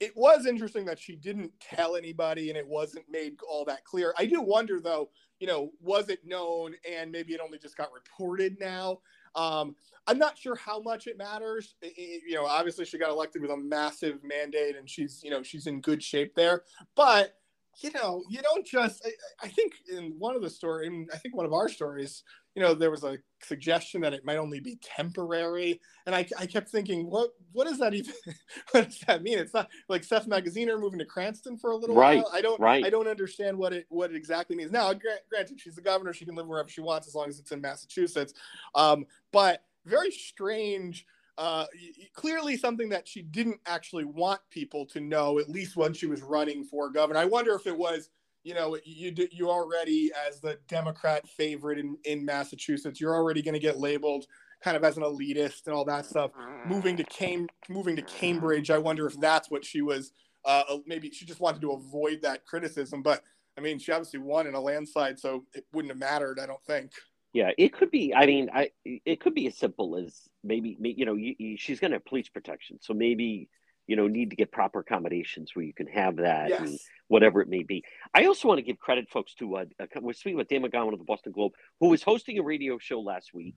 it 0.00 0.12
was 0.16 0.46
interesting 0.46 0.84
that 0.86 0.98
she 0.98 1.16
didn't 1.16 1.52
tell 1.60 1.96
anybody 1.96 2.48
and 2.48 2.58
it 2.58 2.66
wasn't 2.66 3.04
made 3.10 3.36
all 3.48 3.64
that 3.66 3.84
clear. 3.84 4.14
I 4.18 4.26
do 4.26 4.40
wonder 4.40 4.80
though, 4.80 5.10
you 5.38 5.46
know, 5.46 5.70
was 5.80 6.08
it 6.08 6.20
known 6.24 6.74
and 6.90 7.12
maybe 7.12 7.34
it 7.34 7.40
only 7.40 7.58
just 7.58 7.76
got 7.76 7.92
reported 7.92 8.58
now? 8.58 9.00
Um, 9.34 9.76
I'm 10.06 10.18
not 10.18 10.38
sure 10.38 10.56
how 10.56 10.80
much 10.80 11.06
it 11.06 11.18
matters. 11.18 11.74
It, 11.82 12.22
you 12.26 12.34
know, 12.34 12.46
obviously 12.46 12.86
she 12.86 12.98
got 12.98 13.10
elected 13.10 13.42
with 13.42 13.50
a 13.50 13.56
massive 13.56 14.24
mandate 14.24 14.76
and 14.76 14.88
she's, 14.88 15.20
you 15.22 15.30
know, 15.30 15.42
she's 15.42 15.66
in 15.66 15.80
good 15.80 16.02
shape 16.02 16.34
there. 16.34 16.62
But 16.94 17.34
you 17.82 17.90
know, 17.92 18.22
you 18.28 18.40
don't 18.40 18.66
just. 18.66 19.04
I, 19.04 19.46
I 19.46 19.48
think 19.48 19.74
in 19.92 20.14
one 20.18 20.34
of 20.34 20.42
the 20.42 20.50
story, 20.50 21.06
I 21.12 21.18
think 21.18 21.36
one 21.36 21.44
of 21.44 21.52
our 21.52 21.68
stories, 21.68 22.22
you 22.56 22.62
know, 22.62 22.72
there 22.72 22.90
was 22.90 23.04
a 23.04 23.18
suggestion 23.42 24.00
that 24.00 24.14
it 24.14 24.24
might 24.24 24.38
only 24.38 24.60
be 24.60 24.78
temporary, 24.82 25.78
and 26.06 26.14
I, 26.14 26.26
I 26.38 26.46
kept 26.46 26.70
thinking, 26.70 27.10
what 27.10 27.30
what 27.52 27.66
does 27.66 27.78
that 27.78 27.92
even? 27.92 28.14
what 28.72 28.86
does 28.86 28.98
that 29.00 29.22
mean? 29.22 29.38
It's 29.38 29.52
not 29.52 29.68
like 29.90 30.02
Seth 30.02 30.26
Magaziner 30.26 30.80
moving 30.80 30.98
to 30.98 31.04
Cranston 31.04 31.58
for 31.58 31.72
a 31.72 31.76
little 31.76 31.94
right, 31.94 32.16
while. 32.16 32.30
I 32.32 32.40
don't. 32.40 32.58
Right. 32.58 32.82
I 32.82 32.88
don't 32.88 33.08
understand 33.08 33.58
what 33.58 33.74
it 33.74 33.84
what 33.90 34.10
it 34.10 34.16
exactly 34.16 34.56
means. 34.56 34.72
Now, 34.72 34.90
granted, 35.30 35.60
she's 35.60 35.74
the 35.74 35.82
governor; 35.82 36.14
she 36.14 36.24
can 36.24 36.34
live 36.34 36.46
wherever 36.46 36.68
she 36.68 36.80
wants 36.80 37.06
as 37.06 37.14
long 37.14 37.28
as 37.28 37.38
it's 37.38 37.52
in 37.52 37.60
Massachusetts. 37.60 38.32
Um, 38.74 39.04
but 39.32 39.62
very 39.84 40.10
strange 40.10 41.04
uh, 41.38 41.66
clearly 42.14 42.56
something 42.56 42.88
that 42.88 43.06
she 43.06 43.22
didn't 43.22 43.60
actually 43.66 44.04
want 44.04 44.40
people 44.50 44.86
to 44.86 45.00
know, 45.00 45.38
at 45.38 45.50
least 45.50 45.76
when 45.76 45.92
she 45.92 46.06
was 46.06 46.22
running 46.22 46.64
for 46.64 46.90
governor. 46.90 47.18
I 47.18 47.26
wonder 47.26 47.54
if 47.54 47.66
it 47.66 47.76
was, 47.76 48.08
you 48.46 48.54
know, 48.54 48.78
you 48.84 49.12
you 49.32 49.50
already 49.50 50.12
as 50.28 50.38
the 50.38 50.56
Democrat 50.68 51.28
favorite 51.28 51.80
in, 51.80 51.98
in 52.04 52.24
Massachusetts, 52.24 53.00
you're 53.00 53.14
already 53.14 53.42
going 53.42 53.54
to 53.54 53.60
get 53.60 53.76
labeled 53.76 54.26
kind 54.62 54.76
of 54.76 54.84
as 54.84 54.96
an 54.96 55.02
elitist 55.02 55.66
and 55.66 55.74
all 55.74 55.84
that 55.84 56.06
stuff. 56.06 56.30
Moving 56.64 56.96
to 56.96 57.04
Cam- 57.04 57.48
moving 57.68 57.96
to 57.96 58.02
Cambridge, 58.02 58.70
I 58.70 58.78
wonder 58.78 59.04
if 59.08 59.18
that's 59.18 59.50
what 59.50 59.64
she 59.64 59.82
was. 59.82 60.12
Uh, 60.44 60.62
maybe 60.86 61.10
she 61.10 61.26
just 61.26 61.40
wanted 61.40 61.60
to 61.62 61.72
avoid 61.72 62.22
that 62.22 62.46
criticism, 62.46 63.02
but 63.02 63.24
I 63.58 63.62
mean, 63.62 63.80
she 63.80 63.90
obviously 63.90 64.20
won 64.20 64.46
in 64.46 64.54
a 64.54 64.60
landslide, 64.60 65.18
so 65.18 65.44
it 65.52 65.64
wouldn't 65.72 65.90
have 65.90 65.98
mattered. 65.98 66.38
I 66.38 66.46
don't 66.46 66.62
think. 66.64 66.92
Yeah, 67.32 67.50
it 67.58 67.72
could 67.72 67.90
be. 67.90 68.14
I 68.14 68.26
mean, 68.26 68.48
I 68.54 68.70
it 68.84 69.20
could 69.20 69.34
be 69.34 69.48
as 69.48 69.58
simple 69.58 69.96
as 69.96 70.20
maybe 70.44 70.76
you 70.80 71.04
know 71.04 71.14
you, 71.14 71.34
you, 71.36 71.56
she's 71.56 71.80
going 71.80 71.90
to 71.90 71.96
have 71.96 72.04
police 72.04 72.28
protection, 72.28 72.78
so 72.80 72.94
maybe 72.94 73.48
you 73.86 73.96
know 73.96 74.06
need 74.06 74.30
to 74.30 74.36
get 74.36 74.52
proper 74.52 74.80
accommodations 74.80 75.54
where 75.54 75.64
you 75.64 75.72
can 75.72 75.86
have 75.86 76.16
that 76.16 76.48
yes. 76.48 76.60
and 76.60 76.78
whatever 77.08 77.40
it 77.40 77.48
may 77.48 77.62
be. 77.62 77.84
I 78.14 78.26
also 78.26 78.48
want 78.48 78.58
to 78.58 78.62
give 78.62 78.78
credit, 78.78 79.08
folks, 79.10 79.34
to 79.34 79.56
uh, 79.56 79.64
we're 80.00 80.12
speaking 80.12 80.36
with 80.36 80.48
Dan 80.48 80.62
McGowan 80.62 80.92
of 80.92 80.98
the 80.98 81.04
Boston 81.04 81.32
Globe, 81.32 81.52
who 81.80 81.88
was 81.88 82.02
hosting 82.02 82.38
a 82.38 82.42
radio 82.42 82.78
show 82.78 83.00
last 83.00 83.32
week, 83.34 83.56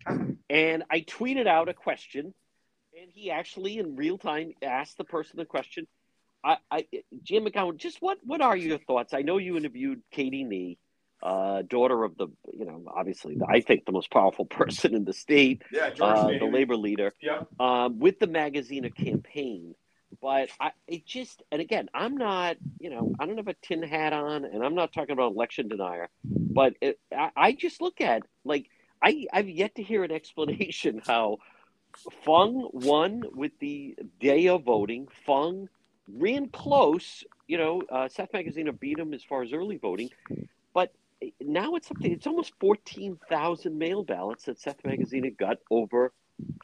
and 0.49 0.83
I 0.89 1.01
tweeted 1.01 1.47
out 1.47 1.69
a 1.69 1.73
question, 1.73 2.33
and 2.99 3.11
he 3.13 3.31
actually 3.31 3.77
in 3.77 3.95
real 3.95 4.17
time 4.17 4.53
asked 4.61 4.97
the 4.97 5.03
person 5.03 5.37
the 5.37 5.45
question. 5.45 5.87
I, 6.43 6.57
I 6.71 6.87
Jim 7.23 7.45
McGowan, 7.45 7.77
just 7.77 8.01
what 8.01 8.19
what 8.23 8.41
are 8.41 8.55
your 8.55 8.77
thoughts? 8.77 9.13
I 9.13 9.23
know 9.23 9.37
you 9.37 9.57
interviewed 9.57 10.01
Katie 10.11 10.43
Nee 10.43 10.77
uh, 11.21 11.61
daughter 11.63 12.03
of 12.03 12.17
the, 12.17 12.27
you 12.57 12.65
know, 12.65 12.83
obviously, 12.87 13.35
the, 13.35 13.45
I 13.47 13.61
think 13.61 13.85
the 13.85 13.91
most 13.91 14.11
powerful 14.11 14.45
person 14.49 14.93
in 14.95 15.05
the 15.05 15.13
state, 15.13 15.63
yeah, 15.71 15.91
uh, 15.99 16.27
the 16.27 16.49
labor 16.51 16.75
leader, 16.75 17.13
yeah. 17.21 17.41
um, 17.59 17.99
with 17.99 18.19
the 18.19 18.27
Magaziner 18.27 18.93
campaign. 18.93 19.75
But 20.21 20.49
I, 20.59 20.71
it 20.87 21.05
just, 21.05 21.43
and 21.51 21.61
again, 21.61 21.89
I'm 21.93 22.17
not, 22.17 22.57
you 22.79 22.89
know, 22.89 23.13
I 23.19 23.25
don't 23.25 23.37
have 23.37 23.47
a 23.47 23.55
tin 23.61 23.83
hat 23.83 24.13
on, 24.13 24.45
and 24.45 24.63
I'm 24.63 24.75
not 24.75 24.93
talking 24.93 25.13
about 25.13 25.33
election 25.33 25.67
denier, 25.67 26.09
but 26.53 26.73
it, 26.81 26.99
I, 27.15 27.29
I 27.35 27.51
just 27.53 27.81
look 27.81 28.01
at 28.01 28.23
like 28.43 28.67
I, 29.01 29.27
I've 29.31 29.49
yet 29.49 29.75
to 29.75 29.83
hear 29.83 30.03
an 30.03 30.11
explanation 30.19 31.01
how 31.05 31.37
Fung 32.25 32.69
won 32.73 33.23
with 33.33 33.51
the 33.59 33.95
day 34.19 34.47
of 34.47 34.63
voting. 34.63 35.07
Fung 35.25 35.67
ran 36.07 36.49
close. 36.49 37.23
You 37.47 37.57
know, 37.57 37.81
uh, 37.89 38.07
Seth 38.09 38.31
Magaziner 38.31 38.77
beat 38.77 38.99
him 38.99 39.13
as 39.13 39.23
far 39.23 39.41
as 39.41 39.53
early 39.53 39.77
voting, 39.77 40.09
but 40.73 40.93
now 41.41 41.75
it's 41.75 41.87
to 41.89 41.95
it's 42.03 42.27
almost 42.27 42.53
fourteen 42.59 43.17
thousand 43.29 43.77
mail 43.77 44.03
ballots 44.03 44.45
that 44.45 44.59
Seth 44.59 44.83
Magaziner 44.83 45.35
got 45.35 45.57
over 45.69 46.13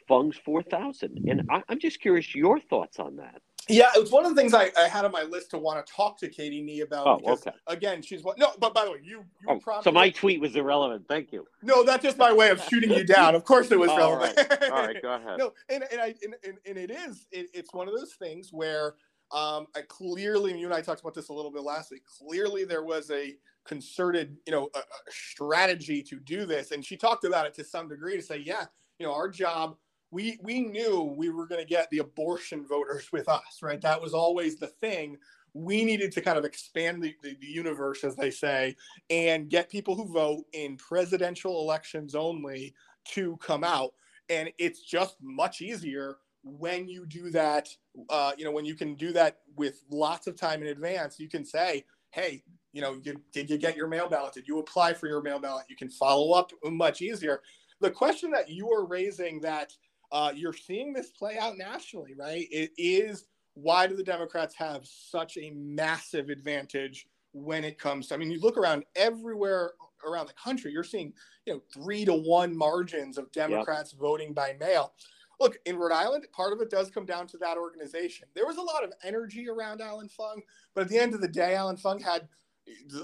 Fung's 0.08 0.36
four 0.36 0.62
thousand, 0.62 1.24
and 1.28 1.48
I, 1.50 1.62
am 1.68 1.78
just 1.78 2.00
curious 2.00 2.34
your 2.34 2.60
thoughts 2.60 2.98
on 2.98 3.16
that. 3.16 3.40
Yeah, 3.68 3.88
it 3.96 4.00
was 4.00 4.12
one 4.12 4.24
of 4.24 4.34
the 4.34 4.40
things 4.40 4.54
I, 4.54 4.70
I, 4.78 4.86
had 4.86 5.04
on 5.04 5.10
my 5.10 5.24
list 5.24 5.50
to 5.50 5.58
want 5.58 5.84
to 5.84 5.92
talk 5.92 6.18
to 6.18 6.28
Katie 6.28 6.62
Nee 6.62 6.82
about. 6.82 7.06
Oh, 7.06 7.16
because, 7.16 7.46
okay. 7.48 7.56
Again, 7.66 8.00
she's 8.00 8.22
what? 8.22 8.38
No, 8.38 8.52
but 8.60 8.72
by 8.72 8.84
the 8.84 8.92
way, 8.92 8.98
you 9.02 9.24
you 9.42 9.60
oh, 9.66 9.80
So 9.82 9.90
my 9.90 10.10
tweet 10.10 10.40
was 10.40 10.54
irrelevant. 10.54 11.06
Thank 11.08 11.32
you. 11.32 11.44
No, 11.62 11.82
that's 11.82 12.04
just 12.04 12.16
my 12.16 12.32
way 12.32 12.50
of 12.50 12.62
shooting 12.62 12.90
you 12.90 13.04
down. 13.04 13.34
Of 13.34 13.44
course, 13.44 13.72
it 13.72 13.78
was 13.78 13.90
All 13.90 13.98
relevant. 13.98 14.36
Right. 14.36 14.70
All 14.70 14.86
right, 14.86 15.02
go 15.02 15.14
ahead. 15.14 15.38
no, 15.38 15.52
and 15.68 15.84
and 15.90 16.00
I 16.00 16.14
and, 16.22 16.36
and, 16.44 16.58
and 16.64 16.78
it 16.78 16.92
is 16.92 17.26
it, 17.32 17.48
it's 17.52 17.74
one 17.74 17.88
of 17.88 17.94
those 17.94 18.12
things 18.12 18.52
where 18.52 18.94
um, 19.32 19.66
I 19.74 19.80
clearly, 19.88 20.56
you 20.56 20.66
and 20.66 20.74
I 20.74 20.80
talked 20.80 21.00
about 21.00 21.14
this 21.14 21.28
a 21.28 21.32
little 21.32 21.50
bit 21.50 21.62
last 21.62 21.90
week. 21.90 22.02
Clearly, 22.06 22.64
there 22.64 22.84
was 22.84 23.10
a 23.10 23.34
concerted, 23.66 24.36
you 24.46 24.52
know, 24.52 24.70
a, 24.74 24.78
a 24.78 24.82
strategy 25.10 26.02
to 26.04 26.20
do 26.20 26.46
this, 26.46 26.70
and 26.70 26.84
she 26.84 26.96
talked 26.96 27.24
about 27.24 27.46
it 27.46 27.54
to 27.54 27.64
some 27.64 27.88
degree 27.88 28.16
to 28.16 28.22
say, 28.22 28.38
yeah, 28.38 28.66
you 28.98 29.06
know, 29.06 29.14
our 29.14 29.28
job. 29.28 29.76
We 30.10 30.38
we 30.42 30.60
knew 30.60 31.02
we 31.02 31.30
were 31.30 31.46
going 31.46 31.60
to 31.60 31.66
get 31.66 31.90
the 31.90 31.98
abortion 31.98 32.66
voters 32.66 33.10
with 33.12 33.28
us, 33.28 33.58
right? 33.62 33.80
That 33.80 34.00
was 34.00 34.14
always 34.14 34.56
the 34.56 34.68
thing. 34.68 35.16
We 35.52 35.84
needed 35.84 36.12
to 36.12 36.20
kind 36.20 36.38
of 36.38 36.44
expand 36.44 37.02
the, 37.02 37.14
the, 37.22 37.36
the 37.40 37.46
universe, 37.46 38.04
as 38.04 38.14
they 38.14 38.30
say, 38.30 38.76
and 39.10 39.48
get 39.48 39.70
people 39.70 39.96
who 39.96 40.12
vote 40.12 40.44
in 40.52 40.76
presidential 40.76 41.60
elections 41.60 42.14
only 42.14 42.74
to 43.12 43.36
come 43.38 43.64
out. 43.64 43.94
And 44.28 44.50
it's 44.58 44.82
just 44.82 45.16
much 45.22 45.60
easier 45.60 46.18
when 46.46 46.88
you 46.88 47.06
do 47.06 47.30
that, 47.30 47.68
uh, 48.08 48.32
you 48.38 48.44
know, 48.44 48.52
when 48.52 48.64
you 48.64 48.76
can 48.76 48.94
do 48.94 49.12
that 49.12 49.38
with 49.56 49.82
lots 49.90 50.26
of 50.26 50.36
time 50.36 50.62
in 50.62 50.68
advance, 50.68 51.18
you 51.18 51.28
can 51.28 51.44
say, 51.44 51.84
hey, 52.10 52.42
you 52.72 52.80
know, 52.80 53.00
did, 53.00 53.18
did 53.32 53.50
you 53.50 53.58
get 53.58 53.76
your 53.76 53.88
mail 53.88 54.08
ballot? 54.08 54.34
Did 54.34 54.46
you 54.46 54.58
apply 54.58 54.92
for 54.92 55.08
your 55.08 55.22
mail 55.22 55.40
ballot? 55.40 55.66
You 55.68 55.76
can 55.76 55.88
follow 55.88 56.38
up 56.38 56.52
much 56.64 57.02
easier. 57.02 57.40
The 57.80 57.90
question 57.90 58.30
that 58.32 58.48
you 58.50 58.70
are 58.72 58.86
raising 58.86 59.40
that 59.40 59.72
uh, 60.12 60.32
you're 60.34 60.52
seeing 60.52 60.92
this 60.92 61.10
play 61.10 61.36
out 61.38 61.58
nationally, 61.58 62.14
right? 62.14 62.46
It 62.50 62.70
is 62.78 63.26
why 63.54 63.86
do 63.86 63.96
the 63.96 64.04
Democrats 64.04 64.54
have 64.56 64.86
such 64.86 65.36
a 65.38 65.50
massive 65.50 66.28
advantage 66.28 67.06
when 67.32 67.64
it 67.64 67.78
comes 67.78 68.08
to, 68.08 68.14
I 68.14 68.16
mean, 68.16 68.30
you 68.30 68.40
look 68.40 68.56
around 68.56 68.84
everywhere 68.94 69.72
around 70.06 70.26
the 70.26 70.34
country, 70.34 70.72
you're 70.72 70.84
seeing, 70.84 71.12
you 71.44 71.54
know, 71.54 71.62
three 71.72 72.04
to 72.04 72.14
one 72.14 72.56
margins 72.56 73.18
of 73.18 73.30
Democrats 73.32 73.92
yep. 73.92 74.00
voting 74.00 74.32
by 74.32 74.56
mail 74.60 74.92
look 75.40 75.58
in 75.66 75.76
Rhode 75.76 75.92
Island, 75.92 76.26
part 76.32 76.52
of 76.52 76.60
it 76.60 76.70
does 76.70 76.90
come 76.90 77.04
down 77.04 77.26
to 77.28 77.38
that 77.38 77.56
organization. 77.56 78.28
There 78.34 78.46
was 78.46 78.56
a 78.56 78.62
lot 78.62 78.84
of 78.84 78.92
energy 79.02 79.48
around 79.48 79.80
Allan 79.80 80.08
Fung, 80.08 80.42
but 80.74 80.82
at 80.82 80.88
the 80.88 80.98
end 80.98 81.14
of 81.14 81.20
the 81.20 81.28
day, 81.28 81.54
Allan 81.54 81.76
Fung 81.76 82.00
had 82.00 82.28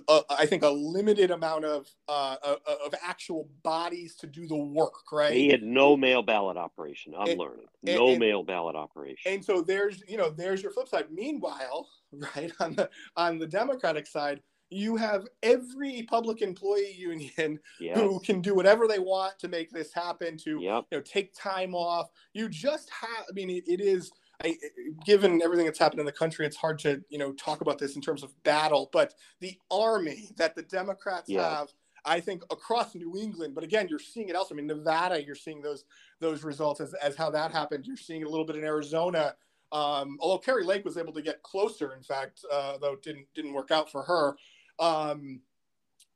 a, 0.08 0.20
I 0.30 0.46
think 0.46 0.62
a 0.62 0.68
limited 0.68 1.30
amount 1.30 1.64
of 1.64 1.88
uh, 2.08 2.36
of 2.44 2.94
actual 3.02 3.48
bodies 3.62 4.16
to 4.16 4.26
do 4.26 4.46
the 4.46 4.56
work. 4.56 4.94
Right. 5.12 5.32
He 5.32 5.48
had 5.48 5.62
no 5.62 5.96
mail 5.96 6.22
ballot 6.22 6.56
operation. 6.56 7.14
I'm 7.16 7.30
and, 7.30 7.38
learning 7.38 7.66
no 7.82 8.08
and, 8.08 8.18
mail 8.18 8.42
ballot 8.42 8.76
operation. 8.76 9.32
And 9.32 9.44
so 9.44 9.62
there's 9.62 10.02
you 10.08 10.16
know 10.16 10.30
there's 10.30 10.62
your 10.62 10.72
flip 10.72 10.88
side. 10.88 11.06
Meanwhile, 11.10 11.88
right 12.12 12.52
on 12.60 12.74
the 12.74 12.90
on 13.16 13.38
the 13.38 13.46
Democratic 13.46 14.06
side, 14.06 14.40
you 14.72 14.96
have 14.96 15.26
every 15.42 16.02
public 16.08 16.42
employee 16.42 16.94
union 16.96 17.58
yes. 17.78 17.98
who 17.98 18.18
can 18.20 18.40
do 18.40 18.54
whatever 18.54 18.88
they 18.88 18.98
want 18.98 19.38
to 19.38 19.48
make 19.48 19.70
this 19.70 19.92
happen 19.92 20.36
to 20.38 20.60
yep. 20.60 20.84
you 20.90 20.98
know 20.98 21.02
take 21.02 21.34
time 21.34 21.74
off 21.74 22.08
you 22.32 22.48
just 22.48 22.88
have 22.90 23.26
i 23.28 23.32
mean 23.32 23.50
it, 23.50 23.64
it 23.66 23.80
is 23.80 24.10
I, 24.44 24.56
given 25.04 25.42
everything 25.42 25.66
that's 25.66 25.78
happened 25.78 26.00
in 26.00 26.06
the 26.06 26.12
country 26.12 26.46
it's 26.46 26.56
hard 26.56 26.78
to 26.80 27.02
you 27.08 27.18
know 27.18 27.32
talk 27.32 27.60
about 27.60 27.78
this 27.78 27.96
in 27.96 28.02
terms 28.02 28.22
of 28.22 28.30
battle 28.42 28.90
but 28.92 29.14
the 29.40 29.56
army 29.70 30.30
that 30.36 30.54
the 30.54 30.62
democrats 30.62 31.28
yeah. 31.28 31.58
have 31.58 31.68
I 32.04 32.18
think 32.18 32.42
across 32.50 32.96
New 32.96 33.16
England, 33.16 33.54
but 33.54 33.62
again, 33.62 33.86
you're 33.88 34.00
seeing 34.00 34.28
it 34.28 34.34
elsewhere. 34.34 34.58
I 34.58 34.62
mean, 34.62 34.66
Nevada, 34.66 35.24
you're 35.24 35.36
seeing 35.36 35.62
those 35.62 35.84
those 36.18 36.42
results 36.42 36.80
as, 36.80 36.94
as 36.94 37.14
how 37.14 37.30
that 37.30 37.52
happened. 37.52 37.86
You're 37.86 37.96
seeing 37.96 38.24
a 38.24 38.28
little 38.28 38.44
bit 38.44 38.56
in 38.56 38.64
Arizona, 38.64 39.36
um, 39.70 40.16
although 40.18 40.38
Kari 40.38 40.64
Lake 40.64 40.84
was 40.84 40.96
able 40.96 41.12
to 41.12 41.22
get 41.22 41.44
closer. 41.44 41.94
In 41.94 42.02
fact, 42.02 42.44
uh, 42.52 42.76
though 42.78 42.94
it 42.94 43.04
didn't 43.04 43.26
didn't 43.36 43.52
work 43.52 43.70
out 43.70 43.88
for 43.88 44.02
her 44.02 44.34
um, 44.78 45.40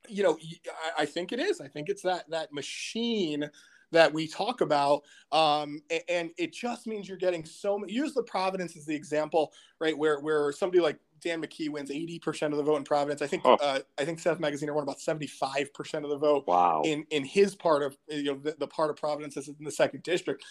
you 0.08 0.22
know, 0.22 0.38
I, 0.98 1.02
I, 1.02 1.06
think 1.06 1.32
it 1.32 1.40
is. 1.40 1.60
I 1.60 1.68
think 1.68 1.88
it's 1.88 2.02
that 2.02 2.28
that 2.30 2.52
machine 2.52 3.50
that 3.96 4.12
we 4.12 4.28
talk 4.28 4.60
about, 4.60 5.04
um, 5.32 5.80
and, 6.10 6.30
it 6.36 6.52
just 6.52 6.86
means 6.86 7.08
you're 7.08 7.16
getting 7.16 7.46
so. 7.46 7.82
Use 7.86 8.12
the 8.12 8.22
Providence 8.22 8.76
as 8.76 8.84
the 8.84 8.94
example, 8.94 9.52
right? 9.80 9.96
Where 9.96 10.20
where 10.20 10.52
somebody 10.52 10.80
like 10.80 10.98
Dan 11.22 11.42
McKee 11.42 11.70
wins 11.70 11.90
80% 11.90 12.50
of 12.50 12.58
the 12.58 12.62
vote 12.62 12.76
in 12.76 12.84
Providence. 12.84 13.22
I 13.22 13.26
think 13.26 13.42
oh. 13.46 13.54
uh, 13.54 13.80
I 13.98 14.04
think 14.04 14.18
Seth 14.18 14.38
Magaziner 14.38 14.74
won 14.74 14.82
about 14.82 14.98
75% 14.98 16.04
of 16.04 16.10
the 16.10 16.18
vote. 16.18 16.46
Wow. 16.46 16.82
In 16.84 17.06
in 17.10 17.24
his 17.24 17.54
part 17.54 17.82
of 17.82 17.96
you 18.08 18.24
know 18.24 18.38
the, 18.38 18.54
the 18.58 18.66
part 18.66 18.90
of 18.90 18.96
Providence 18.96 19.36
is 19.38 19.48
in 19.48 19.56
the 19.60 19.70
second 19.70 20.02
district. 20.02 20.44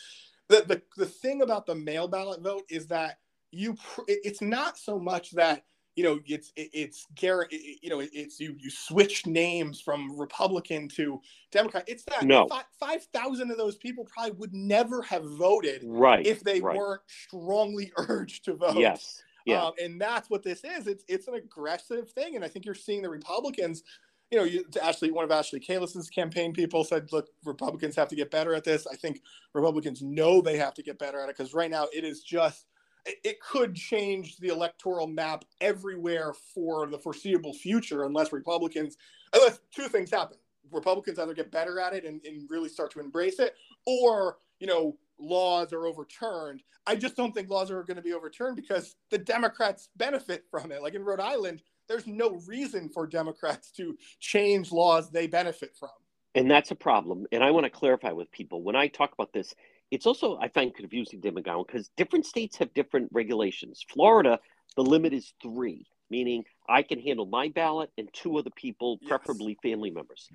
The, 0.47 0.63
the 0.67 0.81
the 0.97 1.05
thing 1.05 1.43
about 1.43 1.67
the 1.67 1.75
mail 1.75 2.07
ballot 2.07 2.41
vote 2.41 2.63
is 2.69 2.87
that 2.87 3.19
you 3.51 3.77
it's 4.07 4.41
not 4.41 4.77
so 4.77 4.97
much 4.97 5.31
that 5.31 5.65
you 5.95 6.03
know 6.03 6.19
it's 6.25 6.51
it's 6.55 7.05
Garrett 7.15 7.51
you 7.51 7.89
know 7.89 8.01
it's 8.01 8.39
you 8.39 8.55
you 8.59 8.69
switch 8.69 9.25
names 9.25 9.81
from 9.81 10.17
Republican 10.17 10.87
to 10.89 11.21
Democrat 11.51 11.85
it's 11.87 12.03
that 12.05 12.23
no. 12.23 12.47
5000 12.79 13.51
of 13.51 13.57
those 13.57 13.77
people 13.77 14.05
probably 14.05 14.33
would 14.33 14.53
never 14.53 15.01
have 15.01 15.23
voted 15.23 15.81
right 15.85 16.25
if 16.25 16.41
they 16.43 16.59
right. 16.59 16.77
weren't 16.77 17.01
strongly 17.07 17.91
urged 17.97 18.45
to 18.45 18.53
vote 18.53 18.77
yes 18.77 19.21
yeah. 19.45 19.63
Um, 19.63 19.73
and 19.79 20.01
that's 20.01 20.27
what 20.27 20.41
this 20.41 20.63
is 20.63 20.87
it's 20.87 21.03
it's 21.07 21.27
an 21.27 21.35
aggressive 21.35 22.09
thing 22.09 22.35
and 22.35 22.43
I 22.43 22.47
think 22.47 22.65
you're 22.65 22.73
seeing 22.73 23.01
the 23.01 23.09
Republicans 23.09 23.83
you 24.31 24.39
know, 24.39 24.43
you, 24.43 24.65
Ashley, 24.81 25.11
one 25.11 25.23
of 25.23 25.31
Ashley 25.31 25.59
Kalus's 25.59 26.09
campaign 26.09 26.51
people 26.51 26.83
said, 26.83 27.11
"Look, 27.11 27.29
Republicans 27.43 27.95
have 27.95 28.07
to 28.07 28.15
get 28.15 28.31
better 28.31 28.55
at 28.55 28.63
this." 28.63 28.87
I 28.87 28.95
think 28.95 29.21
Republicans 29.53 30.01
know 30.01 30.41
they 30.41 30.57
have 30.57 30.73
to 30.73 30.83
get 30.83 30.97
better 30.97 31.19
at 31.19 31.29
it 31.29 31.37
because 31.37 31.53
right 31.53 31.69
now 31.69 31.87
it 31.93 32.03
is 32.03 32.23
just 32.23 32.65
it 33.05 33.39
could 33.39 33.75
change 33.75 34.37
the 34.37 34.47
electoral 34.47 35.07
map 35.07 35.45
everywhere 35.61 36.33
for 36.33 36.87
the 36.87 36.97
foreseeable 36.97 37.53
future 37.53 38.03
unless 38.03 38.31
Republicans, 38.31 38.97
unless 39.33 39.59
two 39.73 39.87
things 39.87 40.11
happen. 40.11 40.37
Republicans 40.71 41.19
either 41.19 41.33
get 41.33 41.51
better 41.51 41.79
at 41.79 41.93
it 41.93 42.05
and, 42.05 42.25
and 42.25 42.49
really 42.49 42.69
start 42.69 42.91
to 42.91 42.99
embrace 42.99 43.39
it, 43.39 43.55
or, 43.85 44.37
you 44.59 44.67
know, 44.67 44.97
laws 45.19 45.71
are 45.71 45.85
overturned. 45.85 46.63
I 46.87 46.95
just 46.95 47.15
don't 47.15 47.33
think 47.33 47.49
laws 47.49 47.71
are 47.71 47.83
going 47.83 47.97
to 47.97 48.03
be 48.03 48.13
overturned 48.13 48.55
because 48.55 48.95
the 49.09 49.17
Democrats 49.17 49.89
benefit 49.95 50.43
from 50.49 50.71
it. 50.71 50.81
Like 50.81 50.93
in 50.93 51.03
Rhode 51.03 51.19
Island, 51.19 51.61
there's 51.87 52.07
no 52.07 52.41
reason 52.47 52.89
for 52.89 53.07
Democrats 53.07 53.71
to 53.71 53.97
change 54.19 54.71
laws 54.71 55.11
they 55.11 55.27
benefit 55.27 55.75
from. 55.79 55.89
And 56.33 56.49
that's 56.51 56.71
a 56.71 56.75
problem. 56.75 57.25
And 57.31 57.43
I 57.43 57.51
want 57.51 57.65
to 57.65 57.69
clarify 57.69 58.11
with 58.11 58.31
people 58.31 58.61
when 58.61 58.75
I 58.75 58.87
talk 58.87 59.13
about 59.13 59.31
this, 59.31 59.55
it's 59.91 60.05
also 60.05 60.37
I 60.37 60.49
find 60.49 60.73
confusing, 60.73 61.21
McGowan, 61.21 61.65
because 61.67 61.89
different 61.95 62.25
states 62.25 62.57
have 62.57 62.73
different 62.73 63.09
regulations. 63.11 63.85
Florida, 63.89 64.39
the 64.75 64.83
limit 64.83 65.13
is 65.13 65.33
three, 65.41 65.85
meaning 66.09 66.43
I 66.67 66.81
can 66.81 66.99
handle 66.99 67.25
my 67.25 67.49
ballot 67.49 67.91
and 67.97 68.09
two 68.11 68.37
other 68.37 68.49
people, 68.55 68.97
yes. 69.01 69.09
preferably 69.09 69.57
family 69.61 69.91
members. 69.91 70.29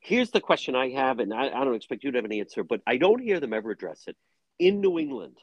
Here's 0.00 0.30
the 0.30 0.40
question 0.40 0.74
I 0.74 0.90
have, 0.90 1.20
and 1.20 1.32
I, 1.32 1.46
I, 1.46 1.64
don't 1.64 1.74
expect 1.74 2.02
you 2.02 2.10
to 2.10 2.18
have 2.18 2.24
an 2.24 2.32
answer, 2.32 2.64
but 2.64 2.80
I 2.86 2.96
don't 2.96 3.22
hear 3.22 3.38
them 3.38 3.52
ever 3.52 3.70
address 3.70 4.02
it. 4.08 4.16
In 4.58 4.80
New 4.80 4.98
England, 4.98 5.36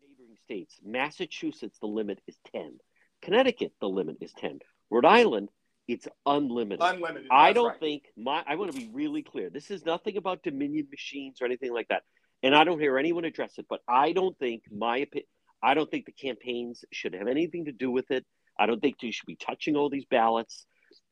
neighboring 0.00 0.36
states, 0.44 0.76
Massachusetts, 0.82 1.78
the 1.80 1.86
limit 1.86 2.20
is 2.26 2.36
10. 2.52 2.78
Connecticut, 3.22 3.72
the 3.80 3.88
limit 3.88 4.16
is 4.20 4.32
10. 4.38 4.60
Rhode 4.90 5.04
Island, 5.04 5.50
it's 5.86 6.08
unlimited. 6.24 6.80
Unlimited. 6.82 7.28
I 7.30 7.52
don't 7.52 7.68
right. 7.68 7.80
think 7.80 8.04
my. 8.16 8.42
I 8.46 8.56
want 8.56 8.72
to 8.72 8.78
be 8.78 8.90
really 8.92 9.22
clear. 9.22 9.50
This 9.50 9.70
is 9.70 9.84
nothing 9.84 10.16
about 10.16 10.42
Dominion 10.42 10.88
machines 10.90 11.40
or 11.40 11.44
anything 11.44 11.72
like 11.72 11.88
that 11.88 12.02
and 12.46 12.54
I 12.54 12.62
don't 12.62 12.78
hear 12.78 12.96
anyone 12.96 13.24
address 13.24 13.58
it. 13.58 13.66
But 13.68 13.80
I 13.88 14.12
don't 14.12 14.38
think 14.38 14.62
my 14.70 14.98
opinion. 14.98 15.26
I 15.62 15.74
don't 15.74 15.90
think 15.90 16.06
the 16.06 16.12
campaigns 16.12 16.84
should 16.92 17.14
have 17.14 17.26
anything 17.26 17.64
to 17.64 17.72
do 17.72 17.90
with 17.90 18.10
it. 18.12 18.24
I 18.58 18.66
don't 18.66 18.80
think 18.80 19.02
you 19.02 19.10
should 19.10 19.26
be 19.26 19.36
touching 19.36 19.74
all 19.74 19.90
these 19.90 20.04
ballots. 20.04 20.64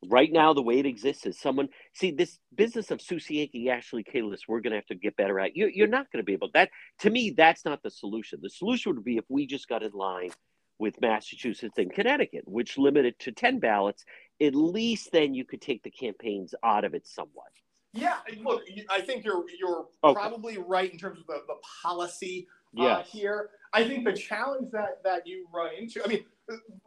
Right 0.07 0.31
now, 0.31 0.53
the 0.53 0.61
way 0.61 0.79
it 0.79 0.85
exists 0.85 1.25
is 1.25 1.39
someone 1.39 1.67
see 1.93 2.11
this 2.11 2.39
business 2.55 2.89
of 2.89 3.01
Susie 3.01 3.35
Yankee, 3.35 3.69
Ashley 3.69 4.03
Kalus. 4.03 4.41
We're 4.47 4.61
going 4.61 4.71
to 4.71 4.77
have 4.77 4.85
to 4.87 4.95
get 4.95 5.17
better 5.17 5.39
at. 5.39 5.57
You, 5.57 5.69
you're 5.73 5.87
not 5.87 6.09
going 6.11 6.23
to 6.23 6.25
be 6.25 6.33
able 6.33 6.51
that. 6.53 6.69
To 6.99 7.09
me, 7.09 7.33
that's 7.35 7.65
not 7.65 7.83
the 7.83 7.91
solution. 7.91 8.39
The 8.41 8.49
solution 8.49 8.95
would 8.95 9.03
be 9.03 9.17
if 9.17 9.25
we 9.27 9.45
just 9.45 9.67
got 9.67 9.83
in 9.83 9.91
line 9.91 10.31
with 10.79 11.01
Massachusetts 11.01 11.77
and 11.77 11.91
Connecticut, 11.91 12.43
which 12.45 12.77
limited 12.77 13.19
to 13.19 13.31
ten 13.31 13.59
ballots. 13.59 14.05
At 14.41 14.55
least 14.55 15.11
then 15.11 15.33
you 15.33 15.43
could 15.43 15.61
take 15.61 15.83
the 15.83 15.91
campaigns 15.91 16.53
out 16.63 16.85
of 16.85 16.93
it 16.93 17.07
somewhat. 17.07 17.51
Yeah, 17.95 18.17
look, 18.43 18.63
I 18.89 19.01
think 19.01 19.23
you're 19.23 19.45
you're 19.57 19.85
okay. 20.03 20.13
probably 20.13 20.57
right 20.57 20.91
in 20.91 20.97
terms 20.97 21.19
of 21.19 21.27
the, 21.27 21.41
the 21.47 21.55
policy 21.81 22.47
uh, 22.77 22.83
yes. 22.83 23.07
here. 23.09 23.49
I 23.73 23.87
think 23.87 24.03
the 24.03 24.13
challenge 24.13 24.71
that 24.71 25.01
that 25.03 25.25
you 25.25 25.47
run 25.53 25.71
into, 25.77 26.03
I 26.03 26.07
mean, 26.07 26.25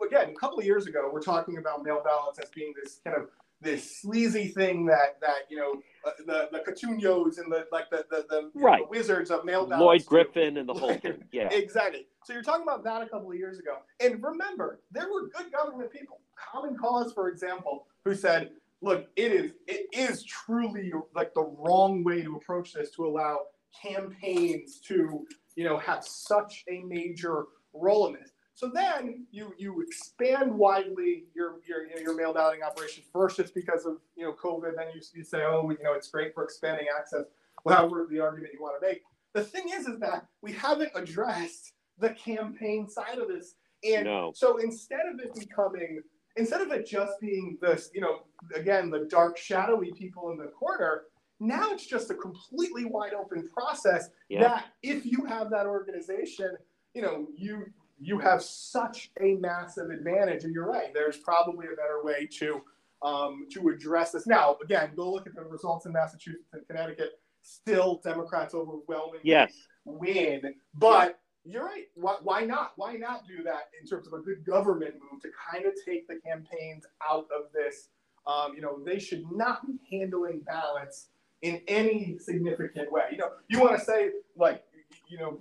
again, 0.05 0.31
a 0.31 0.35
couple 0.39 0.59
of 0.59 0.67
years 0.67 0.87
ago, 0.87 1.09
we're 1.13 1.23
talking 1.23 1.57
about 1.57 1.83
mail 1.83 2.03
ballots 2.05 2.39
as 2.39 2.51
being 2.51 2.75
this 2.83 3.01
kind 3.05 3.17
of 3.17 3.29
this 3.61 4.01
sleazy 4.01 4.49
thing 4.49 4.87
that 4.87 5.19
that 5.21 5.47
you 5.49 5.57
know 5.57 5.81
uh, 6.07 6.11
the 6.27 6.49
the 6.53 6.59
Coutinhos 6.61 7.39
and 7.39 7.51
the 7.51 7.67
like 7.73 7.91
the 7.91 8.05
the, 8.11 8.27
the, 8.29 8.51
right. 8.55 8.83
the 8.83 8.89
wizards 8.91 9.31
of 9.31 9.45
mail 9.47 9.67
ballots. 9.67 9.83
Lloyd 9.83 10.07
Griffin 10.07 10.59
and 10.59 10.69
the 10.69 10.75
whole 10.75 10.95
thing. 10.95 11.25
Yeah, 11.33 11.49
exactly. 11.51 12.07
So 12.25 12.35
you're 12.35 12.43
talking 12.43 12.63
about 12.63 12.85
that 12.85 13.03
a 13.03 13.07
couple 13.07 13.31
of 13.31 13.37
years 13.37 13.59
ago, 13.59 13.79
and 14.01 14.23
remember, 14.23 14.81
there 14.93 15.09
were 15.11 15.29
good 15.29 15.51
government 15.51 15.91
people, 15.91 16.21
Common 16.37 16.77
Cause, 16.77 17.13
for 17.13 17.29
example, 17.29 17.87
who 18.05 18.15
said 18.15 18.51
look, 18.83 19.07
it 19.17 19.33
is 19.33 19.53
it 19.67 19.87
is 19.93 20.25
truly 20.25 20.93
like 21.15 21.35
the 21.35 21.43
wrong 21.43 22.05
way 22.05 22.23
to 22.23 22.37
approach 22.37 22.73
this 22.73 22.91
to 22.93 23.07
allow 23.07 23.41
campaigns 23.83 24.81
to 24.81 25.27
you 25.57 25.65
know 25.65 25.79
have 25.79 26.05
such 26.05 26.65
a 26.69 26.83
major 26.83 27.45
role 27.73 28.07
in 28.09 28.15
this. 28.15 28.33
So 28.55 28.69
then 28.73 29.27
you 29.31 29.53
you 29.57 29.83
expand 29.83 30.53
widely 30.53 31.27
your 31.35 31.61
your 31.69 31.87
your 32.01 32.17
mail 32.17 32.33
balloting 32.33 32.63
operation. 32.63 33.05
First, 33.13 33.39
it's 33.39 33.51
because 33.51 33.87
of 33.87 33.99
you 34.17 34.25
know 34.25 34.33
COVID. 34.33 34.77
Then 34.77 34.87
you, 34.95 35.01
you 35.15 35.25
say, 35.25 35.43
oh, 35.45 35.71
you 35.71 35.83
know, 35.83 35.93
it's 35.93 36.09
great 36.09 36.35
for 36.35 36.45
expanding 36.45 36.87
access. 36.99 37.25
Whatever 37.63 38.07
the 38.11 38.21
argument 38.21 38.53
you 38.55 38.63
want 38.63 38.81
to 38.81 38.87
make. 38.87 39.03
The 39.35 39.45
thing 39.45 39.69
is, 39.73 39.87
is 39.87 40.01
that 40.01 40.27
we 40.43 40.53
haven't 40.53 40.91
addressed 40.95 41.73
the 41.99 42.11
campaign 42.11 42.89
side 42.89 43.19
of 43.19 43.29
this, 43.29 43.55
and 43.85 44.05
no. 44.05 44.33
so 44.35 44.57
instead 44.59 45.07
of 45.13 45.21
it 45.21 45.35
becoming 45.35 46.01
instead 46.39 46.61
of 46.61 46.71
it 46.71 46.87
just 46.87 47.21
being 47.21 47.59
this, 47.61 47.91
you 47.93 48.01
know, 48.01 48.21
again, 48.55 48.91
the 48.91 49.07
dark, 49.11 49.37
shadowy 49.37 49.93
people 49.93 50.31
in 50.31 50.39
the 50.39 50.47
corner, 50.47 51.03
now 51.41 51.71
it's 51.73 51.87
just 51.87 52.11
a 52.11 52.15
completely 52.15 52.85
wide 52.85 53.13
open 53.15 53.49
process 53.49 54.09
yeah. 54.29 54.41
that 54.41 54.67
if 54.83 55.05
you 55.05 55.25
have 55.27 55.51
that 55.51 55.67
organization, 55.67 56.57
you 56.95 57.03
know, 57.03 57.27
you 57.37 57.67
you 58.01 58.19
have 58.19 58.41
such 58.41 59.11
a 59.21 59.35
massive 59.35 59.91
advantage. 59.91 60.45
And 60.45 60.55
you're 60.55 60.69
right, 60.69 60.95
there's 60.95 61.17
probably 61.17 61.67
a 61.67 61.77
better 61.77 62.03
way 62.03 62.29
to 62.39 62.63
um, 63.03 63.47
to 63.53 63.69
address 63.69 64.13
this. 64.13 64.27
Now, 64.27 64.57
again, 64.63 64.91
go 64.97 65.13
look 65.13 65.27
at 65.27 65.35
the 65.35 65.43
results 65.43 65.87
in 65.87 65.93
Massachusetts 65.93 66.53
and 66.53 66.67
Connecticut. 66.67 67.21
Still, 67.43 68.01
Democrats 68.05 68.55
overwhelmingly 68.55 69.21
yes. 69.23 69.53
win, 69.85 70.55
but 70.75 71.21
you're 71.51 71.65
right. 71.65 71.85
Why, 71.95 72.17
why 72.23 72.45
not? 72.45 72.73
Why 72.77 72.95
not 72.95 73.27
do 73.27 73.43
that 73.45 73.71
in 73.81 73.87
terms 73.87 74.07
of 74.07 74.13
a 74.13 74.19
good 74.19 74.45
government 74.45 74.95
move 74.95 75.21
to 75.23 75.29
kind 75.51 75.65
of 75.67 75.73
take 75.85 76.07
the 76.09 76.17
campaigns 76.17 76.85
out 77.09 77.27
of 77.37 77.53
this? 77.53 77.89
Um, 78.27 78.55
you 78.55 78.61
know, 78.61 78.79
they 78.85 78.99
should 78.99 79.25
not 79.33 79.67
be 79.67 79.79
handling 79.91 80.41
ballots 80.47 81.09
in 81.43 81.61
any 81.69 82.19
significant 82.19 82.93
way. 82.93 83.05
You 83.13 83.19
know, 83.19 83.31
you 83.49 83.61
want 83.61 83.79
to 83.79 83.85
say 83.85 84.11
like, 84.37 84.65
you 85.09 85.19
know, 85.19 85.39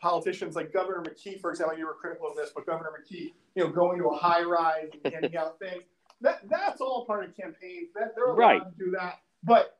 politicians 0.00 0.56
like 0.56 0.72
Governor 0.72 1.02
McKee, 1.02 1.40
for 1.40 1.50
example, 1.50 1.76
you 1.76 1.86
were 1.86 1.94
critical 1.94 2.28
of 2.28 2.36
this, 2.36 2.50
but 2.54 2.66
Governor 2.66 2.90
McKee, 2.90 3.32
you 3.54 3.64
know, 3.64 3.70
going 3.70 3.98
to 3.98 4.08
a 4.08 4.16
high 4.16 4.42
rise 4.42 4.88
and 5.04 5.12
handing 5.12 5.36
out 5.36 5.58
things. 5.58 5.82
That 6.20 6.40
that's 6.48 6.80
all 6.80 7.04
part 7.04 7.24
of 7.24 7.36
campaigns. 7.36 7.88
That 7.94 8.14
they're 8.14 8.26
allowed 8.26 8.38
right. 8.38 8.62
to 8.62 8.84
do 8.84 8.90
that. 8.92 9.20
But 9.42 9.78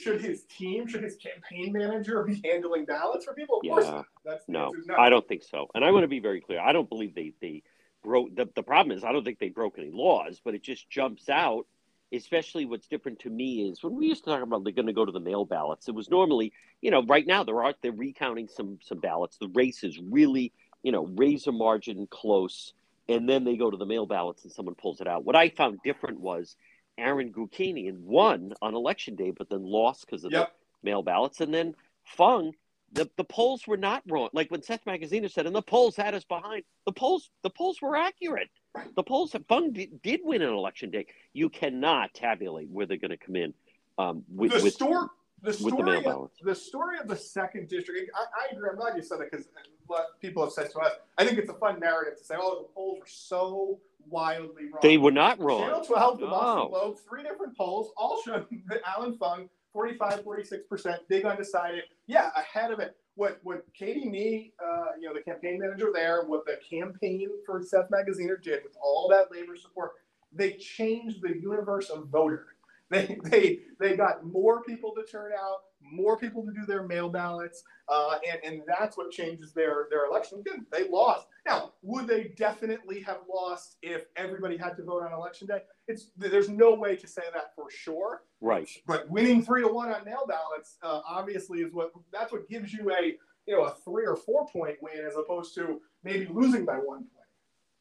should 0.00 0.20
his 0.20 0.44
team, 0.44 0.86
should 0.86 1.02
his 1.02 1.16
campaign 1.16 1.72
manager 1.72 2.22
be 2.22 2.40
handling 2.44 2.84
ballots 2.84 3.24
for 3.24 3.34
people? 3.34 3.58
Of 3.58 3.64
yeah. 3.64 3.72
course, 3.72 4.04
that's 4.24 4.44
no, 4.48 4.72
I 4.98 5.08
don't 5.08 5.26
think 5.26 5.42
so. 5.42 5.68
And 5.74 5.84
I 5.84 5.90
want 5.90 6.04
to 6.04 6.08
be 6.08 6.20
very 6.20 6.40
clear. 6.40 6.60
I 6.60 6.72
don't 6.72 6.88
believe 6.88 7.14
they 7.14 7.32
they 7.40 7.62
broke. 8.02 8.34
The, 8.34 8.48
the 8.54 8.62
problem 8.62 8.96
is, 8.96 9.04
I 9.04 9.12
don't 9.12 9.24
think 9.24 9.38
they 9.38 9.48
broke 9.48 9.78
any 9.78 9.90
laws, 9.90 10.40
but 10.44 10.54
it 10.54 10.62
just 10.62 10.88
jumps 10.90 11.28
out. 11.28 11.66
Especially, 12.14 12.66
what's 12.66 12.88
different 12.88 13.20
to 13.20 13.30
me 13.30 13.70
is 13.70 13.82
when 13.82 13.96
we 13.96 14.06
used 14.06 14.24
to 14.24 14.30
talk 14.30 14.42
about 14.42 14.64
they're 14.64 14.72
going 14.74 14.86
to 14.86 14.92
go 14.92 15.06
to 15.06 15.12
the 15.12 15.20
mail 15.20 15.46
ballots. 15.46 15.88
It 15.88 15.94
was 15.94 16.10
normally, 16.10 16.52
you 16.82 16.90
know, 16.90 17.02
right 17.04 17.26
now 17.26 17.42
there 17.42 17.64
are 17.64 17.74
they're 17.80 17.90
recounting 17.90 18.48
some 18.48 18.78
some 18.82 18.98
ballots. 18.98 19.38
The 19.38 19.48
race 19.48 19.82
is 19.82 19.98
really, 19.98 20.52
you 20.82 20.92
know, 20.92 21.06
razor 21.06 21.52
margin 21.52 22.06
close, 22.10 22.74
and 23.08 23.26
then 23.26 23.44
they 23.44 23.56
go 23.56 23.70
to 23.70 23.78
the 23.78 23.86
mail 23.86 24.04
ballots 24.04 24.44
and 24.44 24.52
someone 24.52 24.74
pulls 24.74 25.00
it 25.00 25.06
out. 25.06 25.24
What 25.24 25.36
I 25.36 25.48
found 25.48 25.78
different 25.82 26.20
was 26.20 26.56
Aaron 26.98 27.32
Guckian 27.32 28.00
won 28.00 28.52
on 28.60 28.74
election 28.74 29.16
day, 29.16 29.30
but 29.30 29.48
then 29.48 29.64
lost 29.64 30.06
because 30.06 30.24
of 30.24 30.32
yep. 30.32 30.52
the 30.82 30.90
mail 30.90 31.02
ballots, 31.02 31.40
and 31.40 31.52
then 31.52 31.74
Fung 32.04 32.52
the, 32.92 33.08
the 33.16 33.24
polls 33.24 33.66
were 33.66 33.76
not 33.76 34.02
wrong. 34.08 34.28
Like 34.32 34.50
when 34.50 34.62
Seth 34.62 34.84
Magaziner 34.84 35.30
said, 35.30 35.46
and 35.46 35.56
the 35.56 35.62
polls 35.62 35.96
had 35.96 36.14
us 36.14 36.24
behind. 36.24 36.64
The 36.84 36.92
polls 36.92 37.30
the 37.42 37.50
polls 37.50 37.80
were 37.80 37.96
accurate. 37.96 38.50
The 38.96 39.02
polls 39.02 39.34
Fung 39.48 39.72
did, 39.72 40.02
did 40.02 40.20
win 40.22 40.42
an 40.42 40.52
election 40.52 40.90
day. 40.90 41.06
You 41.32 41.48
cannot 41.48 42.14
tabulate 42.14 42.68
where 42.68 42.86
they're 42.86 42.96
going 42.96 43.10
to 43.10 43.16
come 43.16 43.36
in 43.36 43.54
um, 43.98 44.24
with, 44.28 44.52
the 44.52 44.62
with, 44.62 44.74
story, 44.74 45.06
the 45.42 45.52
story, 45.52 46.02
the, 46.02 46.10
of, 46.10 46.30
the 46.42 46.54
story 46.54 46.98
of 46.98 47.08
the 47.08 47.16
second 47.16 47.68
district. 47.68 48.10
I, 48.14 48.20
I 48.20 48.56
agree. 48.56 48.68
I'm 48.70 48.76
glad 48.76 48.96
you 48.96 49.02
said 49.02 49.20
that 49.20 49.30
because 49.30 49.46
what 49.86 50.20
people 50.20 50.44
have 50.44 50.52
said 50.52 50.70
to 50.72 50.78
us. 50.78 50.92
I 51.18 51.24
think 51.24 51.38
it's 51.38 51.50
a 51.50 51.54
fun 51.54 51.80
narrative 51.80 52.18
to 52.18 52.24
say, 52.24 52.34
"Oh, 52.38 52.62
the 52.62 52.74
polls 52.74 52.98
were 53.00 53.06
so 53.06 53.78
wildly 54.08 54.64
wrong." 54.66 54.80
They 54.82 54.98
were 54.98 55.10
not 55.10 55.38
wrong. 55.40 55.62
Channel 55.62 55.84
12, 55.84 56.18
the 56.18 56.24
no. 56.26 56.30
Boston 56.30 56.68
Globe, 56.70 56.98
three 57.08 57.22
different 57.22 57.56
polls, 57.56 57.92
all 57.96 58.20
showed 58.22 58.46
that 58.68 58.80
Allan 58.86 59.16
Fung 59.18 59.48
45, 59.72 60.24
46%, 60.24 60.98
big 61.08 61.24
undecided. 61.24 61.84
Yeah, 62.06 62.30
ahead 62.36 62.70
of 62.70 62.80
it. 62.80 62.96
What 63.14 63.40
what 63.42 63.64
Katie 63.74 64.08
Nee, 64.08 64.52
uh, 64.64 64.92
you 64.98 65.06
know, 65.06 65.12
the 65.14 65.20
campaign 65.20 65.58
manager 65.58 65.90
there, 65.92 66.24
what 66.24 66.46
the 66.46 66.58
campaign 66.68 67.28
for 67.44 67.62
Seth 67.62 67.90
Magaziner 67.90 68.42
did 68.42 68.62
with 68.64 68.74
all 68.82 69.06
that 69.10 69.30
labor 69.30 69.54
support, 69.56 69.92
they 70.32 70.52
changed 70.52 71.20
the 71.20 71.36
universe 71.38 71.90
of 71.90 72.06
voter. 72.08 72.51
They 72.92 73.18
they 73.24 73.60
they 73.80 73.96
got 73.96 74.22
more 74.22 74.62
people 74.62 74.92
to 74.94 75.02
turn 75.10 75.32
out, 75.32 75.60
more 75.80 76.18
people 76.18 76.44
to 76.44 76.52
do 76.52 76.66
their 76.66 76.86
mail 76.86 77.08
ballots, 77.08 77.62
uh, 77.88 78.18
and 78.30 78.38
and 78.44 78.62
that's 78.66 78.98
what 78.98 79.10
changes 79.10 79.54
their 79.54 79.86
their 79.90 80.04
election. 80.04 80.40
Again, 80.40 80.66
they 80.70 80.88
lost. 80.88 81.26
Now, 81.46 81.72
would 81.80 82.06
they 82.06 82.34
definitely 82.36 83.00
have 83.00 83.20
lost 83.32 83.78
if 83.80 84.04
everybody 84.16 84.58
had 84.58 84.76
to 84.76 84.84
vote 84.84 85.02
on 85.04 85.12
election 85.12 85.46
day? 85.46 85.62
It's 85.88 86.10
there's 86.18 86.50
no 86.50 86.74
way 86.74 86.96
to 86.96 87.08
say 87.08 87.22
that 87.32 87.54
for 87.56 87.70
sure. 87.70 88.24
Right. 88.42 88.68
But 88.86 89.08
winning 89.08 89.42
three 89.42 89.62
to 89.62 89.68
one 89.68 89.88
on 89.88 90.04
mail 90.04 90.26
ballots 90.28 90.76
uh, 90.82 91.00
obviously 91.08 91.60
is 91.60 91.72
what 91.72 91.92
that's 92.12 92.30
what 92.30 92.46
gives 92.50 92.74
you 92.74 92.90
a 92.90 93.14
you 93.46 93.56
know 93.56 93.64
a 93.64 93.74
three 93.86 94.04
or 94.04 94.16
four 94.16 94.46
point 94.48 94.76
win 94.82 95.02
as 95.06 95.16
opposed 95.16 95.54
to 95.54 95.80
maybe 96.04 96.26
losing 96.30 96.66
by 96.66 96.74
one 96.74 96.98
point. 96.98 97.08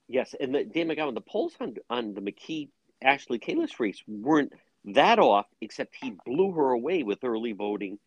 Yes, 0.08 0.36
and 0.40 0.56
the, 0.56 0.64
Dan 0.64 0.88
McGowan, 0.88 1.16
the 1.16 1.22
polls 1.22 1.54
on 1.60 1.76
on 1.90 2.14
the 2.14 2.22
McKee 2.22 2.70
Ashley 3.04 3.40
Kalus 3.40 3.80
race 3.80 4.02
weren't 4.08 4.54
that 4.86 5.20
off, 5.20 5.46
except 5.62 5.96
he 6.02 6.14
blew 6.26 6.52
her 6.54 6.72
away 6.72 7.04
with 7.04 7.24
early 7.24 7.54
voting 7.54 8.00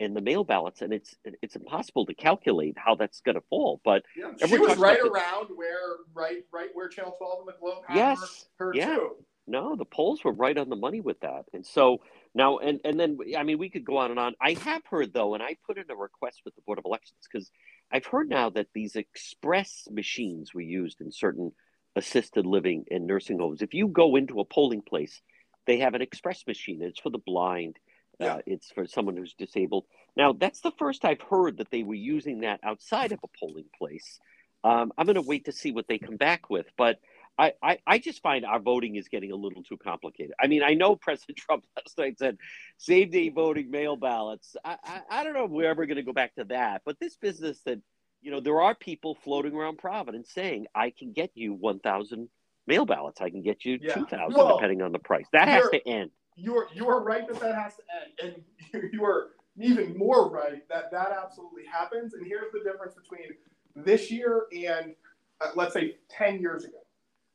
and 0.00 0.16
the 0.16 0.20
mail 0.20 0.44
ballots, 0.44 0.82
and 0.82 0.92
it's 0.92 1.14
it's 1.24 1.56
impossible 1.56 2.06
to 2.06 2.14
calculate 2.14 2.76
how 2.76 2.94
that's 2.94 3.20
going 3.20 3.34
to 3.34 3.42
fall. 3.50 3.80
But 3.84 4.04
yeah, 4.16 4.32
she 4.46 4.58
was 4.58 4.78
right 4.78 5.00
around 5.00 5.48
the, 5.50 5.54
where 5.54 5.96
right 6.14 6.44
right 6.52 6.68
where 6.72 6.88
Channel 6.88 7.14
Twelve 7.18 7.40
and 7.40 7.48
the 7.48 7.58
Globe 7.60 7.84
had 7.86 7.96
yes, 7.96 8.46
her, 8.58 8.66
her 8.66 8.74
yeah. 8.74 8.96
Too. 8.96 9.16
No, 9.48 9.74
the 9.74 9.84
polls 9.84 10.22
were 10.22 10.32
right 10.32 10.56
on 10.56 10.68
the 10.68 10.76
money 10.76 11.00
with 11.00 11.20
that, 11.20 11.46
and 11.52 11.66
so 11.66 12.00
now 12.34 12.58
and 12.58 12.80
and 12.84 12.98
then 12.98 13.18
I 13.36 13.42
mean 13.42 13.58
we 13.58 13.70
could 13.70 13.84
go 13.84 13.96
on 13.96 14.10
and 14.10 14.20
on. 14.20 14.34
I 14.40 14.52
have 14.54 14.82
heard 14.88 15.12
though, 15.12 15.34
and 15.34 15.42
I 15.42 15.56
put 15.66 15.78
in 15.78 15.90
a 15.90 15.96
request 15.96 16.42
with 16.44 16.54
the 16.54 16.62
Board 16.62 16.78
of 16.78 16.84
Elections 16.84 17.18
because 17.30 17.50
I've 17.90 18.06
heard 18.06 18.28
now 18.28 18.50
that 18.50 18.68
these 18.72 18.94
express 18.94 19.88
machines 19.90 20.54
we 20.54 20.64
used 20.64 21.00
in 21.00 21.10
certain 21.10 21.52
assisted 21.96 22.46
living 22.46 22.84
and 22.90 23.06
nursing 23.06 23.38
homes. 23.38 23.62
If 23.62 23.74
you 23.74 23.88
go 23.88 24.16
into 24.16 24.40
a 24.40 24.44
polling 24.44 24.80
place 24.80 25.20
they 25.66 25.78
have 25.78 25.94
an 25.94 26.02
express 26.02 26.46
machine. 26.46 26.82
It's 26.82 27.00
for 27.00 27.10
the 27.10 27.18
blind. 27.18 27.78
Uh, 28.20 28.24
yeah. 28.24 28.34
Uh, 28.34 28.40
it's 28.46 28.70
for 28.70 28.86
someone 28.86 29.16
who's 29.16 29.34
disabled. 29.34 29.84
Now, 30.16 30.32
that's 30.32 30.60
the 30.60 30.72
first 30.78 31.04
I've 31.04 31.22
heard 31.22 31.58
that 31.58 31.70
they 31.70 31.82
were 31.82 31.94
using 31.94 32.40
that 32.40 32.60
outside 32.62 33.12
of 33.12 33.20
a 33.22 33.28
polling 33.38 33.70
place. 33.76 34.20
Um, 34.64 34.92
I'm 34.96 35.06
going 35.06 35.16
to 35.16 35.22
wait 35.22 35.46
to 35.46 35.52
see 35.52 35.72
what 35.72 35.88
they 35.88 35.98
come 35.98 36.16
back 36.16 36.50
with. 36.50 36.66
But 36.76 36.98
I, 37.38 37.54
I, 37.62 37.78
I, 37.86 37.98
just 37.98 38.22
find 38.22 38.44
our 38.44 38.60
voting 38.60 38.96
is 38.96 39.08
getting 39.08 39.32
a 39.32 39.36
little 39.36 39.62
too 39.62 39.76
complicated. 39.76 40.34
I 40.38 40.46
mean, 40.46 40.62
I 40.62 40.74
know 40.74 40.96
President 41.00 41.38
Trump 41.38 41.64
last 41.76 41.96
night 41.98 42.18
said 42.18 42.38
same 42.78 43.10
day 43.10 43.30
voting, 43.30 43.70
mail 43.70 43.96
ballots. 43.96 44.54
I, 44.64 44.76
I, 44.84 45.00
I 45.10 45.24
don't 45.24 45.34
know 45.34 45.44
if 45.44 45.50
we're 45.50 45.70
ever 45.70 45.86
going 45.86 45.96
to 45.96 46.02
go 46.02 46.12
back 46.12 46.34
to 46.36 46.44
that. 46.44 46.82
But 46.84 47.00
this 47.00 47.16
business 47.16 47.60
that, 47.64 47.80
you 48.20 48.30
know, 48.30 48.40
there 48.40 48.60
are 48.60 48.74
people 48.74 49.16
floating 49.24 49.54
around 49.54 49.78
Providence 49.78 50.30
saying, 50.32 50.66
I 50.74 50.92
can 50.96 51.12
get 51.12 51.30
you 51.34 51.54
1,000 51.54 52.28
mail 52.66 52.84
ballots. 52.84 53.20
I 53.20 53.30
can 53.30 53.42
get 53.42 53.64
you 53.64 53.78
yeah. 53.80 53.94
two 53.94 54.06
thousand, 54.06 54.36
well, 54.36 54.56
depending 54.56 54.82
on 54.82 54.92
the 54.92 54.98
price. 54.98 55.26
That 55.32 55.48
has 55.48 55.68
to 55.70 55.88
end. 55.88 56.10
You're 56.36 56.68
you're 56.74 57.00
right 57.00 57.26
that 57.28 57.40
that 57.40 57.54
has 57.54 57.74
to 57.76 58.24
end, 58.24 58.42
and 58.72 58.90
you 58.92 59.04
are 59.04 59.30
even 59.58 59.96
more 59.96 60.30
right 60.30 60.66
that 60.68 60.90
that 60.90 61.12
absolutely 61.22 61.64
happens. 61.70 62.14
And 62.14 62.26
here's 62.26 62.52
the 62.52 62.60
difference 62.60 62.94
between 62.94 63.36
this 63.74 64.10
year 64.10 64.46
and 64.56 64.94
uh, 65.40 65.50
let's 65.54 65.74
say 65.74 65.96
ten 66.08 66.40
years 66.40 66.64
ago. 66.64 66.78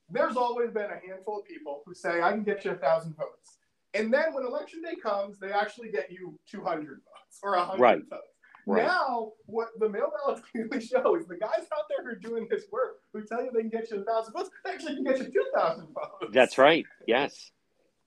There's 0.09 0.37
always 0.37 0.71
been 0.71 0.89
a 0.89 1.05
handful 1.05 1.39
of 1.39 1.45
people 1.45 1.83
who 1.85 1.93
say 1.93 2.21
I 2.21 2.31
can 2.31 2.43
get 2.43 2.63
you 2.63 2.71
a 2.71 2.75
thousand 2.75 3.15
votes, 3.17 3.57
and 3.93 4.13
then 4.13 4.33
when 4.33 4.45
election 4.45 4.81
day 4.81 4.95
comes, 4.95 5.37
they 5.39 5.51
actually 5.51 5.89
get 5.89 6.11
you 6.11 6.39
200 6.49 6.87
votes 6.87 7.39
or 7.41 7.57
100 7.57 7.81
right. 7.81 7.99
votes. 8.09 8.36
Right. 8.67 8.85
Now, 8.85 9.31
what 9.45 9.69
the 9.79 9.87
mail 9.87 10.11
ballots 10.11 10.41
clearly 10.51 10.85
show 10.85 11.15
is 11.15 11.25
the 11.25 11.37
guys 11.37 11.65
out 11.73 11.85
there 11.87 12.03
who 12.03 12.09
are 12.09 12.15
doing 12.15 12.47
this 12.51 12.65
work, 12.69 12.97
who 13.13 13.23
tell 13.23 13.41
you 13.41 13.49
they 13.53 13.61
can 13.61 13.69
get 13.69 13.89
you 13.89 14.01
a 14.01 14.03
thousand 14.03 14.33
votes, 14.33 14.49
they 14.65 14.71
actually 14.71 14.95
can 14.95 15.05
get 15.05 15.19
you 15.19 15.31
two 15.31 15.45
thousand 15.55 15.87
votes. 15.93 16.33
That's 16.33 16.57
right. 16.57 16.85
Yes. 17.07 17.51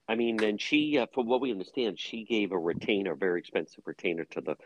I 0.06 0.16
mean, 0.16 0.42
and 0.42 0.60
she, 0.60 0.98
uh, 0.98 1.06
from 1.14 1.28
what 1.28 1.40
we 1.40 1.50
understand, 1.50 1.98
she 1.98 2.24
gave 2.24 2.52
a 2.52 2.58
retainer, 2.58 3.12
a 3.12 3.16
very 3.16 3.40
expensive 3.40 3.84
retainer, 3.86 4.24
to 4.26 4.40
the 4.42 4.56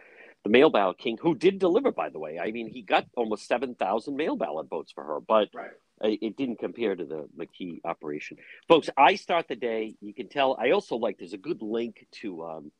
the 0.42 0.50
mail 0.50 0.68
ballot 0.68 0.98
king, 0.98 1.16
who 1.20 1.34
did 1.34 1.58
deliver, 1.58 1.90
by 1.92 2.10
the 2.10 2.18
way. 2.18 2.38
I 2.38 2.50
mean, 2.50 2.68
he 2.68 2.82
got 2.82 3.06
almost 3.16 3.46
seven 3.46 3.76
thousand 3.76 4.16
mail 4.16 4.34
ballot 4.34 4.68
votes 4.68 4.90
for 4.90 5.04
her, 5.04 5.20
but 5.20 5.48
right. 5.54 5.70
it 6.02 6.36
didn't 6.36 6.58
compare 6.58 6.96
to 6.96 7.04
the 7.04 7.28
McKee 7.38 7.82
operation. 7.84 8.38
Folks, 8.66 8.90
I 8.96 9.14
start 9.14 9.46
the 9.46 9.54
day. 9.54 9.94
You 10.00 10.12
can 10.12 10.28
tell. 10.28 10.56
I 10.60 10.72
also 10.72 10.96
like. 10.96 11.18
There's 11.18 11.34
a 11.34 11.38
good 11.38 11.62
link 11.62 12.04
to. 12.22 12.44
Um, 12.44 12.72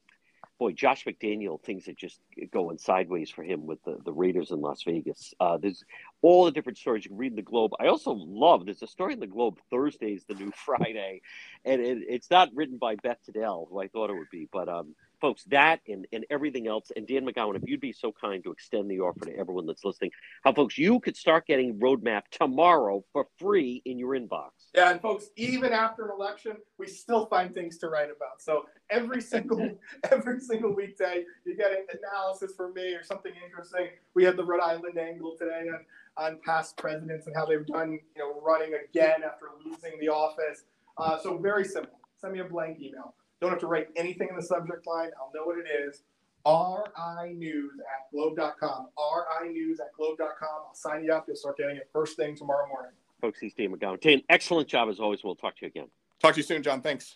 boy, 0.59 0.72
Josh 0.72 1.05
McDaniel, 1.05 1.61
things 1.61 1.88
are 1.88 1.94
just 1.94 2.20
going 2.52 2.78
sideways 2.78 3.30
for 3.30 3.42
him 3.42 3.66
with 3.66 3.82
the, 3.84 3.98
the 4.05 4.12
Raiders 4.12 4.50
in 4.50 4.61
Las 4.61 4.82
Vegas. 4.84 5.34
Uh, 5.40 5.59
there's 5.59 5.84
all 6.22 6.44
the 6.44 6.52
different 6.52 6.78
stories 6.78 7.05
you 7.05 7.11
can 7.11 7.18
read 7.18 7.32
in 7.32 7.36
the 7.36 7.42
Globe. 7.42 7.72
I 7.80 7.88
also 7.88 8.12
love 8.12 8.64
there's 8.64 8.82
a 8.82 8.86
story 8.86 9.14
in 9.14 9.20
the 9.20 9.26
Globe. 9.26 9.59
Thursday 9.70 10.12
is 10.12 10.24
the 10.24 10.34
new 10.34 10.52
Friday, 10.64 11.22
and 11.64 11.80
it, 11.80 11.98
it's 12.09 12.30
not 12.30 12.50
written 12.55 12.78
by 12.78 12.96
Beth 12.96 13.18
Teitell, 13.28 13.68
who 13.68 13.80
I 13.80 13.88
thought 13.88 14.11
it 14.11 14.14
would 14.14 14.30
be, 14.30 14.48
but 14.52 14.68
um, 14.68 14.94
folks, 15.24 15.44
that 15.44 15.80
and, 15.88 16.06
and 16.12 16.26
everything 16.28 16.68
else. 16.68 16.92
And 16.94 17.06
Dan 17.08 17.24
McGowan, 17.26 17.56
if 17.56 17.62
you'd 17.64 17.80
be 17.80 17.94
so 17.94 18.12
kind 18.12 18.44
to 18.44 18.52
extend 18.52 18.90
the 18.90 19.00
offer 19.00 19.24
to 19.24 19.34
everyone 19.38 19.64
that's 19.64 19.82
listening, 19.82 20.10
how 20.42 20.52
folks, 20.52 20.76
you 20.76 21.00
could 21.00 21.16
start 21.16 21.46
getting 21.46 21.78
Rhode 21.80 22.02
Map 22.02 22.28
tomorrow 22.30 23.02
for 23.10 23.26
free 23.38 23.80
in 23.86 23.98
your 23.98 24.10
inbox. 24.10 24.50
Yeah, 24.74 24.90
and 24.90 25.00
folks, 25.00 25.30
even 25.36 25.72
after 25.72 26.04
an 26.04 26.10
election, 26.10 26.58
we 26.76 26.88
still 26.88 27.24
find 27.24 27.54
things 27.54 27.78
to 27.78 27.88
write 27.88 28.10
about. 28.14 28.42
So 28.42 28.66
every 28.90 29.22
single 29.22 29.78
every 30.12 30.40
single 30.40 30.74
weekday, 30.74 31.24
you 31.46 31.56
get 31.56 31.72
an 31.72 31.86
analysis 32.02 32.52
from 32.54 32.74
me 32.74 32.92
or 32.92 33.02
something 33.02 33.32
interesting. 33.42 33.88
We 34.12 34.24
had 34.24 34.36
the 34.36 34.44
Rhode 34.44 34.60
Island 34.60 34.98
angle 34.98 35.36
today 35.38 35.68
on, 35.72 35.86
on 36.22 36.38
past 36.44 36.76
presidents 36.76 37.26
and 37.26 37.34
how 37.34 37.46
they've 37.46 37.66
done, 37.66 37.92
you 38.14 38.18
know, 38.18 38.42
running 38.42 38.74
again 38.74 39.22
after 39.24 39.46
losing 39.64 39.98
the 40.00 40.08
office. 40.08 40.64
Uh, 40.98 41.18
so 41.18 41.38
very 41.38 41.64
simple. 41.64 41.98
Send 42.20 42.34
me 42.34 42.40
a 42.40 42.44
blank 42.44 42.78
email 42.78 43.14
don't 43.41 43.51
have 43.51 43.61
to 43.61 43.66
write 43.66 43.89
anything 43.97 44.28
in 44.30 44.37
the 44.37 44.43
subject 44.43 44.87
line. 44.87 45.11
I'll 45.20 45.30
know 45.35 45.45
what 45.45 45.59
it 45.59 45.68
is. 45.68 46.03
RI 46.47 47.35
News 47.35 47.72
at 47.80 48.11
globe.com. 48.12 48.89
RI 48.99 49.53
News 49.53 49.80
at 49.80 49.93
globe.com. 49.97 50.28
I'll 50.68 50.74
sign 50.74 51.05
you 51.05 51.12
up. 51.12 51.24
You'll 51.26 51.37
start 51.37 51.57
getting 51.57 51.76
it 51.76 51.89
first 51.93 52.16
thing 52.16 52.37
tomorrow 52.37 52.68
morning. 52.68 52.93
Folks, 53.20 53.41
he's 53.41 53.55
Dan 53.55 53.74
McGowan. 53.74 54.01
Dan, 54.01 54.22
excellent 54.28 54.68
job 54.68 54.89
as 54.89 55.01
always. 55.01 55.24
We'll 55.24 55.37
talk 55.37 55.57
to 55.57 55.62
you 55.62 55.68
again. 55.68 55.89
Talk 56.20 56.35
to 56.35 56.41
you 56.41 56.45
soon, 56.45 56.62
John. 56.62 56.82
Thanks. 56.82 57.14